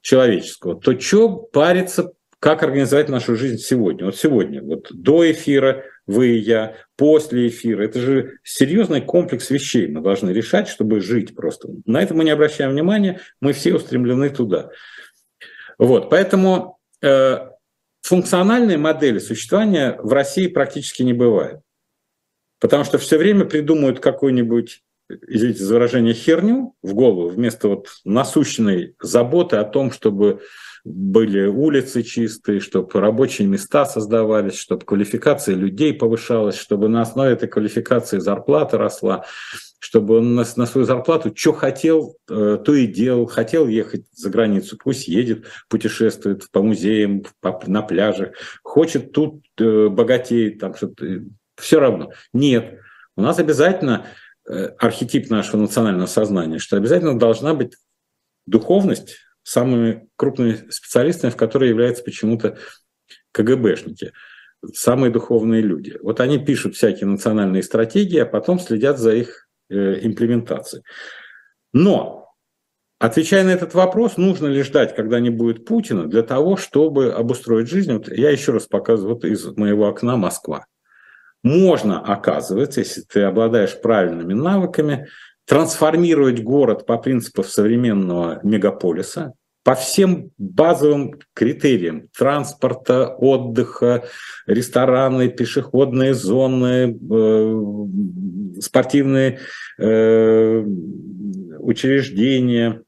человеческого, 0.00 0.80
то 0.80 0.98
что 0.98 1.28
париться, 1.28 2.12
как 2.38 2.62
организовать 2.62 3.08
нашу 3.08 3.34
жизнь 3.34 3.58
сегодня? 3.58 4.06
Вот 4.06 4.16
сегодня, 4.16 4.62
вот 4.62 4.86
до 4.92 5.28
эфира, 5.28 5.84
вы 6.08 6.28
и 6.28 6.38
я, 6.38 6.74
после 6.96 7.48
эфира. 7.48 7.84
Это 7.84 8.00
же 8.00 8.38
серьезный 8.42 9.02
комплекс 9.02 9.50
вещей 9.50 9.86
мы 9.86 10.00
должны 10.00 10.30
решать, 10.30 10.66
чтобы 10.66 11.00
жить 11.00 11.36
просто. 11.36 11.68
На 11.84 12.02
это 12.02 12.14
мы 12.14 12.24
не 12.24 12.30
обращаем 12.30 12.72
внимания, 12.72 13.20
мы 13.40 13.52
все 13.52 13.74
устремлены 13.74 14.30
туда. 14.30 14.70
Вот, 15.78 16.10
поэтому 16.10 16.78
э, 17.02 17.50
функциональной 18.00 18.78
модели 18.78 19.18
существования 19.18 19.98
в 20.02 20.12
России 20.12 20.48
практически 20.48 21.02
не 21.02 21.12
бывает. 21.12 21.60
Потому 22.58 22.84
что 22.84 22.98
все 22.98 23.18
время 23.18 23.44
придумывают 23.44 24.00
какую-нибудь, 24.00 24.82
извините 25.28 25.62
за 25.62 25.74
выражение, 25.74 26.14
херню 26.14 26.74
в 26.82 26.94
голову 26.94 27.28
вместо 27.28 27.68
вот 27.68 27.88
насущной 28.04 28.96
заботы 29.00 29.56
о 29.56 29.64
том, 29.64 29.92
чтобы 29.92 30.40
были 30.88 31.46
улицы 31.46 32.02
чистые, 32.02 32.60
чтобы 32.60 32.88
рабочие 33.00 33.46
места 33.46 33.84
создавались, 33.84 34.56
чтобы 34.58 34.84
квалификация 34.84 35.54
людей 35.54 35.92
повышалась, 35.92 36.56
чтобы 36.56 36.88
на 36.88 37.02
основе 37.02 37.32
этой 37.32 37.48
квалификации 37.48 38.18
зарплата 38.18 38.78
росла, 38.78 39.24
чтобы 39.78 40.18
он 40.18 40.34
на, 40.34 40.44
на 40.56 40.66
свою 40.66 40.86
зарплату 40.86 41.32
что 41.34 41.52
хотел, 41.52 42.16
э, 42.28 42.58
то 42.64 42.74
и 42.74 42.86
делал. 42.86 43.26
Хотел 43.26 43.68
ехать 43.68 44.06
за 44.12 44.30
границу, 44.30 44.76
пусть 44.82 45.08
едет, 45.08 45.44
путешествует 45.68 46.50
по 46.50 46.62
музеям, 46.62 47.24
по, 47.40 47.60
на 47.66 47.82
пляжах. 47.82 48.30
Хочет 48.62 49.12
тут 49.12 49.44
э, 49.58 49.88
богатеет, 49.88 50.58
там 50.58 50.74
что-то 50.74 51.22
все 51.56 51.80
равно. 51.80 52.12
Нет. 52.32 52.80
У 53.16 53.22
нас 53.22 53.38
обязательно 53.38 54.06
э, 54.48 54.70
архетип 54.78 55.30
нашего 55.30 55.60
национального 55.60 56.06
сознания, 56.06 56.58
что 56.58 56.76
обязательно 56.76 57.18
должна 57.18 57.54
быть 57.54 57.74
духовность 58.46 59.16
самыми 59.48 60.08
крупными 60.16 60.70
специалистами, 60.70 61.30
в 61.30 61.36
которые 61.36 61.70
являются 61.70 62.04
почему-то 62.04 62.58
КГБшники, 63.32 64.12
самые 64.74 65.10
духовные 65.10 65.62
люди. 65.62 65.96
Вот 66.02 66.20
они 66.20 66.38
пишут 66.38 66.74
всякие 66.74 67.06
национальные 67.06 67.62
стратегии, 67.62 68.18
а 68.18 68.26
потом 68.26 68.58
следят 68.58 68.98
за 68.98 69.14
их 69.14 69.48
э, 69.70 70.00
имплементацией. 70.02 70.82
Но, 71.72 72.32
отвечая 72.98 73.44
на 73.44 73.50
этот 73.50 73.74
вопрос, 73.74 74.16
нужно 74.16 74.46
ли 74.46 74.62
ждать, 74.62 74.94
когда 74.94 75.20
не 75.20 75.30
будет 75.30 75.64
Путина, 75.64 76.06
для 76.06 76.22
того, 76.22 76.56
чтобы 76.56 77.12
обустроить 77.12 77.68
жизнь? 77.68 77.92
Вот 77.92 78.08
я 78.08 78.30
еще 78.30 78.52
раз 78.52 78.66
показываю 78.66 79.14
вот 79.14 79.24
из 79.24 79.44
моего 79.56 79.88
окна 79.88 80.16
Москва 80.16 80.66
можно, 81.42 82.00
оказывается, 82.00 82.80
если 82.80 83.02
ты 83.02 83.22
обладаешь 83.22 83.80
правильными 83.80 84.34
навыками, 84.34 85.08
трансформировать 85.46 86.42
город 86.42 86.84
по 86.86 86.98
принципам 86.98 87.44
современного 87.44 88.40
мегаполиса, 88.42 89.34
по 89.68 89.74
всем 89.74 90.30
базовым 90.38 91.20
критериям 91.34 92.08
транспорта, 92.16 93.08
отдыха, 93.08 94.04
рестораны, 94.46 95.28
пешеходные 95.28 96.14
зоны, 96.14 96.98
э, 96.98 98.60
спортивные 98.62 99.40
э, 99.76 100.64
учреждения, 101.58 102.80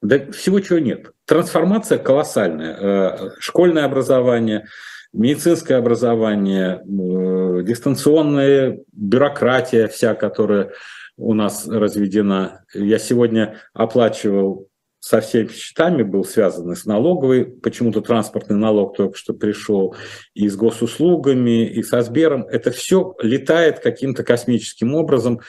да 0.00 0.30
всего 0.30 0.60
чего 0.60 0.78
нет. 0.78 1.10
Трансформация 1.24 1.98
колоссальная. 1.98 2.76
Э, 2.78 3.30
школьное 3.40 3.84
образование– 3.84 4.68
медицинское 5.12 5.74
образование, 5.74 6.84
э, 6.84 7.62
дистанционная 7.64 8.78
бюрократия 8.92 9.88
вся, 9.88 10.14
которая 10.14 10.70
у 11.16 11.34
нас 11.34 11.66
разведена. 11.66 12.64
Я 12.72 13.00
сегодня 13.00 13.58
оплачивал 13.74 14.69
со 15.00 15.22
всеми 15.22 15.48
счетами, 15.48 16.02
был 16.02 16.24
связан 16.24 16.76
с 16.76 16.84
налоговой, 16.84 17.46
почему-то 17.46 18.02
транспортный 18.02 18.56
налог 18.56 18.96
только 18.96 19.16
что 19.16 19.32
пришел, 19.32 19.96
и 20.34 20.48
с 20.48 20.56
госуслугами, 20.56 21.66
и 21.66 21.82
со 21.82 22.02
Сбером. 22.02 22.46
Это 22.46 22.70
все 22.70 23.14
летает 23.22 23.80
каким-то 23.80 24.22
космическим 24.22 24.94
образом. 24.94 25.40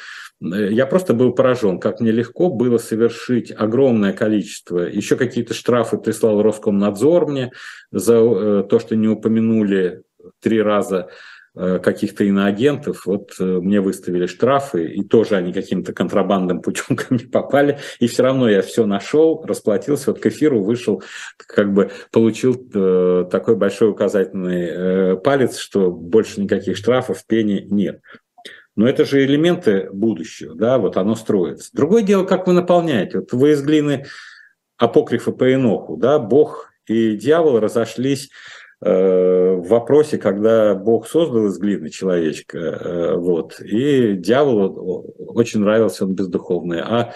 Э, 0.41 0.71
я 0.71 0.85
просто 0.85 1.13
был 1.13 1.33
поражен, 1.33 1.79
как 1.79 1.99
мне 1.99 2.11
легко 2.11 2.49
было 2.49 2.77
совершить 2.77 3.51
огромное 3.55 4.13
количество. 4.13 4.79
Еще 4.79 5.17
какие-то 5.17 5.53
штрафы 5.53 5.97
прислал 5.97 6.41
Роскомнадзор 6.41 7.27
мне 7.27 7.51
за 7.91 8.15
э, 8.15 8.63
то, 8.69 8.79
что 8.79 8.95
не 8.95 9.09
упомянули 9.09 10.03
три 10.39 10.61
раза 10.61 11.09
каких-то 11.53 12.23
иноагентов, 12.23 13.05
вот 13.05 13.33
мне 13.39 13.81
выставили 13.81 14.25
штрафы, 14.25 14.85
и 14.85 15.03
тоже 15.03 15.35
они 15.35 15.51
каким-то 15.51 15.93
контрабандным 15.93 16.61
путем 16.63 16.95
ко 16.95 17.13
мне 17.13 17.25
попали, 17.25 17.79
и 17.99 18.07
все 18.07 18.23
равно 18.23 18.49
я 18.49 18.61
все 18.61 18.85
нашел, 18.85 19.43
расплатился, 19.45 20.11
вот 20.11 20.21
к 20.21 20.25
эфиру 20.27 20.63
вышел, 20.63 21.03
как 21.37 21.73
бы 21.73 21.91
получил 22.11 22.55
такой 23.29 23.55
большой 23.57 23.89
указательный 23.89 25.17
палец, 25.17 25.57
что 25.57 25.91
больше 25.91 26.39
никаких 26.41 26.77
штрафов, 26.77 27.25
пени 27.27 27.67
нет. 27.69 28.01
Но 28.75 28.87
это 28.87 29.05
же 29.05 29.23
элементы 29.23 29.89
будущего, 29.91 30.55
да, 30.55 30.77
вот 30.77 30.97
оно 30.97 31.15
строится. 31.15 31.69
Другое 31.73 32.03
дело, 32.03 32.25
как 32.25 32.47
вы 32.47 32.53
наполняете. 32.53 33.19
Вот 33.19 33.33
вы 33.33 33.51
из 33.51 33.61
глины 33.61 34.05
апокрифа 34.77 35.31
по 35.31 35.53
Иноху, 35.53 35.97
да, 35.97 36.19
Бог 36.19 36.71
и 36.87 37.15
дьявол 37.15 37.59
разошлись 37.59 38.25
э, 38.25 38.29
в 38.83 39.67
вопросе, 39.67 40.17
когда 40.17 40.73
Бог 40.73 41.07
создал 41.07 41.47
из 41.47 41.57
глины 41.59 41.89
человечка, 41.89 42.57
э, 42.57 43.15
вот, 43.15 43.59
и 43.61 44.13
дьяволу 44.13 45.13
очень 45.17 45.59
нравился 45.59 46.05
он 46.05 46.15
бездуховный, 46.15 46.81
а 46.81 47.13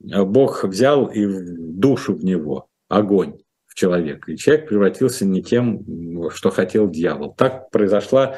Бог 0.00 0.64
взял 0.64 1.06
и 1.06 1.26
душу 1.26 2.14
в 2.14 2.24
него, 2.24 2.68
огонь 2.88 3.38
в 3.66 3.74
человека, 3.74 4.32
и 4.32 4.36
человек 4.36 4.68
превратился 4.68 5.26
не 5.26 5.42
тем, 5.42 6.30
что 6.30 6.50
хотел 6.50 6.88
дьявол. 6.88 7.34
Так 7.34 7.70
произошла 7.70 8.36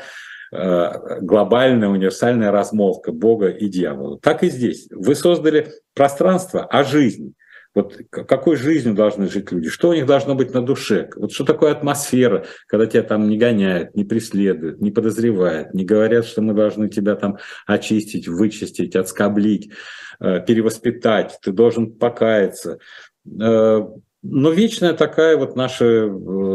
Э, 0.53 1.21
глобальная 1.21 1.89
универсальная 1.89 2.53
размолвка 2.53 3.11
Бога 3.11 3.49
и 3.49 3.69
дьявола. 3.69 4.19
Так 4.21 4.45
и 4.45 4.49
здесь. 4.49 4.87
Вы 4.91 5.15
создали 5.15 5.73
пространство, 5.95 6.65
а 6.65 6.85
жизнь. 6.85 7.35
Вот 7.77 7.95
какой 8.11 8.57
жизнью 8.57 8.95
должны 8.95 9.29
жить 9.29 9.53
люди? 9.53 9.69
Что 9.69 9.91
у 9.91 9.93
них 9.93 10.07
должно 10.07 10.35
быть 10.35 10.55
на 10.55 10.63
душе? 10.63 11.11
Вот 11.15 11.31
что 11.31 11.45
такое 11.45 11.73
атмосфера, 11.73 12.47
когда 12.69 12.87
тебя 12.87 13.03
там 13.03 13.29
не 13.29 13.37
гоняют, 13.37 13.95
не 13.95 14.05
преследуют, 14.05 14.81
не 14.81 14.91
подозревают, 14.91 15.75
не 15.75 15.85
говорят, 15.85 16.25
что 16.25 16.41
мы 16.41 16.55
должны 16.55 16.89
тебя 16.89 17.17
там 17.17 17.37
очистить, 17.67 18.29
вычистить, 18.29 18.97
отскоблить, 18.97 19.73
э, 20.21 20.41
перевоспитать, 20.47 21.39
ты 21.43 21.53
должен 21.53 21.93
покаяться. 21.93 22.79
Э, 23.27 23.81
но 24.23 24.51
вечная 24.51 24.95
такая 24.95 25.37
вот 25.37 25.55
наша 25.55 26.09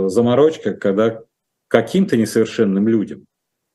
заморочка, 0.10 0.74
когда 0.74 1.22
каким-то 1.68 2.18
несовершенным 2.18 2.88
людям 2.88 3.28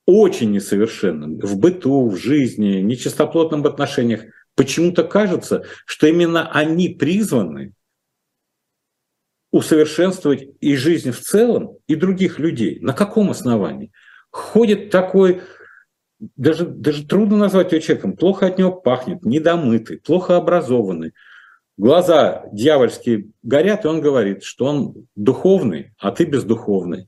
очень 0.05 0.51
несовершенным 0.51 1.39
в 1.39 1.57
быту, 1.57 2.09
в 2.09 2.17
жизни, 2.17 2.81
нечистоплотным 2.81 3.61
в 3.61 3.67
отношениях, 3.67 4.25
почему-то 4.57 5.03
кажется, 5.03 5.63
что 5.85 6.07
именно 6.07 6.51
они 6.51 6.89
призваны 6.89 7.73
усовершенствовать 9.51 10.49
и 10.59 10.75
жизнь 10.75 11.11
в 11.11 11.21
целом, 11.21 11.77
и 11.87 11.95
других 11.95 12.39
людей. 12.39 12.79
На 12.81 12.91
каком 12.91 13.29
основании? 13.29 13.93
Ходит 14.31 14.89
такой, 14.89 15.41
даже, 16.35 16.65
даже 16.65 17.07
трудно 17.07 17.37
назвать 17.37 17.71
его 17.71 17.81
человеком, 17.81 18.17
плохо 18.17 18.47
от 18.47 18.57
него 18.57 18.71
пахнет, 18.71 19.23
недомытый, 19.23 19.99
плохо 19.99 20.35
образованный. 20.35 21.13
Глаза 21.77 22.43
дьявольские 22.51 23.29
горят, 23.43 23.85
и 23.85 23.87
он 23.87 24.01
говорит, 24.01 24.43
что 24.43 24.65
он 24.65 25.07
духовный, 25.15 25.93
а 25.99 26.11
ты 26.11 26.25
бездуховный. 26.25 27.07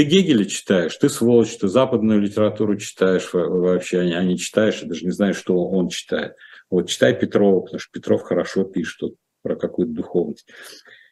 Ты 0.00 0.04
Гегеля 0.04 0.46
читаешь, 0.46 0.96
ты 0.96 1.10
сволочь, 1.10 1.58
ты 1.58 1.68
западную 1.68 2.22
литературу 2.22 2.74
читаешь 2.78 3.28
вообще, 3.34 3.98
а 3.98 4.24
не 4.24 4.38
читаешь, 4.38 4.80
и 4.80 4.86
даже 4.86 5.04
не 5.04 5.10
знаешь, 5.10 5.36
что 5.36 5.62
он 5.68 5.90
читает. 5.90 6.36
Вот 6.70 6.88
читай 6.88 7.14
Петрова, 7.14 7.60
потому 7.60 7.78
что 7.78 7.92
Петров 7.92 8.22
хорошо 8.22 8.64
пишет 8.64 9.12
про 9.42 9.56
какую-то 9.56 9.92
духовность. 9.92 10.48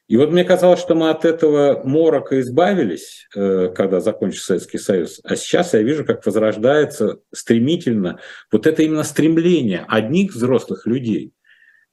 И 0.07 0.17
вот 0.17 0.31
мне 0.31 0.43
казалось, 0.43 0.81
что 0.81 0.95
мы 0.95 1.11
от 1.11 1.27
этого 1.27 1.83
морока 1.85 2.41
избавились, 2.41 3.29
э, 3.37 3.69
когда 3.77 4.01
закончился 4.01 4.47
Советский 4.47 4.79
Союз. 4.79 5.21
А 5.23 5.37
сейчас 5.37 5.75
я 5.75 5.83
вижу, 5.83 6.07
как 6.07 6.25
возрождается 6.25 7.19
стремительно 7.31 8.21
вот 8.51 8.67
это 8.67 8.83
именно 8.83 9.03
стремление 9.03 9.85
одних 9.87 10.33
взрослых 10.33 10.87
людей 10.87 11.35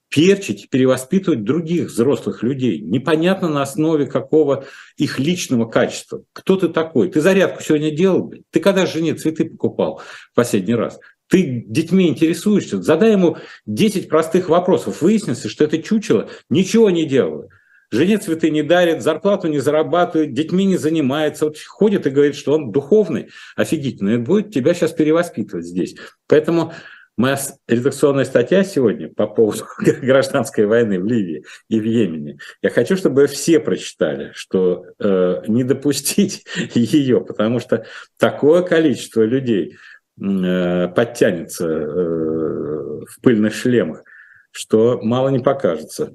перчить, 0.10 0.70
перевоспитывать 0.70 1.44
других 1.44 1.88
взрослых 1.88 2.44
людей. 2.44 2.80
Непонятно 2.80 3.50
на 3.50 3.62
основе 3.62 4.06
какого 4.06 4.66
их 4.98 5.20
личного 5.20 5.66
качества. 5.66 6.24
Кто 6.34 6.56
ты 6.56 6.70
такой? 6.70 7.10
Ты 7.10 7.22
зарядку 7.22 7.62
сегодня 7.64 7.92
делал? 7.92 8.34
Ты 8.52 8.60
когда 8.60 8.86
жене 8.86 9.16
цветы 9.16 9.46
покупал 9.46 10.02
в 10.32 10.36
последний 10.36 10.76
раз? 10.76 11.00
Ты 11.28 11.66
детьми 11.68 12.08
интересуешься? 12.08 12.82
Задай 12.82 13.14
ему 13.14 13.38
10 13.66 14.08
простых 14.08 14.50
вопросов. 14.50 15.02
Выяснится, 15.02 15.50
что 15.50 15.64
это 15.64 15.82
чучело 15.82 16.30
ничего 16.50 16.90
не 16.90 17.06
делало. 17.06 17.50
Жене 17.92 18.18
цветы 18.18 18.50
не 18.50 18.64
дарит, 18.64 19.02
зарплату 19.02 19.48
не 19.48 19.60
зарабатывает, 19.60 20.34
детьми 20.34 20.66
не 20.66 20.78
занимается, 20.78 21.46
вот 21.46 21.58
ходит 21.60 22.08
и 22.08 22.10
говорит, 22.10 22.36
что 22.36 22.54
он 22.54 22.72
духовный, 22.72 23.30
офигительный. 23.56 24.16
Это 24.16 24.24
будет 24.24 24.54
тебя 24.54 24.74
сейчас 24.74 24.92
перевоспитывать 24.92 25.66
здесь. 25.66 25.96
Поэтому 26.28 26.74
моя 27.18 27.38
редакционная 27.68 28.26
статья 28.26 28.64
сегодня 28.64 29.10
по 29.10 29.28
поводу 29.28 29.66
гражданской 29.80 30.66
войны 30.66 31.00
в 31.00 31.06
Ливии 31.06 31.46
и 31.70 31.80
в 31.80 31.84
Йемене, 31.84 32.38
я 32.62 32.70
хочу, 32.70 32.98
чтобы 32.98 33.28
все 33.28 33.60
прочитали, 33.60 34.32
что 34.34 34.86
э, 35.00 35.44
не 35.48 35.64
допустить 35.64 36.46
ее, 36.74 37.22
потому 37.22 37.60
что 37.60 37.86
такое 38.18 38.64
количество 38.64 39.22
людей 39.22 39.78
э, 40.22 40.88
подтянется 40.90 41.68
э, 41.68 43.06
в 43.06 43.22
пыльных 43.22 43.54
шлемах, 43.54 44.04
что 44.52 45.00
мало 45.02 45.30
не 45.30 45.40
покажется. 45.40 46.14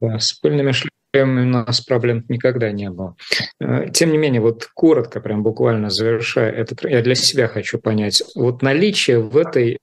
С 0.00 0.34
пыльными 0.34 0.72
шлемами 0.72 1.46
у 1.46 1.50
нас 1.50 1.80
проблем 1.80 2.24
никогда 2.28 2.70
не 2.70 2.90
было. 2.90 3.16
Э, 3.60 3.88
тем 3.90 4.12
не 4.12 4.18
менее, 4.18 4.40
вот 4.40 4.68
коротко, 4.74 5.20
прям 5.20 5.42
буквально 5.42 5.90
завершая 5.90 6.52
этот, 6.52 6.84
я 6.84 7.02
для 7.02 7.14
себя 7.14 7.48
хочу 7.48 7.78
понять, 7.80 8.22
вот 8.34 8.62
наличие 8.62 9.20
в 9.20 9.36
этой 9.36 9.78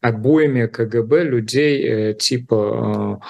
обоими 0.00 0.66
КГБ 0.66 1.24
людей 1.24 1.82
э, 1.82 2.14
типа 2.14 3.20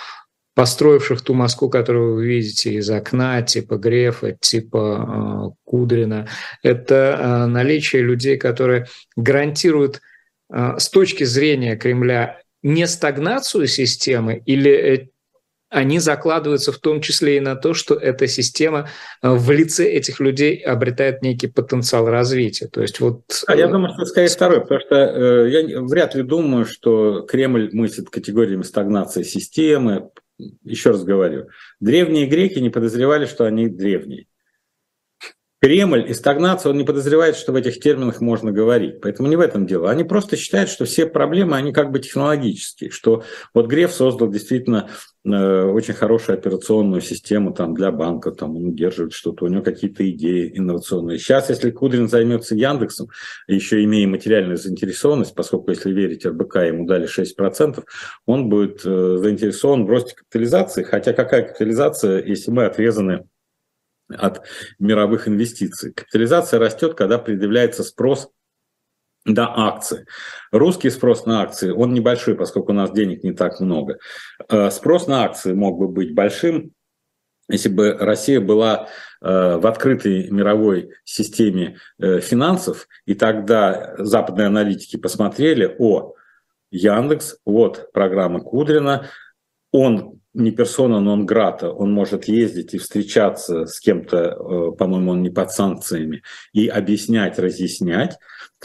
построивших 0.55 1.20
ту 1.20 1.35
Москву, 1.35 1.68
которую 1.68 2.14
вы 2.14 2.27
видите 2.27 2.74
из 2.74 2.89
окна, 2.89 3.43
типа 3.43 3.77
Грефа, 3.77 4.33
типа 4.33 5.55
Кудрина, 5.64 6.29
это 6.62 7.47
наличие 7.47 8.01
людей, 8.01 8.39
которые 8.39 8.87
гарантируют 9.16 10.01
с 10.51 10.89
точки 10.89 11.24
зрения 11.24 11.77
Кремля 11.77 12.41
не 12.62 12.87
стагнацию 12.87 13.66
системы 13.66 14.43
или 14.47 15.11
они 15.69 15.99
закладываются 15.99 16.73
в 16.73 16.79
том 16.79 17.01
числе 17.01 17.39
и 17.39 17.41
на 17.41 17.57
то, 17.57 17.75
что 17.75 17.95
эта 17.95 18.27
система 18.29 18.89
э, 19.23 19.31
в 19.31 19.51
лице 19.51 19.89
этих 19.89 20.21
людей 20.21 20.57
обретает 20.59 21.23
некий 21.23 21.49
потенциал 21.49 22.09
развития. 22.09 22.69
То 22.69 22.83
есть 22.83 23.01
вот... 23.01 23.23
А 23.47 23.57
я 23.57 23.67
думаю, 23.67 23.93
что 23.95 24.05
скорее 24.07 24.29
второй, 24.29 24.61
потому 24.61 24.81
что 24.81 24.95
э, 24.95 25.51
я 25.51 25.81
вряд 25.81 26.14
ли 26.14 26.23
думаю, 26.23 26.67
что 26.67 27.23
Кремль 27.23 27.71
мыслит 27.73 28.11
категориями 28.11 28.62
стагнации 28.62 29.23
системы. 29.23 30.11
Еще 30.62 30.91
раз 30.91 31.03
говорю, 31.03 31.49
древние 31.81 32.27
греки 32.27 32.59
не 32.59 32.71
подозревали, 32.71 33.27
что 33.27 33.45
они 33.45 33.69
древние. 33.69 34.27
Кремль 35.62 36.04
и 36.07 36.12
стагнация, 36.12 36.70
он 36.70 36.76
не 36.76 36.84
подозревает, 36.84 37.34
что 37.34 37.52
в 37.52 37.57
этих 37.57 37.80
терминах 37.80 38.20
можно 38.20 38.52
говорить. 38.52 39.00
Поэтому 39.00 39.26
не 39.28 39.36
в 39.36 39.40
этом 39.40 39.66
дело. 39.66 39.90
Они 39.90 40.04
просто 40.04 40.36
считают, 40.36 40.68
что 40.68 40.84
все 40.84 41.07
проблемы, 41.07 41.57
они 41.57 41.72
как 41.72 41.92
бы 41.92 41.98
технологические. 41.98 42.90
Что 42.90 43.24
вот 43.54 43.66
Греф 43.66 43.92
создал 43.92 44.28
действительно 44.28 44.90
э, 45.24 45.62
очень 45.62 45.94
хорошую 45.94 46.36
операционную 46.36 47.00
систему 47.00 47.54
там, 47.54 47.72
для 47.72 47.90
банка, 47.90 48.32
там, 48.32 48.54
он 48.54 48.66
удерживает 48.66 49.14
что-то, 49.14 49.46
у 49.46 49.48
него 49.48 49.62
какие-то 49.62 50.09
идеи 50.11 50.52
инновационные. 50.54 51.18
Сейчас, 51.18 51.48
если 51.48 51.70
Кудрин 51.70 52.11
займется 52.11 52.54
Яндексом, 52.54 53.09
еще 53.48 53.82
имея 53.82 54.07
материальную 54.07 54.59
заинтересованность, 54.59 55.34
поскольку, 55.34 55.70
если 55.70 55.90
верить 55.90 56.26
РБК, 56.26 56.57
ему 56.57 56.86
дали 56.86 57.09
6%, 57.09 57.82
он 58.26 58.50
будет 58.50 58.82
э, 58.84 59.16
заинтересован 59.16 59.86
в 59.86 59.88
росте 59.88 60.14
капитализации. 60.16 60.82
Хотя 60.82 61.14
какая 61.14 61.44
капитализация, 61.44 62.22
если 62.22 62.50
мы 62.50 62.66
отрезаны 62.66 63.24
от 64.09 64.42
мировых 64.78 65.28
инвестиций. 65.28 65.92
Капитализация 65.92 66.61
растет, 66.61 66.94
когда 66.94 67.18
предъявляется 67.18 67.82
спрос 67.82 68.30
на 69.24 69.66
акции. 69.68 70.07
Русский 70.52 70.90
спрос 70.90 71.26
на 71.26 71.42
акции, 71.42 71.70
он 71.70 71.92
небольшой, 71.92 72.36
поскольку 72.36 72.72
у 72.72 72.74
нас 72.74 72.92
денег 72.92 73.24
не 73.24 73.32
так 73.32 73.61
много. 73.61 73.98
Э, 74.48 74.70
спрос 74.70 75.09
на 75.09 75.24
акции 75.24 75.52
мог 75.52 75.78
бы 75.78 75.88
быть 75.88 76.14
большим, 76.14 76.72
если 77.48 77.68
бы 77.68 77.92
Россия 77.92 78.40
была 78.40 78.88
э, 79.20 79.57
в 79.57 79.66
открытой 79.66 80.30
мировой 80.30 80.90
системе 81.04 81.78
э, 81.98 82.20
финансов, 82.20 82.88
и 83.04 83.14
тогда 83.14 83.94
западные 83.98 84.48
аналитики 84.48 84.96
посмотрели, 84.96 85.74
о, 85.78 86.14
Яндекс, 86.70 87.38
вот 87.44 87.90
программа 87.92 88.40
Кудрина, 88.40 89.09
он 89.72 90.20
не 90.37 90.51
персона 90.51 91.01
нон 91.01 91.24
грата, 91.24 91.70
он 91.70 91.93
может 91.93 92.24
ездить 92.24 92.74
и 92.74 92.78
встречаться 92.78 93.66
с 93.66 93.80
кем-то, 93.80 94.18
э, 94.18 94.76
по-моему, 94.76 95.12
он 95.12 95.22
не 95.22 95.30
под 95.30 95.51
санкциями, 95.51 96.22
и 96.53 96.68
объяснять, 96.68 97.39
разъяснять, 97.39 98.18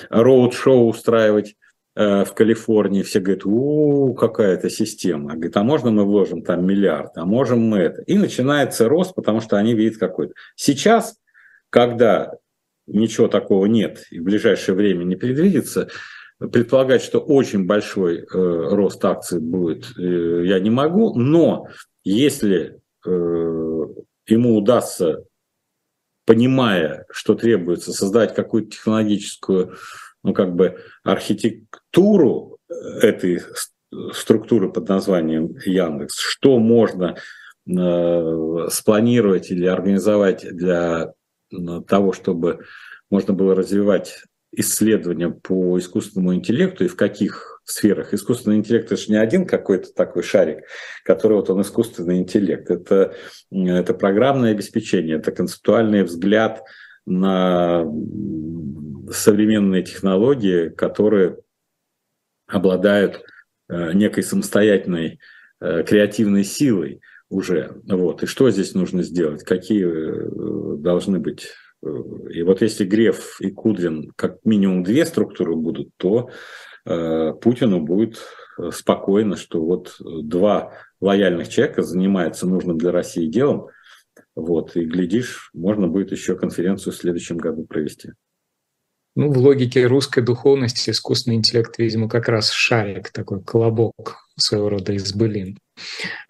роуд-шоу 0.09 0.89
устраивать 0.89 1.55
э, 1.95 2.25
в 2.25 2.33
Калифорнии, 2.33 3.03
все 3.03 3.21
говорят, 3.21 3.45
у, 3.45 4.13
какая 4.13 4.53
это 4.55 4.69
система. 4.69 5.33
Говорит, 5.33 5.55
а 5.55 5.63
можно 5.63 5.91
мы 5.91 6.03
вложим 6.03 6.43
там 6.43 6.65
миллиард, 6.65 7.11
а 7.15 7.25
можем 7.25 7.59
мы 7.61 7.77
это. 7.79 8.01
И 8.01 8.17
начинается 8.17 8.89
рост, 8.89 9.15
потому 9.15 9.39
что 9.39 9.57
они 9.57 9.73
видят 9.73 9.97
какой-то. 9.97 10.33
Сейчас, 10.55 11.15
когда 11.69 12.33
ничего 12.85 13.29
такого 13.29 13.65
нет 13.65 14.05
и 14.11 14.19
в 14.19 14.23
ближайшее 14.23 14.75
время 14.75 15.05
не 15.05 15.15
предвидится, 15.15 15.87
предполагать, 16.49 17.03
что 17.03 17.19
очень 17.19 17.65
большой 17.65 18.19
э, 18.19 18.25
рост 18.31 19.03
акций 19.05 19.39
будет, 19.39 19.91
э, 19.97 20.45
я 20.45 20.59
не 20.59 20.69
могу, 20.71 21.13
но 21.13 21.67
если 22.03 22.79
э, 23.05 23.09
ему 23.09 24.57
удастся, 24.57 25.23
понимая, 26.25 27.05
что 27.11 27.35
требуется, 27.35 27.93
создать 27.93 28.33
какую-то 28.33 28.71
технологическую, 28.71 29.75
ну 30.23 30.33
как 30.33 30.55
бы 30.55 30.79
архитектуру 31.03 32.57
этой 33.01 33.41
структуры 34.13 34.71
под 34.71 34.87
названием 34.87 35.57
Яндекс, 35.65 36.17
что 36.17 36.57
можно 36.57 37.17
спланировать 38.71 39.51
или 39.51 39.65
организовать 39.65 40.47
для 40.51 41.13
того, 41.87 42.11
чтобы 42.11 42.65
можно 43.09 43.33
было 43.33 43.53
развивать 43.53 44.23
исследования 44.51 45.29
по 45.29 45.77
искусственному 45.79 46.35
интеллекту 46.35 46.83
и 46.83 46.87
в 46.89 46.95
каких 46.95 47.61
сферах. 47.63 48.13
Искусственный 48.13 48.57
интеллект– 48.57 48.85
это 48.91 49.01
же 49.01 49.11
не 49.11 49.17
один 49.17 49.45
какой-то 49.45 49.93
такой 49.93 50.23
шарик, 50.23 50.65
который 51.05 51.37
вот 51.37 51.49
он 51.49 51.61
искусственный 51.61 52.19
интеллект. 52.19 52.69
Это, 52.69 53.15
это 53.51 53.93
программное 53.93 54.51
обеспечение, 54.51 55.17
это 55.17 55.31
концептуальный 55.31 56.03
взгляд 56.03 56.63
на 57.05 57.85
современные 59.11 59.83
технологии, 59.83 60.69
которые 60.69 61.37
обладают 62.47 63.23
э, 63.69 63.93
некой 63.93 64.23
самостоятельной 64.23 65.19
э, 65.59 65.83
креативной 65.83 66.43
силой 66.43 67.01
уже. 67.29 67.77
Вот. 67.87 68.23
И 68.23 68.25
что 68.25 68.49
здесь 68.51 68.75
нужно 68.75 69.03
сделать? 69.03 69.43
Какие 69.43 69.85
э, 69.85 70.77
должны 70.77 71.19
быть 71.19 71.47
и 71.83 72.43
вот 72.43 72.61
если 72.61 72.85
Греф 72.85 73.41
и 73.41 73.49
Кудрин 73.49 74.11
как 74.15 74.37
минимум 74.45 74.83
две 74.83 75.05
структуры 75.05 75.55
будут, 75.55 75.89
то 75.97 76.29
э, 76.85 77.33
Путину 77.41 77.81
будет 77.81 78.21
э, 78.57 78.69
спокойно, 78.71 79.35
что 79.35 79.63
вот 79.63 79.95
два 79.99 80.73
лояльных 80.99 81.49
человека 81.49 81.81
занимаются 81.81 82.47
нужным 82.47 82.77
для 82.77 82.91
России 82.91 83.25
делом, 83.25 83.69
вот, 84.35 84.75
и 84.75 84.85
глядишь, 84.85 85.49
можно 85.53 85.87
будет 85.87 86.11
еще 86.11 86.35
конференцию 86.35 86.93
в 86.93 86.97
следующем 86.97 87.37
году 87.37 87.65
провести. 87.65 88.11
Ну, 89.15 89.31
в 89.31 89.37
логике 89.37 89.87
русской 89.87 90.23
духовности 90.23 90.89
искусственный 90.91 91.35
интеллект, 91.35 91.77
видимо, 91.77 92.07
как 92.07 92.29
раз 92.29 92.49
шарик, 92.49 93.11
такой 93.11 93.43
колобок 93.43 94.19
своего 94.37 94.69
рода 94.69 94.93
из 94.93 95.13
былин. 95.13 95.57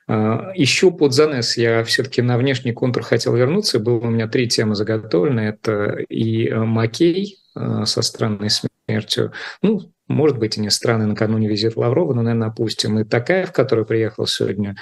А, 0.08 0.52
Еще 0.56 0.92
под 0.92 1.14
занес 1.14 1.58
я 1.58 1.84
все-таки 1.84 2.22
на 2.22 2.38
внешний 2.38 2.74
контур 2.74 3.04
хотел 3.04 3.36
вернуться. 3.36 3.80
Было 3.80 4.00
у 4.00 4.10
меня 4.10 4.28
три 4.28 4.48
темы 4.48 4.76
заготовлены. 4.76 5.42
Это 5.42 5.98
и 6.10 6.48
э, 6.48 6.58
Макей 6.58 7.40
э, 7.56 7.86
со 7.86 8.02
странной 8.02 8.50
смертью. 8.50 9.32
Ну, 9.62 9.92
может 10.08 10.38
быть, 10.38 10.58
и 10.58 10.62
не 10.62 10.70
странный 10.70 11.06
накануне 11.06 11.48
визит 11.48 11.78
Лаврова, 11.78 12.14
но, 12.14 12.22
наверное, 12.22 12.50
опустим. 12.50 13.00
И 13.00 13.06
такая, 13.06 13.46
в 13.46 13.54
которой 13.54 13.86
приехал 13.86 14.28
сегодня 14.28 14.76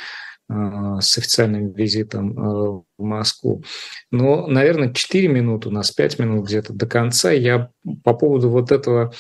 с 0.51 1.15
официальным 1.19 1.73
визитом 1.73 2.33
в 2.33 2.85
Москву. 2.97 3.63
Но, 4.09 4.47
наверное, 4.47 4.91
4 4.91 5.27
минуты, 5.27 5.69
у 5.69 5.71
нас 5.71 5.91
5 5.91 6.17
минут 6.17 6.47
где-то 6.47 6.73
до 6.73 6.87
конца. 6.87 7.29
Я 7.29 7.69
по 8.03 8.15
поводу 8.15 8.49
вот 8.49 8.71
этого 8.71 9.13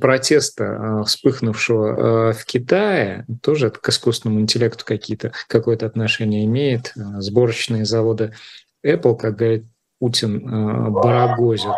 протеста, 0.00 1.02
вспыхнувшего 1.06 2.32
в 2.32 2.44
Китае, 2.44 3.26
тоже 3.42 3.68
это 3.68 3.78
к 3.78 3.88
искусственному 3.88 4.40
интеллекту 4.40 4.84
какие-то, 4.84 5.32
какое-то 5.48 5.86
отношение 5.86 6.44
имеет. 6.44 6.92
Сборочные 6.94 7.84
заводы 7.84 8.34
Apple, 8.84 9.16
как 9.16 9.36
говорит 9.36 9.64
Путин, 9.98 10.92
барагозит. 10.92 11.72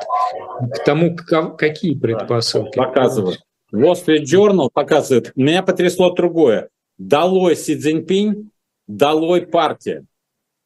К 0.75 0.85
тому, 0.85 1.15
какие 1.15 1.95
предпосылки? 1.95 2.77
Показывают. 2.77 3.41
Wall 3.73 3.95
Street 3.95 4.25
Journal 4.25 4.71
показывает, 4.73 5.33
меня 5.37 5.63
потрясло 5.63 6.13
другое. 6.13 6.69
Долой 6.99 7.57
Си 7.57 7.77
Цзиньпинь, 7.77 8.51
долой 8.87 9.43
партия. 9.47 10.05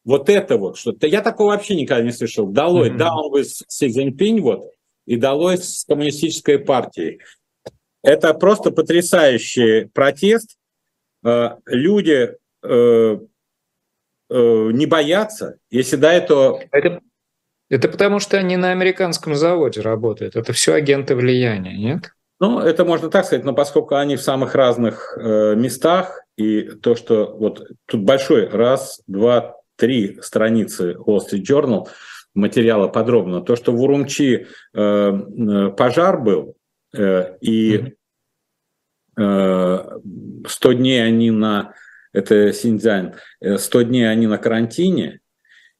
Вот 0.04 0.28
это 0.28 0.56
вот 0.58 0.76
что-то. 0.76 1.06
Я 1.06 1.20
такого 1.20 1.50
вообще 1.50 1.76
никогда 1.76 2.04
не 2.04 2.12
слышал. 2.12 2.46
Долой, 2.46 2.90
mm-hmm. 2.90 2.98
down 2.98 3.32
with 3.34 3.48
Си 3.66 3.88
Цзиньпинь, 3.90 4.40
вот, 4.40 4.70
и 5.10 5.16
долой 5.16 5.58
с 5.58 5.84
коммунистической 5.88 6.60
партией. 6.60 7.20
Это 8.00 8.32
просто 8.32 8.70
потрясающий 8.70 9.86
протест. 9.86 10.56
Э, 11.24 11.56
люди 11.66 12.36
э, 12.62 13.18
э, 13.18 13.18
не 14.30 14.86
боятся. 14.86 15.58
Если 15.68 15.96
до 15.96 16.10
этого... 16.10 16.62
Это, 16.70 17.00
это 17.68 17.88
потому, 17.88 18.20
что 18.20 18.38
они 18.38 18.56
на 18.56 18.70
американском 18.70 19.34
заводе 19.34 19.80
работают. 19.80 20.36
Это 20.36 20.52
все 20.52 20.74
агенты 20.74 21.16
влияния, 21.16 21.76
нет? 21.76 22.12
Ну, 22.38 22.60
это 22.60 22.84
можно 22.84 23.10
так 23.10 23.24
сказать, 23.24 23.44
но 23.44 23.52
поскольку 23.52 23.96
они 23.96 24.14
в 24.14 24.22
самых 24.22 24.54
разных 24.54 25.18
э, 25.18 25.56
местах, 25.56 26.20
и 26.36 26.62
то, 26.62 26.94
что 26.94 27.36
вот 27.36 27.66
тут 27.86 28.02
большой 28.02 28.48
раз, 28.48 29.02
два, 29.08 29.56
три 29.74 30.20
страницы 30.22 30.92
Wall 30.92 31.18
Street 31.18 31.42
Journal 31.42 31.88
материала 32.34 32.88
подробно, 32.88 33.40
то, 33.40 33.56
что 33.56 33.72
в 33.72 33.80
Урумчи 33.80 34.46
э, 34.74 34.80
э 34.80 35.70
пожар 35.70 36.20
был, 36.20 36.56
э, 36.96 37.36
и 37.40 37.94
э, 39.18 39.78
100 40.46 40.72
дней 40.72 41.04
они 41.04 41.30
на, 41.30 41.74
это 42.12 42.52
Синьцзянь, 42.52 43.14
100 43.56 43.80
э, 43.80 43.84
дней 43.84 44.10
они 44.10 44.26
на 44.26 44.38
карантине, 44.38 45.20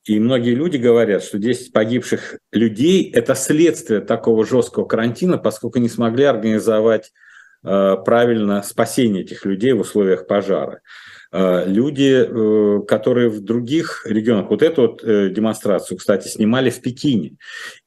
и 0.05 0.19
многие 0.19 0.55
люди 0.55 0.77
говорят, 0.77 1.23
что 1.23 1.39
10 1.39 1.73
погибших 1.73 2.39
людей– 2.53 3.11
это 3.15 3.35
следствие 3.35 4.01
такого 4.01 4.47
жесткого 4.47 4.87
карантина, 4.87 5.37
поскольку 5.37 5.79
не 5.79 5.89
смогли 5.89 6.25
организовать 6.25 7.13
э, 7.63 7.97
правильно 8.05 8.63
спасение 8.63 9.23
этих 9.23 9.45
людей 9.45 9.73
в 9.73 9.81
условиях 9.81 10.27
пожара. 10.27 10.81
Э, 11.33 11.65
люди, 11.67 12.27
э, 12.27 12.83
которые 12.87 13.29
в 13.29 13.41
других 13.41 14.05
регионах, 14.05 14.51
вот 14.51 14.63
эту 14.63 14.83
вот 14.83 15.05
э, 15.05 15.29
демонстрацию, 15.31 15.97
кстати, 15.97 16.27
снимали 16.27 16.71
в 16.71 16.81
Пекине. 16.81 17.37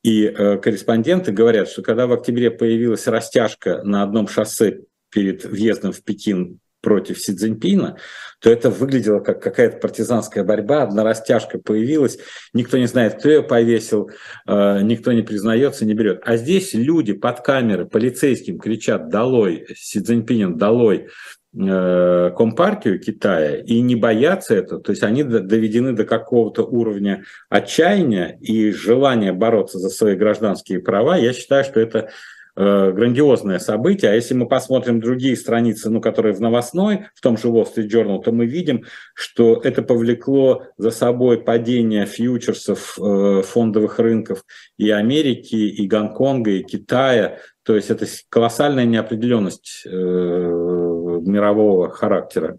И 0.02 0.26
э, 0.26 0.58
корреспонденты 0.58 1.34
говорят, 1.34 1.68
что 1.68 1.82
когда 1.82 2.08
в 2.08 2.14
октябре 2.14 2.52
появилась 2.52 3.06
растяжка 3.08 3.84
на 3.84 4.04
одном 4.04 4.30
шоссе 4.30 4.82
перед 5.10 5.44
въездом 5.44 5.91
в 5.91 6.02
Пекин 6.04 6.60
против 6.82 7.20
Си 7.20 7.34
Цзиньпина, 7.34 7.98
то 8.39 8.50
это 8.50 8.70
выглядело 8.70 9.20
как 9.20 9.41
какая-то 9.41 9.78
партизанская 9.78 10.44
борьба, 10.44 10.84
одна 10.84 11.04
растяжка 11.04 11.58
появилась, 11.58 12.20
никто 12.54 12.78
не 12.78 12.88
знает, 12.88 13.16
кто 13.16 13.30
ее 13.30 13.41
повесил, 13.41 14.10
никто 14.46 15.14
не 15.14 15.22
признается, 15.22 15.86
не 15.86 15.94
берет. 15.94 16.22
А 16.26 16.36
здесь 16.36 16.74
люди 16.74 17.14
под 17.14 17.39
камеры 17.39 17.86
полицейским 17.86 18.60
кричат 18.60 19.08
«Долой! 19.08 19.66
Си 19.78 20.02
Цзиньпинин, 20.02 20.58
долой!» 20.58 21.08
Э, 21.56 22.32
Компартию 22.36 22.99
Китая 22.99 23.58
и 23.58 23.82
не 23.82 23.95
боятся 23.95 24.56
этого, 24.56 24.82
то 24.82 24.91
есть 24.91 25.04
они 25.04 25.24
доведены 25.24 25.93
до 25.93 26.06
какого-то 26.06 26.64
уровня 26.64 27.24
отчаяния 27.49 28.38
и 28.41 28.72
желания 28.72 29.34
бороться 29.34 29.80
за 29.80 29.89
свои 29.89 30.16
гражданские 30.16 30.80
права, 30.80 31.18
я 31.18 31.34
считаю, 31.34 31.64
что 31.64 31.80
это 31.80 32.10
Э, 32.56 32.91
грандиозное 32.91 33.58
событие. 33.58 34.12
А 34.12 34.14
если 34.14 34.36
мы 34.36 34.47
посмотрим 34.47 34.99
другие 34.99 35.36
страницы, 35.36 35.89
ну, 35.89 35.99
которые 35.99 36.36
в 36.36 36.39
новостной, 36.39 37.08
в 37.16 37.22
том 37.22 37.36
же 37.36 37.47
Wall 37.47 37.66
Street 37.66 37.89
Journal, 37.89 38.22
то 38.22 38.32
мы 38.32 38.45
видим, 38.45 38.84
что 39.16 39.60
это 39.64 39.82
повлекло 39.82 40.64
за 40.78 40.91
собой 40.91 41.41
падение 41.41 42.06
фьючерсов 42.06 42.99
э, 42.99 43.41
фондовых 43.41 43.97
рынков 43.97 44.43
и 44.78 44.91
Америки, 44.91 45.56
и 45.56 45.88
Гонконга, 45.88 46.51
и 46.51 46.64
Китая. 46.64 47.39
То 47.64 47.76
есть 47.76 47.89
это 47.89 48.06
колоссальная 48.30 48.86
неопределенность 48.86 49.88
мирового 51.28 51.89
характера. 51.89 52.57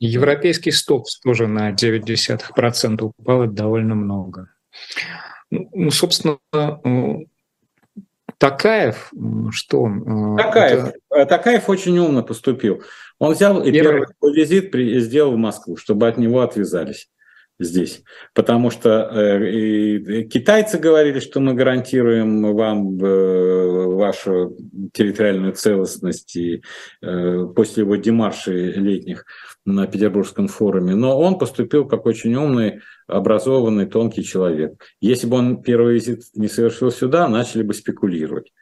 Европейский 0.00 0.70
стокс 0.70 1.18
тоже 1.20 1.46
на 1.46 1.70
0,9% 1.70 3.12
упал, 3.16 3.44
это 3.44 3.52
довольно 3.52 3.94
много. 3.94 4.50
Ну, 5.50 5.90
собственно, 5.90 6.38
Такаев, 8.38 9.12
что 9.52 9.82
он? 9.82 10.36
Э, 10.36 10.42
Такаев, 10.42 10.78
это... 10.80 10.98
Э, 11.10 11.26
Такаев 11.26 11.68
очень 11.68 11.98
умно 11.98 12.22
поступил. 12.22 12.82
Он 13.18 13.32
взял 13.32 13.62
и 13.62 13.70
первый, 13.70 14.06
первый 14.20 14.34
визит 14.34 14.74
сделал 15.04 15.32
в 15.32 15.38
Москву, 15.38 15.76
чтобы 15.76 16.08
от 16.08 16.18
него 16.18 16.40
отвязались 16.40 17.08
здесь. 17.58 18.02
Потому 18.34 18.70
что 18.70 19.08
э, 19.12 20.24
китайцы 20.24 20.78
говорили, 20.78 21.20
что 21.20 21.40
мы 21.40 21.54
гарантируем 21.54 22.54
вам 22.54 22.98
э, 22.98 23.86
вашу 23.94 24.56
территориальную 24.92 25.52
целостность 25.52 26.36
и, 26.36 26.62
э, 27.02 27.46
после 27.54 27.84
его 27.84 27.96
демаршей 27.96 28.72
летних 28.72 29.24
на 29.64 29.86
Петербургском 29.86 30.48
форуме. 30.48 30.94
Но 30.94 31.18
он 31.18 31.38
поступил 31.38 31.86
как 31.86 32.06
очень 32.06 32.34
умный, 32.34 32.80
образованный, 33.06 33.86
тонкий 33.86 34.24
человек. 34.24 34.82
Если 35.00 35.26
бы 35.26 35.36
он 35.36 35.62
первый 35.62 35.94
визит 35.94 36.22
не 36.34 36.48
совершил 36.48 36.90
сюда, 36.90 37.28
начали 37.28 37.62
бы 37.62 37.74
спекулировать, 37.74 38.52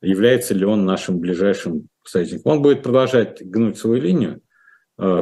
является 0.00 0.54
ли 0.54 0.64
он 0.64 0.86
нашим 0.86 1.18
ближайшим 1.18 1.88
союзником. 2.04 2.52
Он 2.52 2.62
будет 2.62 2.82
продолжать 2.82 3.42
гнуть 3.42 3.78
свою 3.78 4.00
линию, 4.00 4.40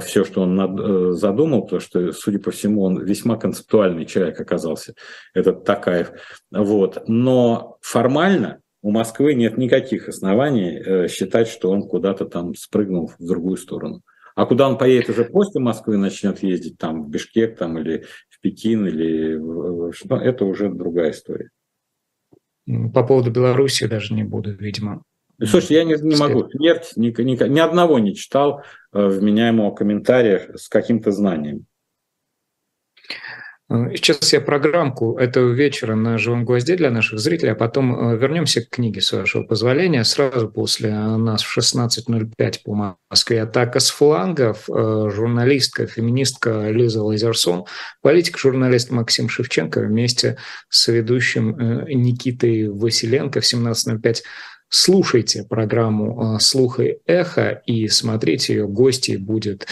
все, 0.01 0.25
что 0.25 0.43
он 0.43 0.61
э, 0.61 1.13
задумал, 1.13 1.63
потому 1.63 1.81
что, 1.81 2.13
судя 2.13 2.39
по 2.39 2.51
всему, 2.51 2.83
он 2.83 3.05
весьма 3.05 3.37
концептуальный 3.37 4.07
человек 4.07 4.41
оказался, 4.41 4.95
этот 5.35 5.65
Такаев. 5.65 6.13
Вот. 6.51 7.05
Но 7.07 7.79
формально 7.81 8.61
у 8.83 8.91
Москвы 8.91 9.35
нет 9.35 9.59
никаких 9.59 10.09
оснований 10.09 10.79
э, 10.79 11.09
считать, 11.09 11.49
что 11.49 11.71
он 11.71 11.83
куда-то 11.83 12.25
там 12.25 12.55
спрыгнул 12.55 13.13
в 13.19 13.25
другую 13.25 13.57
сторону. 13.57 14.03
А 14.35 14.47
куда 14.47 14.69
он 14.69 14.79
поедет 14.79 15.11
уже 15.11 15.25
после 15.25 15.61
Москвы, 15.61 15.97
начнет 15.97 16.43
ездить 16.43 16.79
там 16.79 17.05
в 17.05 17.11
Бишкек 17.11 17.57
там, 17.59 17.77
или 17.79 18.05
в 18.29 18.41
Пекин, 18.41 18.87
или 18.87 19.35
в... 19.35 19.93
это 20.11 20.45
уже 20.45 20.71
другая 20.71 21.11
история. 21.11 21.51
По 22.95 23.03
поводу 23.03 23.31
Беларуси 23.31 23.87
даже 23.87 24.15
не 24.15 24.23
буду, 24.23 24.53
видимо. 24.55 25.03
Слушай, 25.45 25.75
я 25.75 25.85
не, 25.85 25.95
не 25.95 26.17
могу. 26.17 26.49
Смерть 26.51 26.93
ни, 26.97 27.09
ни, 27.23 27.49
ни 27.49 27.59
одного 27.61 27.99
не 27.99 28.15
читал 28.15 28.61
э, 28.61 28.63
вменяемого 28.93 29.75
комментария 29.75 30.51
с 30.57 30.69
каким-то 30.69 31.11
знанием. 31.11 31.67
Э, 33.71 33.95
сейчас 33.95 34.33
я 34.33 34.41
программку 34.41 35.19
этого 35.19 35.53
вечера 35.53 35.95
на 35.95 36.19
живом 36.19 36.45
гвозде 36.45 36.77
для 36.77 36.91
наших 36.91 37.19
зрителей, 37.19 37.53
а 37.53 37.55
потом 37.55 38.13
э, 38.13 38.17
вернемся 38.17 38.63
к 38.63 38.71
книге, 38.71 39.01
с 39.01 39.13
вашего 39.13 39.43
позволения. 39.43 40.05
Сразу 40.05 40.49
после 40.49 40.91
нас 40.93 41.43
в 41.43 41.59
16.05 41.59 42.55
по 42.65 42.97
Москве 43.11 43.43
атака 43.43 43.81
с 43.81 43.91
флангов. 43.91 44.65
Журналистка, 44.67 45.87
феминистка 45.87 46.71
Лиза 46.71 47.03
Лазерсон, 47.03 47.65
политик-журналист 48.03 48.91
Максим 48.91 49.29
Шевченко 49.29 49.81
вместе 49.81 50.39
с 50.69 50.89
ведущим 50.89 51.57
Никитой 51.89 52.69
Василенко 52.69 53.41
в 53.41 53.45
17.05 53.45 54.23
Слушайте 54.69 55.45
программу 55.45 56.35
а, 56.35 56.39
«Слух 56.41 56.81
и 56.81 56.99
эхо» 57.07 57.63
и 57.65 57.89
смотрите 57.89 58.55
ее. 58.55 58.69
Гостей 58.69 59.17
будет 59.17 59.67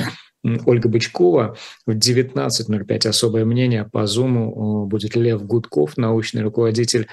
Ольга 0.64 0.88
Бычкова. 0.88 1.57
В 1.86 1.90
19.05 1.90 3.09
особое 3.09 3.44
мнение 3.44 3.84
по 3.84 4.07
Зуму 4.07 4.84
а, 4.84 4.86
будет 4.86 5.16
Лев 5.16 5.44
Гудков, 5.44 5.97
научный 5.97 6.42
руководитель 6.42 7.09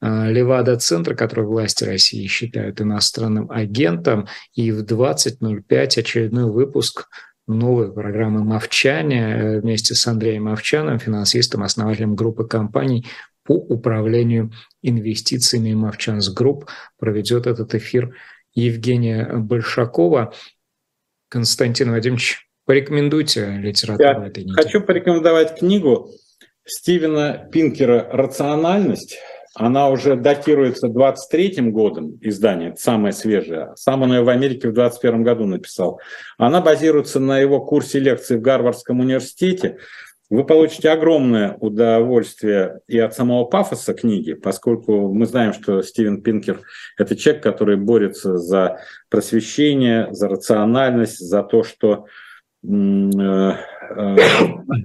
а, 0.00 0.30
Левада-центра, 0.30 1.14
который 1.14 1.44
власти 1.44 1.84
России 1.84 2.26
считают 2.26 2.80
иностранным 2.80 3.50
агентом. 3.50 4.28
И 4.54 4.72
в 4.72 4.82
20.05 4.82 5.98
очередной 5.98 6.50
выпуск 6.50 7.08
новой 7.46 7.92
программы 7.92 8.44
«Мовчане» 8.44 9.20
э, 9.20 9.60
вместе 9.60 9.94
с 9.94 10.06
Андреем 10.06 10.44
Мовчаном, 10.44 10.98
финансистом, 10.98 11.62
основателем 11.62 12.16
группы 12.16 12.44
компаний 12.44 13.06
по 13.46 13.54
управлению 13.54 14.52
инвестициями 14.82 15.74
Movchan's 15.74 16.28
Group. 16.28 16.66
Проведет 16.98 17.46
этот 17.46 17.74
эфир 17.74 18.14
Евгения 18.54 19.28
Большакова. 19.34 20.32
Константин 21.28 21.90
Вадимович, 21.90 22.48
порекомендуйте 22.64 23.56
литературу 23.58 24.08
Я 24.08 24.26
этой 24.26 24.44
недели. 24.44 24.62
Хочу 24.62 24.80
порекомендовать 24.80 25.58
книгу 25.58 26.10
Стивена 26.64 27.32
Пинкера 27.52 28.08
«Рациональность». 28.12 29.16
она 29.58 29.88
уже 29.88 30.16
датируется 30.16 30.88
23-м 30.88 31.72
годом 31.72 32.18
издания, 32.20 32.68
это 32.68 32.80
самое 32.80 33.12
свежее. 33.14 33.72
Сам 33.76 34.02
он 34.02 34.12
ее 34.12 34.22
в 34.22 34.28
Америке 34.28 34.68
в 34.68 34.74
21 34.74 35.22
году 35.22 35.46
написал. 35.46 35.98
Она 36.36 36.60
базируется 36.60 37.20
на 37.20 37.38
его 37.38 37.64
курсе 37.64 37.98
лекций 37.98 38.36
в 38.36 38.42
Гарвардском 38.42 39.00
университете. 39.00 39.78
Вы 40.28 40.44
получите 40.44 40.90
огромное 40.90 41.56
удовольствие 41.60 42.80
и 42.88 42.98
от 42.98 43.14
самого 43.14 43.44
пафоса 43.44 43.94
книги, 43.94 44.32
поскольку 44.32 45.12
мы 45.12 45.24
знаем, 45.26 45.52
что 45.52 45.82
Стивен 45.82 46.20
Пинкер– 46.20 46.62
это 46.98 47.14
человек, 47.14 47.44
который 47.44 47.76
борется 47.76 48.36
за 48.36 48.80
просвещение, 49.08 50.08
за 50.12 50.28
рациональность, 50.28 51.20
за 51.20 51.44
то, 51.44 51.62
что 51.62 52.06
э, 52.64 52.68
э, 52.68 54.16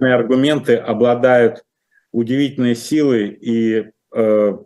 аргументы 0.13 0.75
обладают 0.75 1.63
удивительной 2.11 2.75
силой 2.75 3.29
и 3.29 3.91
э, 4.13 4.57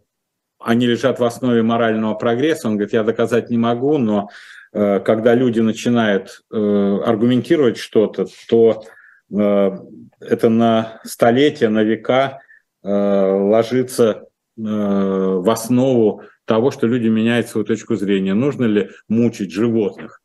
они 0.60 0.88
лежат 0.88 1.20
в 1.20 1.24
основе 1.24 1.62
морального 1.62 2.16
прогресса. 2.16 2.68
Он 2.68 2.76
говорит, 2.76 2.94
я 2.94 3.04
доказать 3.04 3.50
не 3.50 3.58
могу, 3.58 3.98
но 3.98 4.30
э, 4.74 5.00
когда 5.00 5.36
люди 5.36 5.62
начинают 5.62 6.42
э, 6.52 6.58
аргументировать 7.06 7.78
что-то, 7.78 8.26
то 8.50 8.84
э, 8.84 8.88
это 9.30 10.50
на 10.50 11.02
столетия, 11.04 11.70
на 11.70 11.84
века 11.84 12.40
э, 12.84 12.88
ложится 12.90 14.06
э, 14.12 14.22
в 14.58 15.50
основу 15.50 16.24
того, 16.46 16.72
что 16.72 16.88
люди 16.88 17.08
меняют 17.08 17.48
свою 17.48 17.66
точку 17.66 17.96
зрения. 17.96 18.34
Нужно 18.34 18.66
ли 18.66 18.90
мучить 19.08 19.52
животных? 19.52 20.22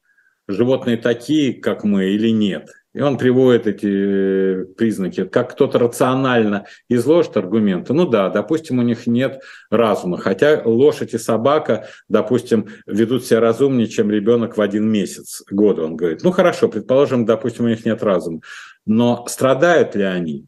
Животные 0.48 0.96
такие, 0.96 1.55
как 1.55 1.84
мы, 1.84 2.07
или 2.11 2.30
нет? 2.30 2.68
И 2.92 3.01
он 3.01 3.18
приводит 3.18 3.68
эти 3.68 3.86
э, 3.86 4.64
признаки, 4.76 5.24
как 5.24 5.53
кто-то 5.53 5.78
рационально 5.78 6.66
изложит 6.88 7.36
аргументы. 7.36 7.92
Ну 7.92 8.05
да, 8.05 8.30
допустим, 8.30 8.80
у 8.80 8.82
них 8.82 9.07
нет 9.07 9.40
разума, 9.70 10.18
хотя 10.18 10.61
лошадь 10.64 11.14
и 11.14 11.18
собака, 11.18 11.86
допустим, 12.09 12.66
ведут 12.86 13.24
себя 13.24 13.38
разумнее, 13.38 13.86
чем 13.86 14.11
ребенок 14.11 14.57
в 14.57 14.61
один 14.61 14.90
месяц 14.90 15.42
года, 15.48 15.84
он 15.84 15.94
говорит. 15.94 16.24
Ну 16.24 16.32
хорошо, 16.32 16.68
предположим, 16.68 17.26
допустим, 17.26 17.66
у 17.66 17.68
них 17.68 17.84
нет 17.84 18.03
разума, 18.03 18.40
но 18.86 19.26
страдают 19.26 19.94
ли 19.94 20.04
они? 20.04 20.46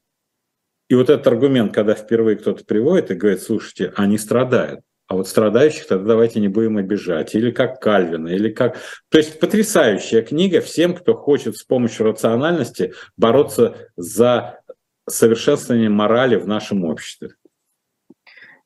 И 0.89 0.95
вот 0.95 1.09
этот 1.09 1.27
аргумент, 1.27 1.73
когда 1.73 1.95
впервые 1.95 2.37
кто-то 2.37 2.65
приводит 2.65 3.11
и 3.11 3.15
говорит, 3.15 3.43
слушайте, 3.43 3.93
они 3.97 4.19
страдают. 4.19 4.81
А 5.07 5.15
вот 5.15 5.29
страдающих 5.29 5.87
тогда 5.87 6.09
давайте 6.09 6.41
не 6.41 6.49
будем 6.49 6.79
обижать. 6.79 7.35
Или 7.35 7.51
как 7.51 7.81
Кальвина, 7.81 8.29
или 8.29 8.51
как... 8.51 8.79
То 9.09 9.19
есть 9.19 9.41
потрясающая 9.41 10.23
книга 10.23 10.61
всем, 10.61 10.95
кто 10.95 11.15
хочет 11.15 11.57
с 11.57 11.65
помощью 11.65 12.07
рациональности 12.07 12.95
бороться 13.17 13.91
за 13.97 14.61
совершенствование 15.09 15.89
морали 15.89 16.37
в 16.37 16.47
нашем 16.47 16.85
обществе. 16.85 17.35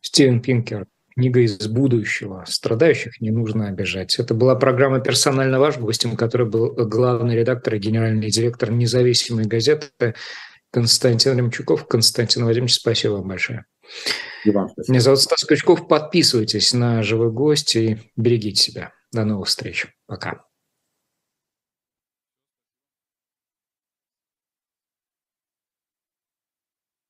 Стивен 0.00 0.40
Пинкер, 0.40 0.86
книга 1.16 1.40
из 1.40 1.66
будущего. 1.66 2.44
Страдающих 2.46 3.20
не 3.20 3.30
нужно 3.30 3.68
обижать. 3.68 4.18
Это 4.18 4.34
была 4.34 4.54
программа 4.54 5.00
«Персонально 5.00 5.58
ваш», 5.58 5.78
гостем 5.78 6.16
которой 6.16 6.48
был 6.48 6.74
главный 6.74 7.36
редактор 7.36 7.74
и 7.74 7.78
генеральный 7.78 8.30
директор 8.30 8.70
независимой 8.70 9.46
газеты 9.46 10.14
Константин 10.70 11.38
Ремчуков. 11.38 11.86
Константин 11.88 12.44
Владимирович, 12.44 12.74
спасибо 12.74 13.14
вам 13.14 13.28
большое. 13.28 13.64
Меня 14.44 15.00
зовут 15.00 15.20
Стас 15.20 15.44
Крючков. 15.44 15.88
Подписывайтесь 15.88 16.74
на 16.74 17.02
«Живой 17.02 17.30
гость» 17.30 17.76
и 17.76 17.98
берегите 18.16 18.62
себя. 18.62 18.92
До 19.10 19.24
новых 19.24 19.48
встреч. 19.48 19.86
Пока. 20.06 20.44